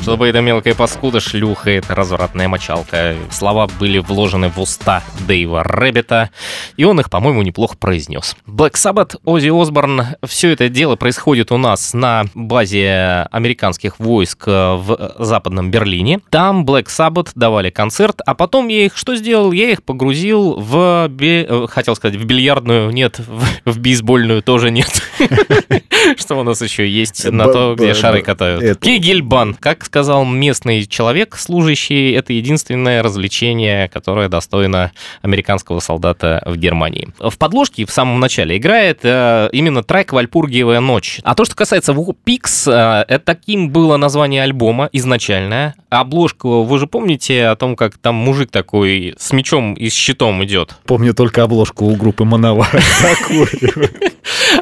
чтобы 0.00 0.28
эта 0.28 0.40
мелкая 0.40 0.74
паскуда, 0.74 1.20
шлюха, 1.20 1.68
эта 1.68 1.94
развратная 1.94 2.48
мочалка. 2.48 3.16
Слова 3.30 3.68
были 3.78 3.98
вложены 3.98 4.48
в 4.48 4.58
уста 4.58 5.02
Дэйва 5.28 5.62
Рэббита, 5.62 6.30
и 6.78 6.84
он 6.84 6.98
их, 6.98 7.10
по-моему, 7.10 7.42
неплохо 7.42 7.76
произнес. 7.76 8.34
Black 8.46 8.76
Sabbath, 8.76 9.18
Оззи 9.26 9.50
Осборн, 9.50 10.06
все 10.26 10.52
это 10.52 10.70
дело 10.70 10.96
происходит 10.96 11.52
у 11.52 11.58
нас 11.58 11.92
на 11.92 12.24
базе 12.32 13.26
американских 13.30 13.98
войск 13.98 14.44
э, 14.46 14.74
в 14.76 15.16
западном 15.18 15.70
Берлине. 15.70 16.20
Там 16.30 16.64
Black 16.64 16.86
Sabbath 16.86 17.32
давали 17.34 17.68
концерт, 17.68 18.22
а 18.24 18.34
потом 18.34 18.68
я 18.68 18.86
их 18.86 18.96
что 18.96 19.16
сделал? 19.16 19.52
Я 19.52 19.70
их 19.70 19.82
погрузил 19.82 20.54
в, 20.58 21.10
э, 21.20 21.66
хотел 21.68 21.94
сказать, 21.94 22.16
в 22.16 22.24
бильярдную, 22.24 22.90
нет, 22.90 23.18
в, 23.66 23.72
в 23.72 23.78
бейсбольную 23.78 24.45
тоже 24.46 24.70
нет. 24.70 24.88
Что 26.16 26.36
у 26.36 26.42
нас 26.44 26.62
еще 26.62 26.88
есть 26.88 27.28
на 27.30 27.48
то, 27.48 27.74
где 27.74 27.92
шары 27.92 28.22
катают? 28.22 28.80
Кегельбан. 28.80 29.54
Как 29.54 29.84
сказал 29.84 30.24
местный 30.24 30.86
человек, 30.86 31.36
служащий, 31.36 32.12
это 32.12 32.32
единственное 32.32 33.02
развлечение, 33.02 33.88
которое 33.88 34.28
достойно 34.28 34.92
американского 35.20 35.80
солдата 35.80 36.42
в 36.46 36.56
Германии. 36.56 37.08
В 37.18 37.36
подложке 37.36 37.84
в 37.84 37.90
самом 37.90 38.20
начале 38.20 38.56
играет 38.56 39.00
э, 39.02 39.48
именно 39.52 39.82
трек 39.82 40.12
«Вальпургиевая 40.12 40.80
ночь». 40.80 41.18
А 41.24 41.34
то, 41.34 41.44
что 41.44 41.56
касается 41.56 41.92
War 41.92 42.14
Pigs, 42.24 42.70
э, 42.70 43.04
это 43.08 43.24
таким 43.24 43.70
было 43.70 43.96
название 43.96 44.44
альбома 44.44 44.88
изначальное. 44.92 45.74
Обложку, 46.00 46.62
вы 46.62 46.78
же 46.78 46.86
помните 46.86 47.46
о 47.46 47.56
том, 47.56 47.76
как 47.76 47.98
там 47.98 48.14
мужик 48.14 48.50
такой 48.50 49.14
с 49.18 49.32
мечом 49.32 49.74
и 49.74 49.88
с 49.88 49.94
щитом 49.94 50.44
идет? 50.44 50.76
Помню 50.84 51.14
только 51.14 51.42
обложку 51.42 51.86
у 51.86 51.96
группы 51.96 52.24
Мановар. 52.24 52.68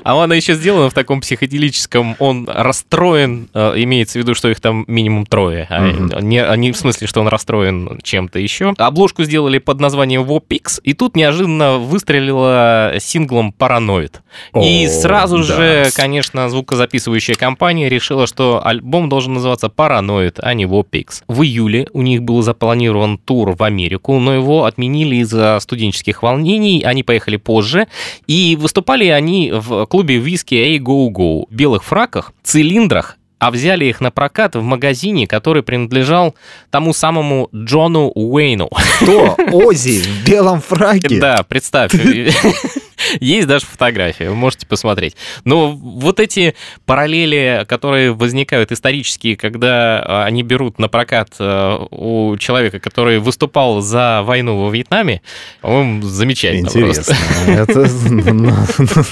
А 0.02 0.22
она 0.22 0.34
еще 0.34 0.54
сделана 0.54 0.90
в 0.90 0.94
таком 0.94 1.20
психоделическом, 1.20 2.16
он 2.18 2.48
расстроен, 2.52 3.48
э, 3.54 3.72
имеется 3.76 4.18
в 4.18 4.22
виду, 4.22 4.34
что 4.34 4.50
их 4.50 4.60
там 4.60 4.84
минимум 4.86 5.24
трое, 5.24 5.66
а 5.70 5.80
Мгм. 5.80 6.28
не, 6.28 6.44
не 6.56 6.72
в 6.72 6.76
смысле, 6.76 7.06
что 7.06 7.20
он 7.20 7.28
расстроен 7.28 7.98
чем-то 8.02 8.38
еще. 8.38 8.74
Обложку 8.76 9.24
сделали 9.24 9.58
под 9.58 9.80
названием 9.80 10.22
Wopix, 10.24 10.80
и 10.82 10.92
тут 10.92 11.16
неожиданно 11.16 11.78
выстрелила 11.78 12.94
синглом 12.98 13.52
Параноид. 13.52 14.20
И 14.60 14.86
сразу 14.88 15.42
же, 15.42 15.88
конечно, 15.94 16.48
звукозаписывающая 16.50 17.34
компания 17.34 17.88
решила, 17.88 18.26
что 18.26 18.60
альбом 18.64 19.08
должен 19.08 19.34
называться 19.34 19.68
Параноид, 19.68 20.38
а 20.42 20.52
не 20.54 20.64
Wopix. 20.64 21.22
В 21.28 21.42
июле 21.42 21.88
у 21.92 22.02
них 22.02 22.22
был 22.22 22.42
запланирован 22.42 23.18
тур 23.18 23.54
в 23.56 23.62
Америку, 23.62 24.18
но 24.18 24.34
его 24.34 24.64
отменили 24.64 25.16
из-за 25.16 25.58
студенческих 25.60 26.22
волнений. 26.22 26.82
Они 26.82 27.02
поехали 27.02 27.36
позже, 27.36 27.86
и 28.26 28.56
выступали 28.60 29.06
они 29.06 29.50
в 29.52 29.86
клубе 29.86 30.18
виски 30.18 30.54
Эй 30.54 30.78
Go 30.78 31.08
Go 31.08 31.46
в 31.48 31.54
белых 31.54 31.84
фраках, 31.84 32.32
цилиндрах, 32.42 33.16
а 33.38 33.50
взяли 33.50 33.84
их 33.84 34.00
на 34.00 34.10
прокат 34.10 34.56
в 34.56 34.62
магазине, 34.62 35.26
который 35.26 35.62
принадлежал 35.62 36.34
тому 36.70 36.94
самому 36.94 37.48
Джону 37.54 38.10
Уэйну. 38.14 38.70
Кто? 39.02 39.36
Ози 39.52 40.02
в 40.02 40.26
белом 40.26 40.60
фраке? 40.60 41.20
Да, 41.20 41.44
представь. 41.46 41.92
Есть 43.20 43.46
даже 43.46 43.66
фотография, 43.66 44.28
вы 44.28 44.34
можете 44.34 44.66
посмотреть. 44.66 45.16
Но 45.44 45.72
вот 45.72 46.20
эти 46.20 46.54
параллели, 46.86 47.64
которые 47.68 48.12
возникают 48.12 48.72
исторические, 48.72 49.36
когда 49.36 50.02
а, 50.04 50.24
они 50.24 50.42
берут 50.42 50.78
на 50.78 50.88
прокат 50.88 51.30
э, 51.38 51.78
у 51.90 52.36
человека, 52.38 52.80
который 52.80 53.18
выступал 53.18 53.80
за 53.80 54.22
войну 54.22 54.64
во 54.64 54.70
Вьетнаме, 54.70 55.22
по-моему, 55.60 56.02
замечательно 56.02 56.66
Интересно. 56.66 57.14
Это 57.46 57.88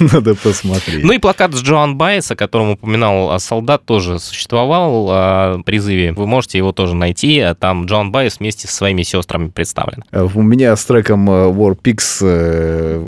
надо 0.12 0.34
посмотреть. 0.34 1.04
Ну 1.04 1.12
и 1.12 1.18
плакат 1.18 1.54
с 1.54 1.62
Джоан 1.62 1.96
Байес, 1.96 2.30
о 2.30 2.36
котором 2.36 2.70
упоминал 2.70 3.32
а, 3.32 3.38
солдат, 3.38 3.84
тоже 3.84 4.18
существовал 4.18 5.08
а, 5.10 5.56
в 5.58 5.62
призыве. 5.62 6.12
Вы 6.12 6.26
можете 6.26 6.58
его 6.58 6.72
тоже 6.72 6.94
найти. 6.94 7.40
а 7.40 7.54
Там 7.54 7.86
Джоан 7.86 8.12
Байес 8.12 8.38
вместе 8.38 8.68
со 8.68 8.74
своими 8.74 9.02
сестрами 9.02 9.48
представлен. 9.48 10.04
У 10.12 10.42
меня 10.42 10.74
с 10.76 10.84
треком 10.84 11.28
э, 11.30 11.48
War 11.48 11.76
Pigs 11.76 12.18
э, 12.22 13.04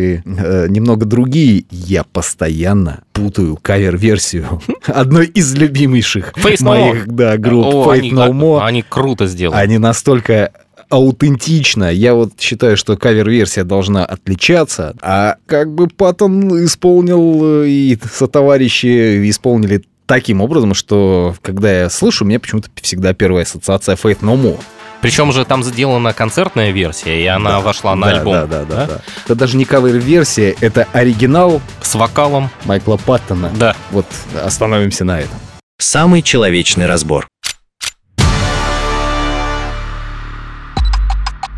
ассоциации 0.00 0.22
э, 0.24 0.66
немного 0.68 1.06
другие. 1.06 1.64
Я 1.70 2.04
постоянно 2.04 3.02
путаю 3.12 3.58
кавер-версию 3.60 4.60
одной 4.86 5.26
из 5.26 5.54
любимейших 5.54 6.32
Face 6.32 6.58
No 6.62 6.64
моих 6.64 7.06
More. 7.06 7.12
да, 7.12 7.36
групп 7.36 7.66
О, 7.66 7.92
Faith 7.94 7.98
они, 7.98 8.10
No 8.12 8.30
More. 8.30 8.60
они 8.62 8.84
круто 8.86 9.26
сделаны. 9.26 9.58
Они 9.58 9.78
настолько 9.78 10.52
аутентично. 10.88 11.92
Я 11.92 12.14
вот 12.14 12.32
считаю, 12.38 12.76
что 12.76 12.96
кавер-версия 12.96 13.64
должна 13.64 14.04
отличаться, 14.04 14.94
а 15.00 15.36
как 15.46 15.72
бы 15.72 15.86
Паттон 15.86 16.64
исполнил 16.64 17.62
э, 17.62 17.68
и 17.68 17.98
сотоварищи 18.12 19.30
исполнили 19.30 19.84
таким 20.06 20.40
образом, 20.40 20.74
что 20.74 21.36
когда 21.42 21.82
я 21.82 21.90
слышу, 21.90 22.24
у 22.24 22.26
меня 22.28 22.40
почему-то 22.40 22.68
всегда 22.82 23.14
первая 23.14 23.44
ассоциация 23.44 23.94
Faith 23.94 24.20
No 24.22 24.36
More. 24.36 24.58
Причем 25.00 25.32
же 25.32 25.44
там 25.44 25.62
сделана 25.62 26.12
концертная 26.12 26.70
версия, 26.72 27.22
и 27.22 27.26
она 27.26 27.60
вошла 27.60 27.96
на 27.96 28.06
Да, 28.06 28.12
альбом. 28.18 28.32
Да, 28.32 28.46
да, 28.46 28.64
да, 28.64 28.86
да. 28.86 29.00
Это 29.24 29.34
даже 29.34 29.56
не 29.56 29.64
кавер-версия, 29.64 30.54
это 30.60 30.86
оригинал 30.92 31.62
С 31.80 31.94
вокалом. 31.94 32.50
Майкла 32.66 32.96
Паттона. 32.98 33.50
Да. 33.54 33.74
Вот 33.90 34.06
остановимся 34.42 35.04
на 35.04 35.20
этом. 35.20 35.38
Самый 35.78 36.20
человечный 36.20 36.86
разбор. 36.86 37.26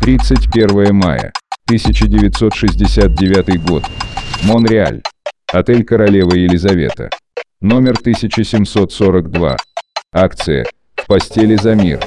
31 0.01 0.95
мая 0.95 1.33
1969 1.67 3.61
год. 3.63 3.83
Монреаль. 4.43 5.01
Отель 5.51 5.83
Королева 5.83 6.33
Елизавета. 6.33 7.09
Номер 7.61 7.97
1742. 7.99 9.57
Акция 10.13 10.65
«В 10.95 11.05
постели 11.07 11.55
за 11.55 11.75
мир». 11.75 11.99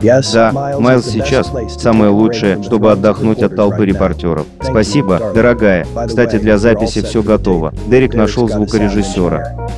Да, 0.00 0.52
Майлз 0.78 1.06
сейчас 1.06 1.52
самое 1.78 2.10
лучшее, 2.10 2.62
чтобы 2.62 2.92
отдохнуть 2.92 3.42
от 3.42 3.56
толпы 3.56 3.84
репортеров. 3.84 4.46
Спасибо, 4.62 5.32
дорогая. 5.34 5.86
Кстати, 6.06 6.36
для 6.38 6.58
записи 6.58 7.02
все 7.02 7.22
готово. 7.22 7.72
Дерек 7.86 8.14
нашел 8.14 8.48
звукорежиссера. 8.48 9.68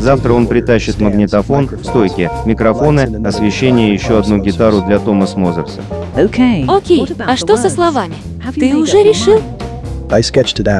Завтра 0.00 0.32
он 0.32 0.46
притащит 0.46 1.00
магнитофон, 1.00 1.68
стойки, 1.82 2.30
микрофоны, 2.44 3.26
освещение 3.26 3.90
и 3.90 3.92
еще 3.92 4.18
одну 4.18 4.38
гитару 4.38 4.82
для 4.82 4.98
Томас 4.98 5.36
Мозерса. 5.36 5.80
Окей, 6.16 6.66
а 7.26 7.36
что 7.36 7.56
со 7.56 7.70
словами? 7.70 8.14
Ты 8.54 8.76
уже 8.76 9.02
решил? 9.02 9.40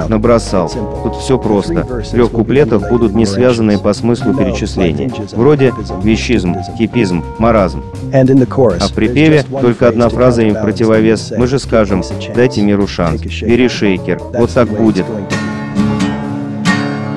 Набросал. 0.09 0.70
Тут 1.03 1.16
все 1.16 1.39
просто. 1.39 1.85
В 1.85 2.11
трех 2.11 2.31
куплетах 2.31 2.89
будут 2.89 3.14
не 3.14 3.26
связанные 3.26 3.79
по 3.79 3.93
смыслу 3.93 4.35
перечисления. 4.35 5.11
Вроде 5.33 5.72
вещизм, 6.03 6.57
хипизм, 6.76 7.24
маразм. 7.39 7.83
А 8.12 8.89
в 8.89 8.93
припеве 8.93 9.43
только 9.43 9.89
одна 9.89 10.09
фраза 10.09 10.43
им 10.43 10.55
противовес. 10.55 11.33
Мы 11.37 11.47
же 11.47 11.59
скажем, 11.59 12.03
дайте 12.35 12.62
миру 12.62 12.87
шанс. 12.87 13.20
Бери 13.20 13.68
шейкер. 13.68 14.18
Вот 14.35 14.51
так 14.51 14.68
будет. 14.68 15.05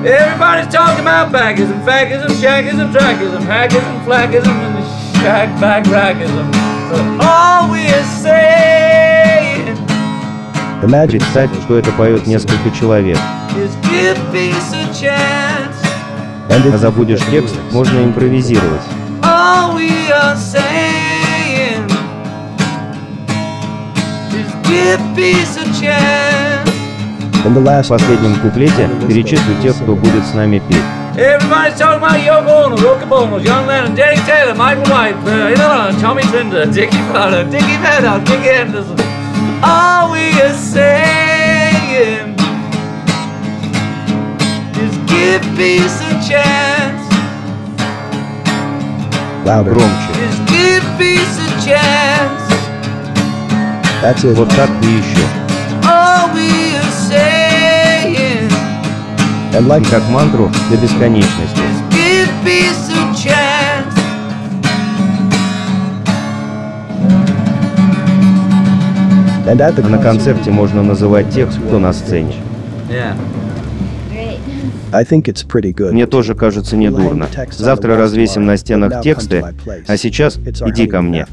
Everybody's 0.04 0.66
talking 0.66 0.98
about 1.02 1.30
baggism, 1.30 1.80
fagism, 1.84 2.28
shaggism, 2.42 2.90
draggism, 2.90 3.40
haggism, 3.46 4.04
flaggism, 4.04 4.50
and 4.50 4.74
the 4.76 4.82
shag 5.20 5.48
bag 5.60 5.86
raggism. 5.86 6.50
But 6.90 7.24
all 7.24 7.70
we're 10.82 10.88
saying 10.90 11.08
Представь, 11.08 11.50
что 11.64 11.78
это 11.78 11.90
поет 11.92 12.26
несколько 12.26 12.70
человек. 12.78 13.16
is 13.56 13.74
give 13.82 14.18
peace 14.32 14.72
a 14.72 14.86
chance. 14.92 15.76
А 16.48 16.78
забудешь 16.78 17.20
текст, 17.30 17.54
можно 17.70 18.04
импровизировать. 18.04 18.82
В 27.44 27.88
последнем 27.88 28.36
куплете 28.40 28.88
перечислю 29.08 29.60
тех, 29.62 29.74
кто 29.76 29.94
будет 29.94 30.24
с 30.24 30.34
нами 30.34 30.60
петь. 30.68 30.78
Everybody's 31.14 31.78
talking 31.78 31.98
about 31.98 32.18
Yoko 32.18 32.64
Ono, 32.64 32.76
Roca 32.76 33.04
Bonos, 33.06 33.44
Young 33.44 33.66
Lennon, 33.66 33.94
Danny 33.94 34.16
Taylor, 34.26 34.54
Michael 34.54 34.84
White, 34.90 35.14
uh, 35.26 35.92
Tommy 36.00 36.22
Trinder, 36.22 36.64
Dickie 36.64 36.96
Fowler, 37.12 37.44
Dickie 37.44 37.76
Vedder, 37.82 38.18
Dickie 38.24 38.48
Anderson. 38.48 39.11
All 39.64 40.10
we 40.10 40.26
are 40.42 40.54
saying 40.54 42.34
is 44.74 44.94
give 45.06 45.42
peace 45.56 46.00
a 46.02 46.14
chance. 46.28 47.02
Громче. 49.44 50.10
Is 50.18 50.38
give 50.50 50.84
peace 50.98 51.38
a 51.38 51.50
chance. 51.62 52.42
Вот 54.34 54.48
так 54.56 54.68
и 54.82 54.86
еще. 54.98 55.24
All 55.84 56.34
we 56.34 56.74
are 56.74 56.92
saying 57.08 58.50
И 59.52 59.84
как 59.90 60.02
мантру 60.08 60.50
до 60.70 60.76
бесконечности. 60.76 61.71
На 69.44 69.98
концерте 69.98 70.50
можно 70.50 70.82
называть 70.82 71.30
тех, 71.30 71.48
кто 71.50 71.78
на 71.78 71.92
сцене. 71.92 72.34
Мне 75.92 76.06
тоже 76.06 76.34
кажется 76.34 76.76
недурно. 76.76 77.26
Завтра 77.50 77.96
развесим 77.96 78.44
на 78.44 78.56
стенах 78.56 79.02
тексты, 79.02 79.44
а 79.86 79.96
сейчас 79.96 80.36
иди 80.36 80.86
ко 80.86 81.00
мне. 81.02 81.26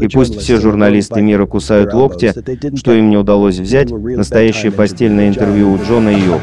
И 0.00 0.08
пусть 0.08 0.38
все 0.40 0.58
журналисты 0.58 1.20
мира 1.20 1.46
кусают 1.46 1.92
локти, 1.92 2.32
что 2.76 2.92
им 2.92 3.10
не 3.10 3.16
удалось 3.16 3.58
взять 3.58 3.90
настоящее 3.90 4.72
постельное 4.72 5.28
интервью 5.28 5.72
у 5.72 5.78
Джона 5.78 6.08
и 6.10 6.20
Йоко. 6.20 6.40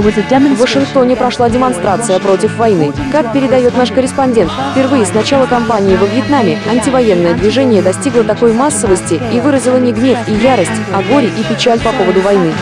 В 0.00 0.60
Вашингтоне 0.60 1.16
прошла 1.16 1.50
демонстрация 1.50 2.18
против 2.18 2.56
войны. 2.56 2.92
Как 3.10 3.32
передает 3.32 3.76
наш 3.76 3.90
корреспондент, 3.90 4.50
впервые 4.72 5.04
с 5.04 5.12
начала 5.12 5.46
кампании 5.46 5.96
во 5.96 6.06
Вьетнаме 6.06 6.58
антивоенное 6.70 7.34
движение 7.34 7.82
достигло 7.82 8.24
такой 8.24 8.52
массовости 8.52 9.20
и 9.32 9.40
выразило 9.40 9.76
не 9.76 9.92
гнев 9.92 10.18
и 10.28 10.32
ярость, 10.32 10.70
а 10.94 11.02
горе 11.02 11.28
и 11.28 11.42
печаль 11.44 11.80
по 11.80 11.92
поводу 11.92 12.20
войны. 12.20 12.52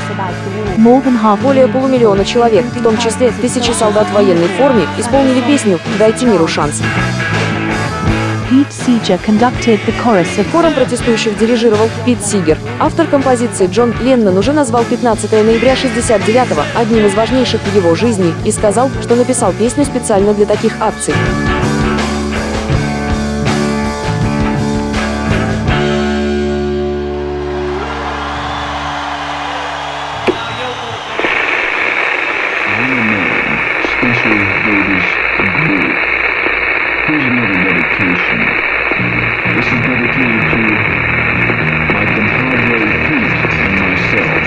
Более 1.42 1.68
полумиллиона 1.68 2.24
человек, 2.24 2.64
в 2.64 2.82
том 2.82 2.96
числе 2.98 3.30
тысячи 3.30 3.70
солдат 3.70 4.06
в 4.08 4.12
военной 4.12 4.48
форме, 4.48 4.86
исполнили 4.98 5.40
песню 5.40 5.78
«Дайте 5.98 6.26
миру 6.26 6.46
шанс». 6.48 6.82
Хором 10.52 10.74
протестующих 10.74 11.38
дирижировал 11.38 11.88
Пит 12.04 12.24
Сигер. 12.24 12.58
Автор 12.78 13.06
композиции 13.06 13.66
Джон 13.66 13.94
Леннон 14.00 14.38
уже 14.38 14.52
назвал 14.52 14.84
15 14.84 15.30
ноября 15.32 15.74
69-го 15.74 16.62
одним 16.74 17.06
из 17.06 17.14
важнейших 17.14 17.60
в 17.60 17.76
его 17.76 17.94
жизни 17.94 18.32
и 18.44 18.50
сказал, 18.50 18.90
что 19.02 19.16
написал 19.16 19.52
песню 19.52 19.84
специально 19.84 20.34
для 20.34 20.46
таких 20.46 20.72
акций. 20.80 21.14
Dedication. 37.80 38.38
This 39.56 39.66
is 39.66 39.80
dedicated 39.90 40.42
to 40.52 40.60
my 41.94 42.04
compadre 42.14 42.78
Pete 43.06 43.32
and 43.64 43.72
myself. 43.80 44.44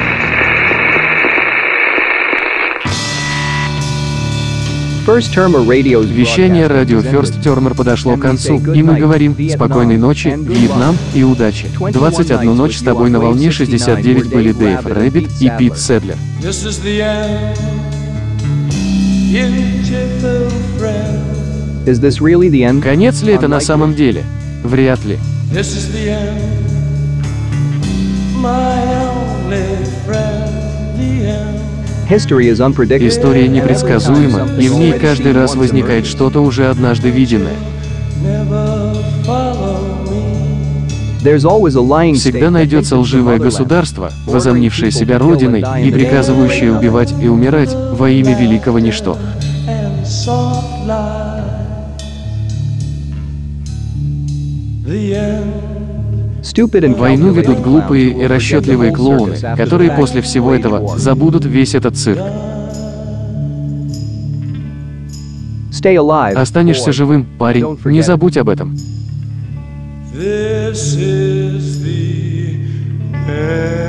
Вещание 5.06 6.68
радио 6.68 7.00
First 7.00 7.42
Termer 7.44 7.76
подошло 7.76 8.16
к 8.16 8.22
концу, 8.22 8.58
и 8.74 8.82
мы 8.82 8.98
говорим 8.98 9.36
«Спокойной 9.50 9.98
ночи, 9.98 10.34
Вьетнам 10.40 10.98
и 11.14 11.24
удачи». 11.24 11.68
21 11.78 12.56
ночь 12.56 12.78
с 12.78 12.84
тобой 12.84 13.10
на 13.10 13.20
волне 13.20 13.52
69 13.52 14.30
были 14.30 14.54
Дэйв 14.54 14.86
Рэббит 14.86 15.30
и 15.42 15.52
Пит 15.58 15.78
Седлер. 15.78 16.16
This 16.42 16.66
is 16.66 16.80
the 16.82 17.02
end, 17.02 17.58
beautiful 19.30 19.74
friend. 19.74 19.83
Is 21.86 22.00
this 22.00 22.22
really 22.22 22.48
the 22.50 22.64
end? 22.64 22.82
Конец 22.82 23.22
ли 23.24 23.34
это 23.34 23.50
на 23.50 23.60
самом 23.60 23.94
деле? 23.94 24.24
Вряд 24.64 25.04
ли. 25.04 25.20
This 25.52 25.76
is 25.76 25.92
the 25.92 26.10
end, 26.10 26.40
my 28.42 28.80
only 29.12 29.66
friend, 30.08 30.50
the 30.98 31.28
end. 31.28 31.60
History 32.08 32.48
is 32.48 32.62
unpredictable. 32.62 33.10
История 33.10 33.50
непредсказуема, 33.50 34.48
и 34.58 34.70
в 34.70 34.76
ней 34.76 34.94
каждый 34.94 35.34
раз 35.34 35.56
возникает 35.56 36.06
что-то 36.08 36.40
уже 36.40 36.70
однажды 36.70 37.10
виденное. 37.10 37.58
Never 38.24 38.96
follow 39.26 39.82
me. 40.10 40.24
There's 41.22 41.44
always 41.44 41.76
a 41.76 41.82
lying 41.82 42.14
Всегда 42.16 42.50
найдется 42.50 42.98
лживое 42.98 43.40
государство, 43.40 44.10
возомнившее 44.26 44.92
себя 44.92 45.20
родиной 45.20 45.66
и 45.86 45.92
приказывающее 45.92 46.72
убивать 46.72 47.14
и 47.22 47.28
умирать 47.28 47.74
во 47.74 48.10
имя 48.10 48.40
великого 48.40 48.80
ничто. 48.80 49.18
Войну 56.98 57.32
ведут 57.32 57.60
глупые 57.60 58.10
и 58.10 58.28
расчетливые 58.28 58.92
клоуны, 58.92 59.36
которые 59.56 59.92
после 59.92 60.22
всего 60.22 60.54
этого 60.54 60.98
забудут 60.98 61.46
весь 61.46 61.74
этот 61.74 61.96
цирк. 61.96 62.22
Останешься 66.36 66.92
живым, 66.92 67.26
парень, 67.38 67.78
не 67.86 68.02
забудь 68.02 68.38
об 68.38 68.50
этом. 68.50 68.78
This 70.14 70.96
is 70.96 71.82
the 71.82 72.60
end. 73.28 73.83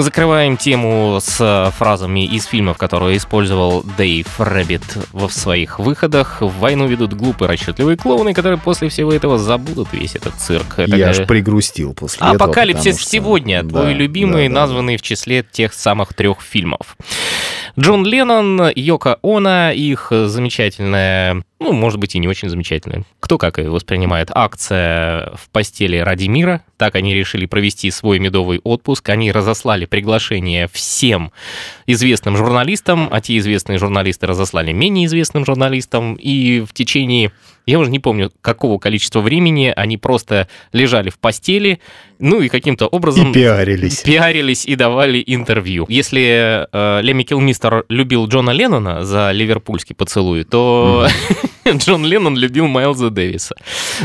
Мы 0.00 0.04
закрываем 0.04 0.56
тему 0.56 1.18
с 1.20 1.36
э, 1.40 1.70
фразами 1.72 2.24
из 2.24 2.46
фильмов, 2.46 2.78
которые 2.78 3.18
использовал 3.18 3.82
Дэйв 3.98 4.40
Рэббит 4.40 4.80
в 5.12 5.28
своих 5.28 5.78
выходах. 5.78 6.40
В 6.40 6.58
войну 6.58 6.86
ведут 6.86 7.12
глупые 7.12 7.50
расчетливые 7.50 7.98
клоуны, 7.98 8.32
которые 8.32 8.56
после 8.58 8.88
всего 8.88 9.12
этого 9.12 9.36
забудут 9.36 9.88
весь 9.92 10.16
этот 10.16 10.36
цирк. 10.36 10.78
Это 10.78 10.96
Я 10.96 11.10
аж 11.10 11.26
пригрустил 11.26 11.92
после 11.92 12.26
этого. 12.26 12.46
Апокалипсис 12.46 12.98
что- 12.98 13.10
сегодня, 13.10 13.62
Да, 13.62 13.82
твой 13.82 13.92
любимый, 13.92 14.48
да, 14.48 14.54
да. 14.54 14.60
названный 14.62 14.96
в 14.96 15.02
числе 15.02 15.42
тех 15.42 15.74
самых 15.74 16.14
трех 16.14 16.40
фильмов. 16.40 16.96
Джон 17.80 18.04
Леннон, 18.04 18.70
Йоко 18.74 19.18
Оно, 19.22 19.72
их 19.72 20.08
замечательная, 20.10 21.42
ну, 21.58 21.72
может 21.72 21.98
быть, 21.98 22.14
и 22.14 22.18
не 22.18 22.28
очень 22.28 22.50
замечательная, 22.50 23.04
кто 23.20 23.38
как 23.38 23.56
ее 23.56 23.70
воспринимает, 23.70 24.30
акция 24.34 25.32
в 25.34 25.48
постели 25.48 25.96
ради 25.96 26.26
мира. 26.26 26.62
Так 26.76 26.94
они 26.94 27.14
решили 27.14 27.46
провести 27.46 27.90
свой 27.90 28.18
медовый 28.18 28.60
отпуск. 28.64 29.08
Они 29.08 29.32
разослали 29.32 29.86
приглашение 29.86 30.68
всем 30.70 31.32
известным 31.92 32.36
журналистам, 32.36 33.08
а 33.10 33.20
те 33.20 33.38
известные 33.38 33.78
журналисты 33.78 34.26
разослали 34.26 34.72
менее 34.72 35.06
известным 35.06 35.44
журналистам. 35.44 36.14
И 36.14 36.60
в 36.60 36.72
течение, 36.72 37.32
я 37.66 37.78
уже 37.78 37.90
не 37.90 37.98
помню, 37.98 38.32
какого 38.40 38.78
количества 38.78 39.20
времени 39.20 39.72
они 39.74 39.96
просто 39.96 40.48
лежали 40.72 41.10
в 41.10 41.18
постели, 41.18 41.80
ну 42.18 42.40
и 42.40 42.48
каким-то 42.48 42.86
образом... 42.86 43.30
И 43.30 43.34
пиарились. 43.34 44.02
Пиарились 44.02 44.66
и 44.66 44.76
давали 44.76 45.22
интервью. 45.26 45.86
Если 45.88 46.66
э, 46.70 47.02
Лемми 47.02 47.22
Килмистер 47.22 47.84
любил 47.88 48.26
Джона 48.26 48.50
Леннона 48.50 49.04
за 49.04 49.30
ливерпульский 49.32 49.94
поцелуй, 49.94 50.44
то 50.44 51.08
Джон 51.68 52.04
Леннон 52.04 52.36
любил 52.36 52.66
Майлза 52.66 53.10
Дэвиса. 53.10 53.54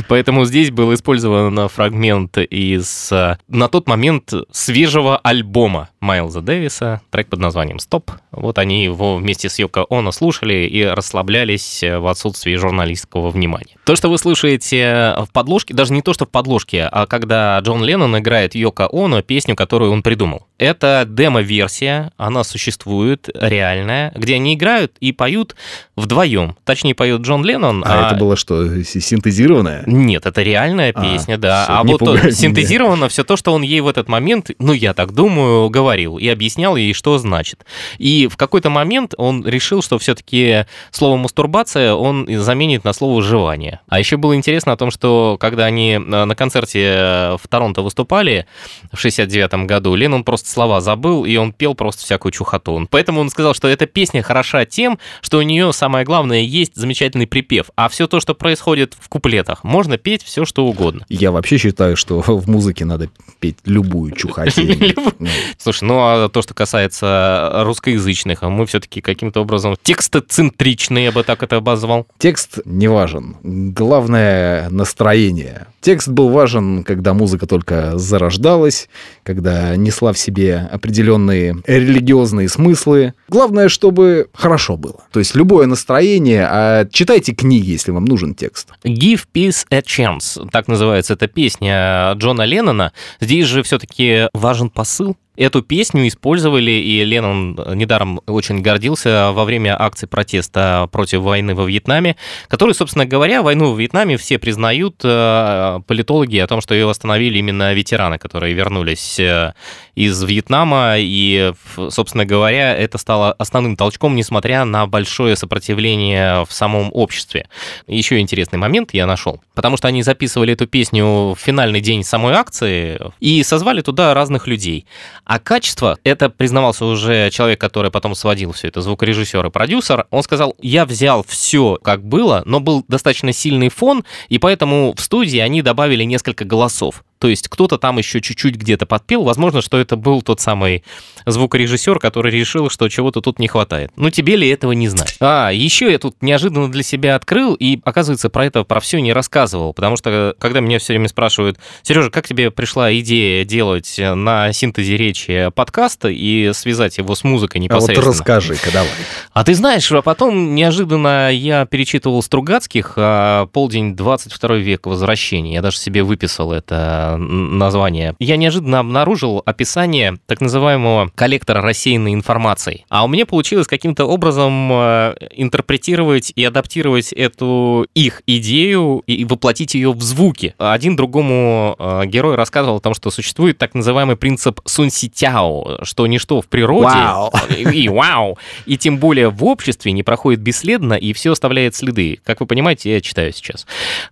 Поэтому 0.07 0.45
здесь 0.45 0.71
был 0.71 0.93
использован 0.93 1.67
фрагмент 1.67 2.37
из 2.37 3.11
э, 3.11 3.37
на 3.47 3.67
тот 3.67 3.87
момент 3.87 4.33
свежего 4.51 5.17
альбома 5.17 5.89
Майлза 6.05 6.41
Дэвиса, 6.41 7.01
трек 7.09 7.27
под 7.27 7.39
названием 7.39 7.79
«Стоп». 7.79 8.11
Вот 8.31 8.59
они 8.59 8.83
его 8.83 9.17
вместе 9.17 9.49
с 9.49 9.57
Йоко 9.59 9.85
Оно 9.89 10.11
слушали 10.11 10.67
и 10.67 10.83
расслаблялись 10.83 11.81
э, 11.83 11.97
в 11.97 12.07
отсутствии 12.07 12.55
журналистского 12.55 13.29
внимания. 13.31 13.75
То, 13.85 13.95
что 13.95 14.09
вы 14.09 14.17
слушаете 14.17 15.15
в 15.17 15.27
подложке, 15.33 15.73
даже 15.73 15.93
не 15.93 16.01
то, 16.01 16.13
что 16.13 16.25
в 16.25 16.29
подложке, 16.29 16.83
а 16.91 17.07
когда 17.07 17.59
Джон 17.59 17.83
Леннон 17.83 18.17
играет 18.19 18.55
Йоко 18.55 18.87
Оно 18.91 19.21
песню, 19.21 19.55
которую 19.55 19.91
он 19.91 20.03
придумал. 20.03 20.45
Это 20.57 21.05
демо-версия, 21.07 22.11
она 22.17 22.43
существует, 22.43 23.27
реальная, 23.33 24.11
где 24.15 24.35
они 24.35 24.53
играют 24.53 24.93
и 25.01 25.11
поют 25.11 25.55
вдвоем. 25.95 26.55
Точнее, 26.63 26.95
поет 26.95 27.21
Джон 27.21 27.43
Леннон. 27.43 27.83
А 27.85 28.07
это 28.07 28.15
было 28.19 28.35
что, 28.37 28.63
с- 28.63 28.99
синтезированное? 29.01 29.83
Нет, 29.85 30.25
это 30.25 30.41
реальная 30.41 30.91
А, 30.95 31.01
песня, 31.01 31.37
да. 31.37 31.63
всё, 31.63 31.73
а 31.73 31.83
вот 31.83 32.33
синтезировано 32.33 33.09
все 33.09 33.23
то, 33.23 33.35
что 33.35 33.53
он 33.53 33.63
ей 33.63 33.81
в 33.81 33.87
этот 33.87 34.07
момент, 34.07 34.51
ну, 34.59 34.73
я 34.73 34.93
так 34.93 35.13
думаю, 35.13 35.69
говорил 35.95 36.17
и 36.17 36.27
объяснял 36.27 36.75
ей, 36.75 36.93
что 36.93 37.17
значит. 37.17 37.65
И 37.97 38.27
в 38.27 38.35
какой-то 38.35 38.69
момент 38.69 39.13
он 39.17 39.47
решил, 39.47 39.81
что 39.81 39.97
все-таки 39.97 40.65
слово 40.91 41.15
мастурбация 41.17 41.93
он 41.93 42.27
заменит 42.29 42.83
на 42.83 42.91
слово 42.93 43.21
жевание. 43.21 43.79
А 43.87 43.99
еще 43.99 44.17
было 44.17 44.35
интересно 44.35 44.73
о 44.73 44.77
том, 44.77 44.91
что 44.91 45.37
когда 45.39 45.65
они 45.65 45.93
э, 45.93 45.99
на 45.99 46.35
концерте 46.35 46.83
э, 46.83 47.37
в 47.41 47.47
Торонто 47.47 47.81
выступали 47.81 48.45
в 48.91 48.99
69 48.99 49.65
году, 49.65 49.95
Леннон 49.95 50.23
просто 50.23 50.49
слова 50.49 50.81
забыл, 50.81 51.23
и 51.23 51.37
он 51.37 51.53
пел 51.53 51.75
просто 51.75 52.03
всякую 52.03 52.31
чухоту. 52.33 52.87
Поэтому 52.91 53.21
он 53.21 53.29
сказал, 53.29 53.53
что 53.53 53.69
эта 53.69 53.85
песня 53.85 54.21
хороша 54.21 54.65
тем, 54.65 54.99
что 55.21 55.37
у 55.37 55.41
нее 55.43 55.71
самое 55.71 56.03
главное 56.03 56.41
есть 56.41 56.75
замечательный 56.75 57.27
припев, 57.27 57.69
а 57.77 57.87
все 57.87 58.07
то, 58.07 58.19
что 58.19 58.35
происходит 58.35 58.95
в 58.99 59.07
куплетах, 59.07 59.63
можно 59.63 59.97
петь 59.97 60.23
все, 60.23 60.43
что 60.45 60.65
угодно. 60.65 61.05
Я 61.07 61.31
вообще 61.31 61.57
считаю, 61.57 61.95
что 61.95 62.21
в 62.27 62.49
музыке 62.49 62.83
надо 62.83 63.09
петь 63.39 63.57
любую 63.65 64.11
чухотень. 64.11 64.93
Ну, 65.17 65.29
Слушай, 65.57 65.84
ну 65.85 65.99
а 65.99 66.29
то, 66.29 66.41
что 66.41 66.53
касается 66.53 67.51
русскоязычных, 67.63 68.43
а 68.43 68.49
мы 68.49 68.65
все-таки 68.65 69.01
каким-то 69.01 69.41
образом 69.41 69.75
текстоцентричные, 69.81 71.05
я 71.05 71.11
бы 71.11 71.23
так 71.23 71.43
это 71.43 71.57
обозвал. 71.57 72.07
Текст 72.17 72.59
не 72.65 72.87
важен. 72.87 73.37
Главное— 73.43 74.69
настроение. 74.71 75.67
Текст 75.81 76.07
был 76.07 76.29
важен, 76.29 76.83
когда 76.83 77.13
музыка 77.13 77.45
только 77.45 77.97
зарождалась, 77.97 78.89
когда 79.23 79.75
несла 79.75 80.13
в 80.13 80.17
себе 80.17 80.67
определенные 80.71 81.57
религиозные 81.67 82.49
смыслы. 82.49 83.13
Главное, 83.29 83.69
чтобы 83.69 84.29
хорошо 84.33 84.77
было. 84.77 85.03
То 85.11 85.19
есть 85.19 85.35
любое 85.35 85.67
настроение, 85.67 86.47
а 86.49 86.85
читайте 86.91 87.33
книги, 87.33 87.69
если 87.69 87.91
вам 87.91 88.05
нужен 88.05 88.33
текст. 88.33 88.69
Give 88.83 89.21
Peace 89.31 89.65
a 89.69 89.81
Chance, 89.81 90.49
так 90.51 90.67
называется 90.67 91.13
эта 91.13 91.27
песня 91.27 92.13
Джона 92.13 92.43
Леннона. 92.43 92.91
Здесь 93.19 93.45
же 93.45 93.61
все-таки 93.61 94.27
важен 94.33 94.71
посыл. 94.71 95.15
Эту 95.37 95.61
песню 95.61 96.07
использовали, 96.07 96.71
и 96.71 97.03
Леннон 97.03 97.59
недаром 97.73 98.21
очень 98.25 98.61
гордился 98.61 99.31
во 99.33 99.45
время 99.45 99.81
акции 99.81 100.07
протеста 100.07 100.87
против 100.91 101.21
войны 101.21 101.55
во 101.55 101.65
Вьетнаме, 101.65 102.15
который, 102.47 102.73
собственно 102.73 103.05
говоря, 103.05 103.41
войну 103.41 103.73
в 103.73 103.79
Вьетнаме 103.79 104.17
все 104.17 104.39
признают, 104.39 105.01
э, 105.03 105.79
политологи, 105.87 106.37
о 106.37 106.47
том, 106.47 106.61
что 106.61 106.73
ее 106.73 106.89
остановили 106.89 107.39
именно 107.39 107.73
ветераны, 107.73 108.17
которые 108.17 108.53
вернулись 108.53 109.19
э, 109.19 109.53
из 109.95 110.21
Вьетнама, 110.21 110.95
и, 110.97 111.53
собственно 111.89 112.25
говоря, 112.25 112.75
это 112.75 112.97
стало 112.97 113.31
основным 113.33 113.77
толчком, 113.77 114.15
несмотря 114.15 114.65
на 114.65 114.85
большое 114.87 115.35
сопротивление 115.35 116.45
в 116.45 116.51
самом 116.51 116.89
обществе. 116.93 117.47
Еще 117.87 118.19
интересный 118.19 118.59
момент 118.59 118.93
я 118.93 119.07
нашел, 119.07 119.41
потому 119.53 119.77
что 119.77 119.87
они 119.87 120.03
записывали 120.03 120.53
эту 120.53 120.67
песню 120.67 121.33
в 121.33 121.37
финальный 121.37 121.81
день 121.81 122.03
самой 122.03 122.33
акции 122.33 122.99
и 123.19 123.41
созвали 123.43 123.81
туда 123.81 124.13
разных 124.13 124.47
людей. 124.47 124.85
А 125.23 125.39
качество, 125.39 125.97
это 126.03 126.29
признавался 126.29 126.85
уже 126.85 127.29
человек, 127.31 127.59
который 127.59 127.89
потом 127.89 128.15
сводил 128.15 128.51
все 128.51 128.67
это, 128.67 128.81
звукорежиссер 128.81 129.45
и 129.45 129.49
продюсер, 129.49 130.05
он 130.11 130.23
сказал, 130.23 130.55
я 130.61 130.85
взял 130.85 131.23
все 131.27 131.79
как 131.81 132.03
было, 132.03 132.43
но 132.45 132.59
был 132.59 132.83
достаточно 132.87 133.31
сильный 133.31 133.69
фон, 133.69 134.03
и 134.27 134.39
поэтому 134.39 134.93
в 134.95 135.01
студии 135.01 135.39
они 135.39 135.61
добавили 135.61 136.03
несколько 136.03 136.43
голосов. 136.43 137.03
То 137.19 137.27
есть 137.27 137.47
кто-то 137.47 137.77
там 137.77 137.97
еще 137.97 138.21
чуть-чуть 138.21 138.55
где-то 138.55 138.85
подпел. 138.85 139.23
Возможно, 139.23 139.61
что 139.61 139.77
это 139.77 139.95
был 139.95 140.21
тот 140.21 140.41
самый 140.41 140.83
звукорежиссер, 141.25 141.99
который 141.99 142.31
решил, 142.31 142.69
что 142.69 142.89
чего-то 142.89 143.21
тут 143.21 143.39
не 143.39 143.47
хватает. 143.47 143.91
Ну, 143.95 144.09
тебе 144.09 144.35
ли 144.35 144.47
этого 144.49 144.73
не 144.73 144.89
знать? 144.89 145.15
А, 145.19 145.49
еще 145.49 145.91
я 145.91 145.97
тут 145.97 146.21
неожиданно 146.21 146.69
для 146.71 146.83
себя 146.83 147.15
открыл, 147.15 147.55
и, 147.55 147.79
оказывается, 147.83 148.29
про 148.29 148.45
это, 148.45 148.63
про 148.63 148.79
все 148.79 148.99
не 148.99 149.13
рассказывал. 149.13 149.73
Потому 149.73 149.97
что, 149.97 150.35
когда 150.39 150.59
меня 150.59 150.79
все 150.79 150.93
время 150.93 151.07
спрашивают, 151.07 151.57
Сережа, 151.83 152.09
как 152.09 152.27
тебе 152.27 152.51
пришла 152.51 152.93
идея 152.97 153.45
делать 153.45 153.95
на 153.97 154.51
синтезе 154.53 154.97
речи 154.97 155.49
подкаста 155.55 156.09
и 156.09 156.51
связать 156.53 156.97
его 156.97 157.15
с 157.15 157.23
музыкой 157.23 157.61
непосредственно? 157.61 158.01
А 158.01 158.05
вот 158.05 158.13
расскажи-ка, 158.13 158.71
давай. 158.71 158.89
А 159.33 159.43
ты 159.43 159.55
знаешь, 159.55 159.91
а 159.91 160.01
потом 160.01 160.53
неожиданно 160.53 161.31
я 161.31 161.65
перечитывал 161.65 162.21
Стругацких 162.21 162.93
а, 162.97 163.45
«Полдень 163.47 163.95
22 163.95 164.55
век 164.57 164.85
возвращения». 164.85 165.53
Я 165.53 165.61
даже 165.61 165.77
себе 165.77 166.03
выписал 166.03 166.51
это 166.51 167.04
название, 167.17 168.15
я 168.19 168.37
неожиданно 168.37 168.79
обнаружил 168.79 169.41
описание 169.45 170.17
так 170.25 170.41
называемого 170.41 171.11
коллектора 171.15 171.61
рассеянной 171.61 172.13
информации. 172.13 172.85
А 172.89 173.05
у 173.05 173.07
меня 173.07 173.25
получилось 173.25 173.67
каким-то 173.67 174.05
образом 174.05 174.71
э, 174.71 175.15
интерпретировать 175.31 176.31
и 176.35 176.43
адаптировать 176.43 177.13
эту 177.13 177.87
их 177.93 178.21
идею 178.27 179.03
и 179.07 179.25
воплотить 179.25 179.75
ее 179.75 179.91
в 179.91 180.01
звуки. 180.01 180.55
Один 180.57 180.95
другому 180.95 181.75
э, 181.77 182.05
герой 182.05 182.35
рассказывал 182.35 182.77
о 182.77 182.81
том, 182.81 182.93
что 182.93 183.11
существует 183.11 183.57
так 183.57 183.73
называемый 183.73 184.15
принцип 184.15 184.61
сунситяо, 184.65 185.83
что 185.83 186.07
ничто 186.07 186.41
в 186.41 186.47
природе 186.47 186.85
вау. 186.85 187.33
и 187.71 187.89
вау, 187.89 188.37
и 188.65 188.77
тем 188.77 188.97
более 188.97 189.29
в 189.29 189.43
обществе 189.43 189.91
не 189.91 190.03
проходит 190.03 190.41
бесследно 190.41 190.93
и 190.93 191.13
все 191.13 191.31
оставляет 191.31 191.75
следы. 191.75 192.19
Как 192.23 192.39
вы 192.39 192.45
понимаете, 192.45 192.93
я 192.93 193.01
читаю 193.01 193.33
сейчас. 193.33 193.65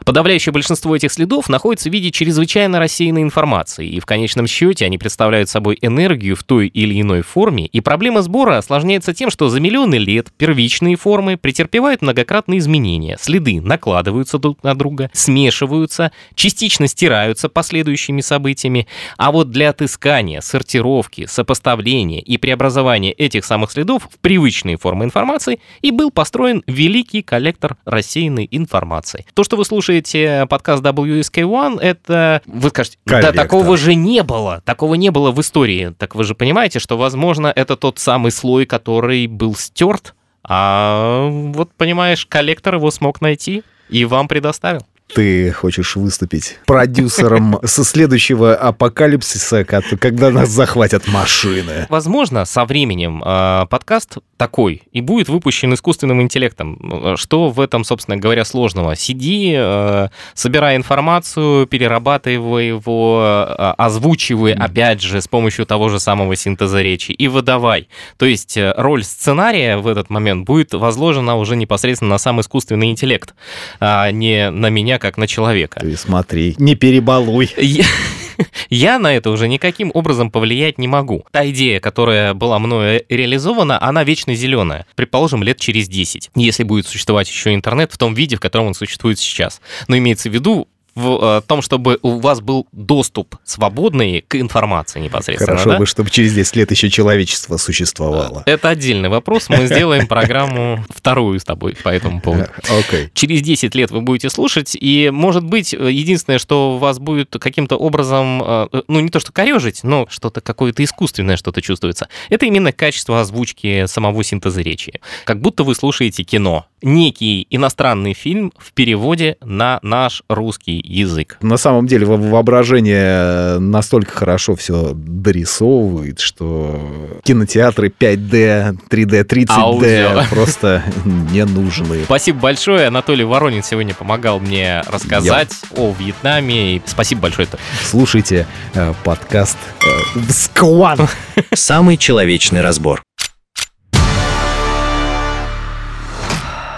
Подавляющее 0.05 0.53
большинство 0.53 0.95
этих 0.95 1.11
следов 1.11 1.49
находится 1.49 1.89
в 1.89 1.93
виде 1.93 2.11
чрезвычайно 2.11 2.79
рассеянной 2.83 3.21
информации, 3.21 3.87
и 3.87 3.99
в 4.01 4.05
конечном 4.05 4.45
счете 4.45 4.85
они 4.85 4.97
представляют 4.97 5.49
собой 5.49 5.77
энергию 5.81 6.35
в 6.35 6.43
той 6.43 6.67
или 6.67 6.99
иной 6.99 7.21
форме, 7.21 7.65
и 7.65 7.79
проблема 7.79 8.21
сбора 8.21 8.57
осложняется 8.57 9.13
тем, 9.13 9.29
что 9.29 9.47
за 9.47 9.61
миллионы 9.61 9.95
лет 9.95 10.27
первичные 10.37 10.97
формы 10.97 11.37
претерпевают 11.37 12.01
многократные 12.01 12.59
изменения, 12.59 13.17
следы 13.19 13.61
накладываются 13.61 14.37
друг 14.37 14.63
на 14.63 14.75
друга, 14.75 15.09
смешиваются, 15.13 16.11
частично 16.35 16.87
стираются 16.87 17.47
последующими 17.47 18.19
событиями, 18.19 18.87
а 19.17 19.31
вот 19.31 19.49
для 19.49 19.69
отыскания, 19.69 20.41
сортировки, 20.41 21.25
сопоставления 21.25 22.19
и 22.19 22.37
преобразования 22.37 23.13
этих 23.13 23.45
самых 23.45 23.71
следов 23.71 24.09
в 24.11 24.19
привычные 24.19 24.77
формы 24.77 25.05
информации 25.05 25.59
и 25.81 25.91
был 25.91 26.11
построен 26.11 26.63
великий 26.67 27.21
коллектор 27.21 27.77
рассеянной 27.85 28.47
информации. 28.51 29.25
То, 29.33 29.45
что 29.45 29.55
вы 29.55 29.63
слушаете 29.63 30.45
подкаст 30.49 30.83
WSK1, 30.83 31.79
это 31.79 32.41
вы 32.45 32.72
скажете, 32.73 32.97
Коллектор. 33.05 33.33
да 33.33 33.43
такого 33.43 33.77
же 33.77 33.95
не 33.95 34.23
было, 34.23 34.61
такого 34.65 34.95
не 34.95 35.09
было 35.11 35.31
в 35.31 35.39
истории. 35.39 35.93
Так 35.97 36.15
вы 36.15 36.23
же 36.23 36.35
понимаете, 36.35 36.79
что, 36.79 36.97
возможно, 36.97 37.53
это 37.55 37.77
тот 37.77 37.99
самый 37.99 38.31
слой, 38.31 38.65
который 38.65 39.27
был 39.27 39.55
стерт, 39.55 40.15
а 40.43 41.29
вот, 41.29 41.73
понимаешь, 41.75 42.25
коллектор 42.25 42.75
его 42.75 42.91
смог 42.91 43.21
найти 43.21 43.63
и 43.89 44.05
вам 44.05 44.27
предоставил. 44.27 44.85
Ты 45.13 45.51
хочешь 45.51 45.95
выступить 45.95 46.57
продюсером 46.65 47.59
со 47.63 47.83
следующего 47.83 48.55
апокалипсиса, 48.55 49.63
ко- 49.63 49.83
когда 49.99 50.31
нас 50.31 50.49
захватят 50.49 51.07
машины. 51.07 51.85
Возможно, 51.89 52.45
со 52.45 52.65
временем 52.65 53.21
э, 53.23 53.65
подкаст 53.69 54.17
такой 54.37 54.81
и 54.91 55.01
будет 55.01 55.29
выпущен 55.29 55.73
искусственным 55.73 56.21
интеллектом. 56.21 57.15
Что 57.15 57.49
в 57.49 57.59
этом, 57.59 57.83
собственно 57.83 58.17
говоря, 58.17 58.43
сложного? 58.43 58.95
Сиди, 58.95 59.53
э, 59.55 60.07
собирай 60.33 60.75
информацию, 60.77 61.67
перерабатывай 61.67 62.67
его, 62.69 63.21
э, 63.23 63.73
озвучивай, 63.77 64.53
опять 64.53 65.01
же, 65.01 65.21
с 65.21 65.27
помощью 65.27 65.65
того 65.67 65.89
же 65.89 65.99
самого 65.99 66.35
синтеза 66.35 66.81
речи 66.81 67.11
и 67.11 67.27
выдавай. 67.27 67.87
То 68.17 68.25
есть 68.25 68.57
э, 68.57 68.73
роль 68.77 69.03
сценария 69.03 69.77
в 69.77 69.87
этот 69.87 70.09
момент 70.09 70.45
будет 70.45 70.73
возложена 70.73 71.35
уже 71.35 71.55
непосредственно 71.55 72.09
на 72.11 72.17
сам 72.17 72.41
искусственный 72.41 72.89
интеллект, 72.89 73.35
а 73.79 74.09
не 74.09 74.49
на 74.49 74.69
меня, 74.69 74.99
как 75.03 75.17
на 75.17 75.27
человека. 75.27 75.81
Ты 75.81 75.97
смотри, 75.97 76.55
не 76.57 76.75
перебалуй. 76.75 77.51
Я, 77.57 77.83
я 78.69 78.99
на 78.99 79.13
это 79.13 79.31
уже 79.31 79.49
никаким 79.49 79.91
образом 79.93 80.31
повлиять 80.31 80.77
не 80.77 80.87
могу. 80.87 81.25
Та 81.31 81.49
идея, 81.49 81.81
которая 81.81 82.33
была 82.33 82.57
мною 82.57 83.03
реализована, 83.09 83.81
она 83.83 84.05
вечно 84.05 84.33
зеленая. 84.33 84.85
Предположим, 84.95 85.43
лет 85.43 85.59
через 85.59 85.89
10, 85.89 86.31
если 86.35 86.63
будет 86.63 86.87
существовать 86.87 87.29
еще 87.29 87.53
интернет 87.53 87.91
в 87.91 87.97
том 87.97 88.13
виде, 88.13 88.37
в 88.37 88.39
котором 88.39 88.67
он 88.67 88.75
существует 88.75 89.19
сейчас. 89.19 89.59
Но 89.89 89.97
имеется 89.97 90.29
в 90.29 90.33
виду 90.33 90.69
в 90.95 91.39
э, 91.39 91.41
том, 91.47 91.61
чтобы 91.61 91.97
у 92.01 92.19
вас 92.19 92.41
был 92.41 92.67
доступ 92.71 93.35
свободный 93.43 94.23
к 94.27 94.35
информации 94.35 94.99
непосредственно. 94.99 95.57
Хорошо 95.57 95.71
да? 95.71 95.79
бы, 95.79 95.85
чтобы 95.85 96.09
через 96.09 96.33
10 96.33 96.55
лет 96.55 96.71
еще 96.71 96.89
человечество 96.89 97.57
существовало. 97.57 98.43
Это 98.45 98.69
отдельный 98.69 99.09
вопрос. 99.09 99.49
Мы 99.49 99.65
сделаем 99.65 100.07
программу 100.07 100.83
вторую 100.89 101.39
с 101.39 101.43
тобой 101.43 101.75
по 101.81 101.89
этому 101.89 102.21
поводу. 102.21 102.49
Окей. 102.69 103.09
Через 103.13 103.41
10 103.41 103.73
лет 103.75 103.91
вы 103.91 104.01
будете 104.01 104.29
слушать, 104.29 104.75
и, 104.79 105.09
может 105.11 105.43
быть, 105.43 105.73
э, 105.73 105.91
единственное, 105.91 106.39
что 106.39 106.77
вас 106.77 106.99
будет 106.99 107.35
каким-то 107.39 107.75
образом, 107.75 108.43
э, 108.43 108.67
ну, 108.87 108.99
не 108.99 109.09
то 109.09 109.19
что 109.19 109.31
корежить, 109.31 109.83
но 109.83 110.05
что-то 110.09 110.41
какое-то 110.41 110.83
искусственное 110.83 111.37
что-то 111.37 111.61
чувствуется, 111.61 112.07
это 112.29 112.45
именно 112.45 112.71
качество 112.71 113.19
озвучки 113.19 113.85
самого 113.87 114.23
синтеза 114.23 114.61
речи. 114.61 115.01
Как 115.25 115.41
будто 115.41 115.63
вы 115.63 115.73
слушаете 115.73 116.23
кино. 116.23 116.67
Некий 116.81 117.47
иностранный 117.49 118.13
фильм 118.13 118.51
в 118.57 118.73
переводе 118.73 119.37
на 119.41 119.79
наш 119.81 120.21
русский 120.27 120.82
язык. 120.83 121.37
На 121.41 121.57
самом 121.57 121.87
деле 121.87 122.05
во- 122.05 122.17
воображение 122.17 123.57
настолько 123.59 124.11
хорошо 124.11 124.55
все 124.55 124.91
дорисовывает, 124.93 126.19
что 126.19 127.19
кинотеатры 127.23 127.87
5D, 127.87 128.77
3D, 128.89 129.25
30D 129.25 129.45
Аудио. 129.49 130.23
просто 130.29 130.83
не 131.31 131.45
нужны. 131.45 132.03
Спасибо 132.03 132.39
большое. 132.39 132.87
Анатолий 132.87 133.23
Воронин 133.23 133.63
сегодня 133.63 133.93
помогал 133.93 134.39
мне 134.39 134.81
рассказать 134.87 135.53
о 135.75 135.93
Вьетнаме. 135.97 136.75
И 136.75 136.81
спасибо 136.85 137.21
большое. 137.21 137.47
Слушайте 137.83 138.45
э, 138.73 138.93
подкаст 139.03 139.57
э, 139.81 140.19
«Скван». 140.29 141.07
Самый 141.53 141.97
человечный 141.97 142.61
разбор. 142.61 143.01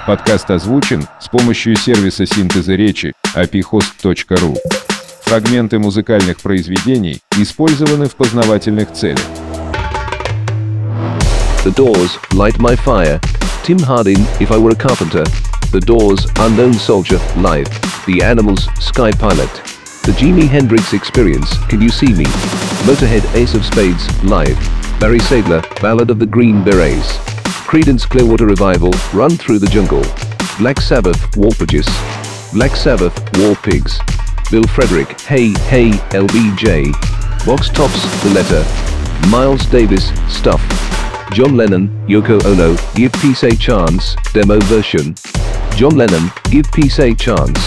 Подкаст 0.06 0.51
озвучен 0.51 1.08
с 1.20 1.28
помощью 1.28 1.76
сервиса 1.76 2.28
синтеза 2.28 2.76
речи 2.76 3.14
apihost.ru. 3.35 4.57
Фрагменты 5.22 5.78
музыкальных 5.78 6.39
произведений 6.39 7.20
использованы 7.39 8.09
в 8.09 8.16
познавательных 8.16 8.93
целях. 8.93 9.20
The 11.64 11.74
Doors, 11.74 12.18
Light 12.33 12.59
My 12.59 12.74
Fire. 12.74 13.20
Tim 13.62 13.78
Harding, 13.78 14.26
If 14.41 14.51
I 14.51 14.59
Were 14.59 14.72
a 14.72 14.74
Carpenter. 14.74 15.24
The 15.72 15.81
Doors, 15.81 16.26
Unknown 16.39 16.72
Soldier, 16.72 17.20
Live. 17.37 17.68
The 18.07 18.22
Animals, 18.22 18.66
Sky 18.81 19.12
Pilot. 19.12 19.51
The 20.05 20.12
Jimi 20.12 20.49
Hendrix 20.49 20.95
Experience, 20.95 21.57
Can 21.68 21.81
You 21.81 21.91
See 21.91 22.12
Me? 22.14 22.24
Motorhead 22.85 23.22
Ace 23.35 23.55
of 23.55 23.64
Spades, 23.64 24.09
Live. 24.24 24.59
Barry 24.99 25.20
Sadler, 25.20 25.62
Ballad 25.81 26.11
of 26.11 26.18
the 26.18 26.26
Green 26.26 26.64
Berets. 26.64 27.18
Credence 27.66 28.05
Clearwater 28.07 28.47
Revival, 28.47 28.93
Run 29.12 29.37
Through 29.37 29.59
the 29.59 29.68
Jungle. 29.68 30.03
Black 30.59 30.81
Sabbath, 30.81 31.20
Walpurgis. 31.37 32.24
Black 32.55 32.76
Sabbath, 32.76 33.14
War 33.39 33.55
Pigs. 33.57 33.99
Bill 34.51 34.64
Frederick, 34.64 35.20
Hey 35.20 35.53
Hey 35.68 35.91
LBJ. 36.11 36.93
Box 37.47 37.68
Tops, 37.68 38.03
The 38.22 38.31
Letter. 38.31 38.64
Miles 39.31 39.64
Davis, 39.66 40.12
Stuff. 40.28 40.61
John 41.33 41.57
Lennon, 41.57 41.89
Yoko 42.09 42.45
Ono, 42.45 42.76
Give 42.95 43.12
Peace 43.20 43.45
a 43.45 43.55
Chance, 43.57 44.16
demo 44.35 44.59
version. 44.64 45.14
John 45.76 45.97
Lennon, 45.97 46.31
Give 46.51 46.66
Peace 46.72 46.99
a 46.99 47.14
Chance. 47.14 47.61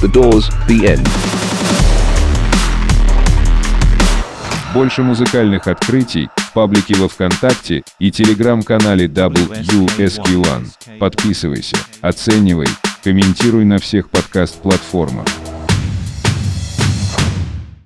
The 0.00 0.08
Doors, 0.08 0.48
The 0.66 0.86
End. 0.86 1.06
Больше 4.72 5.02
музыкальных 5.02 5.66
открытий 5.68 6.28
в 6.36 6.52
паблике 6.52 6.94
во 6.96 7.08
ВКонтакте 7.08 7.82
и 7.98 8.10
телеграм-канале 8.10 9.06
WSQ1. 9.06 10.98
Подписывайся, 10.98 11.76
оценивай, 12.02 12.68
комментируй 13.03 13.65
на 13.65 13.79
всех 13.79 14.09
подкаст-платформах. 14.09 15.25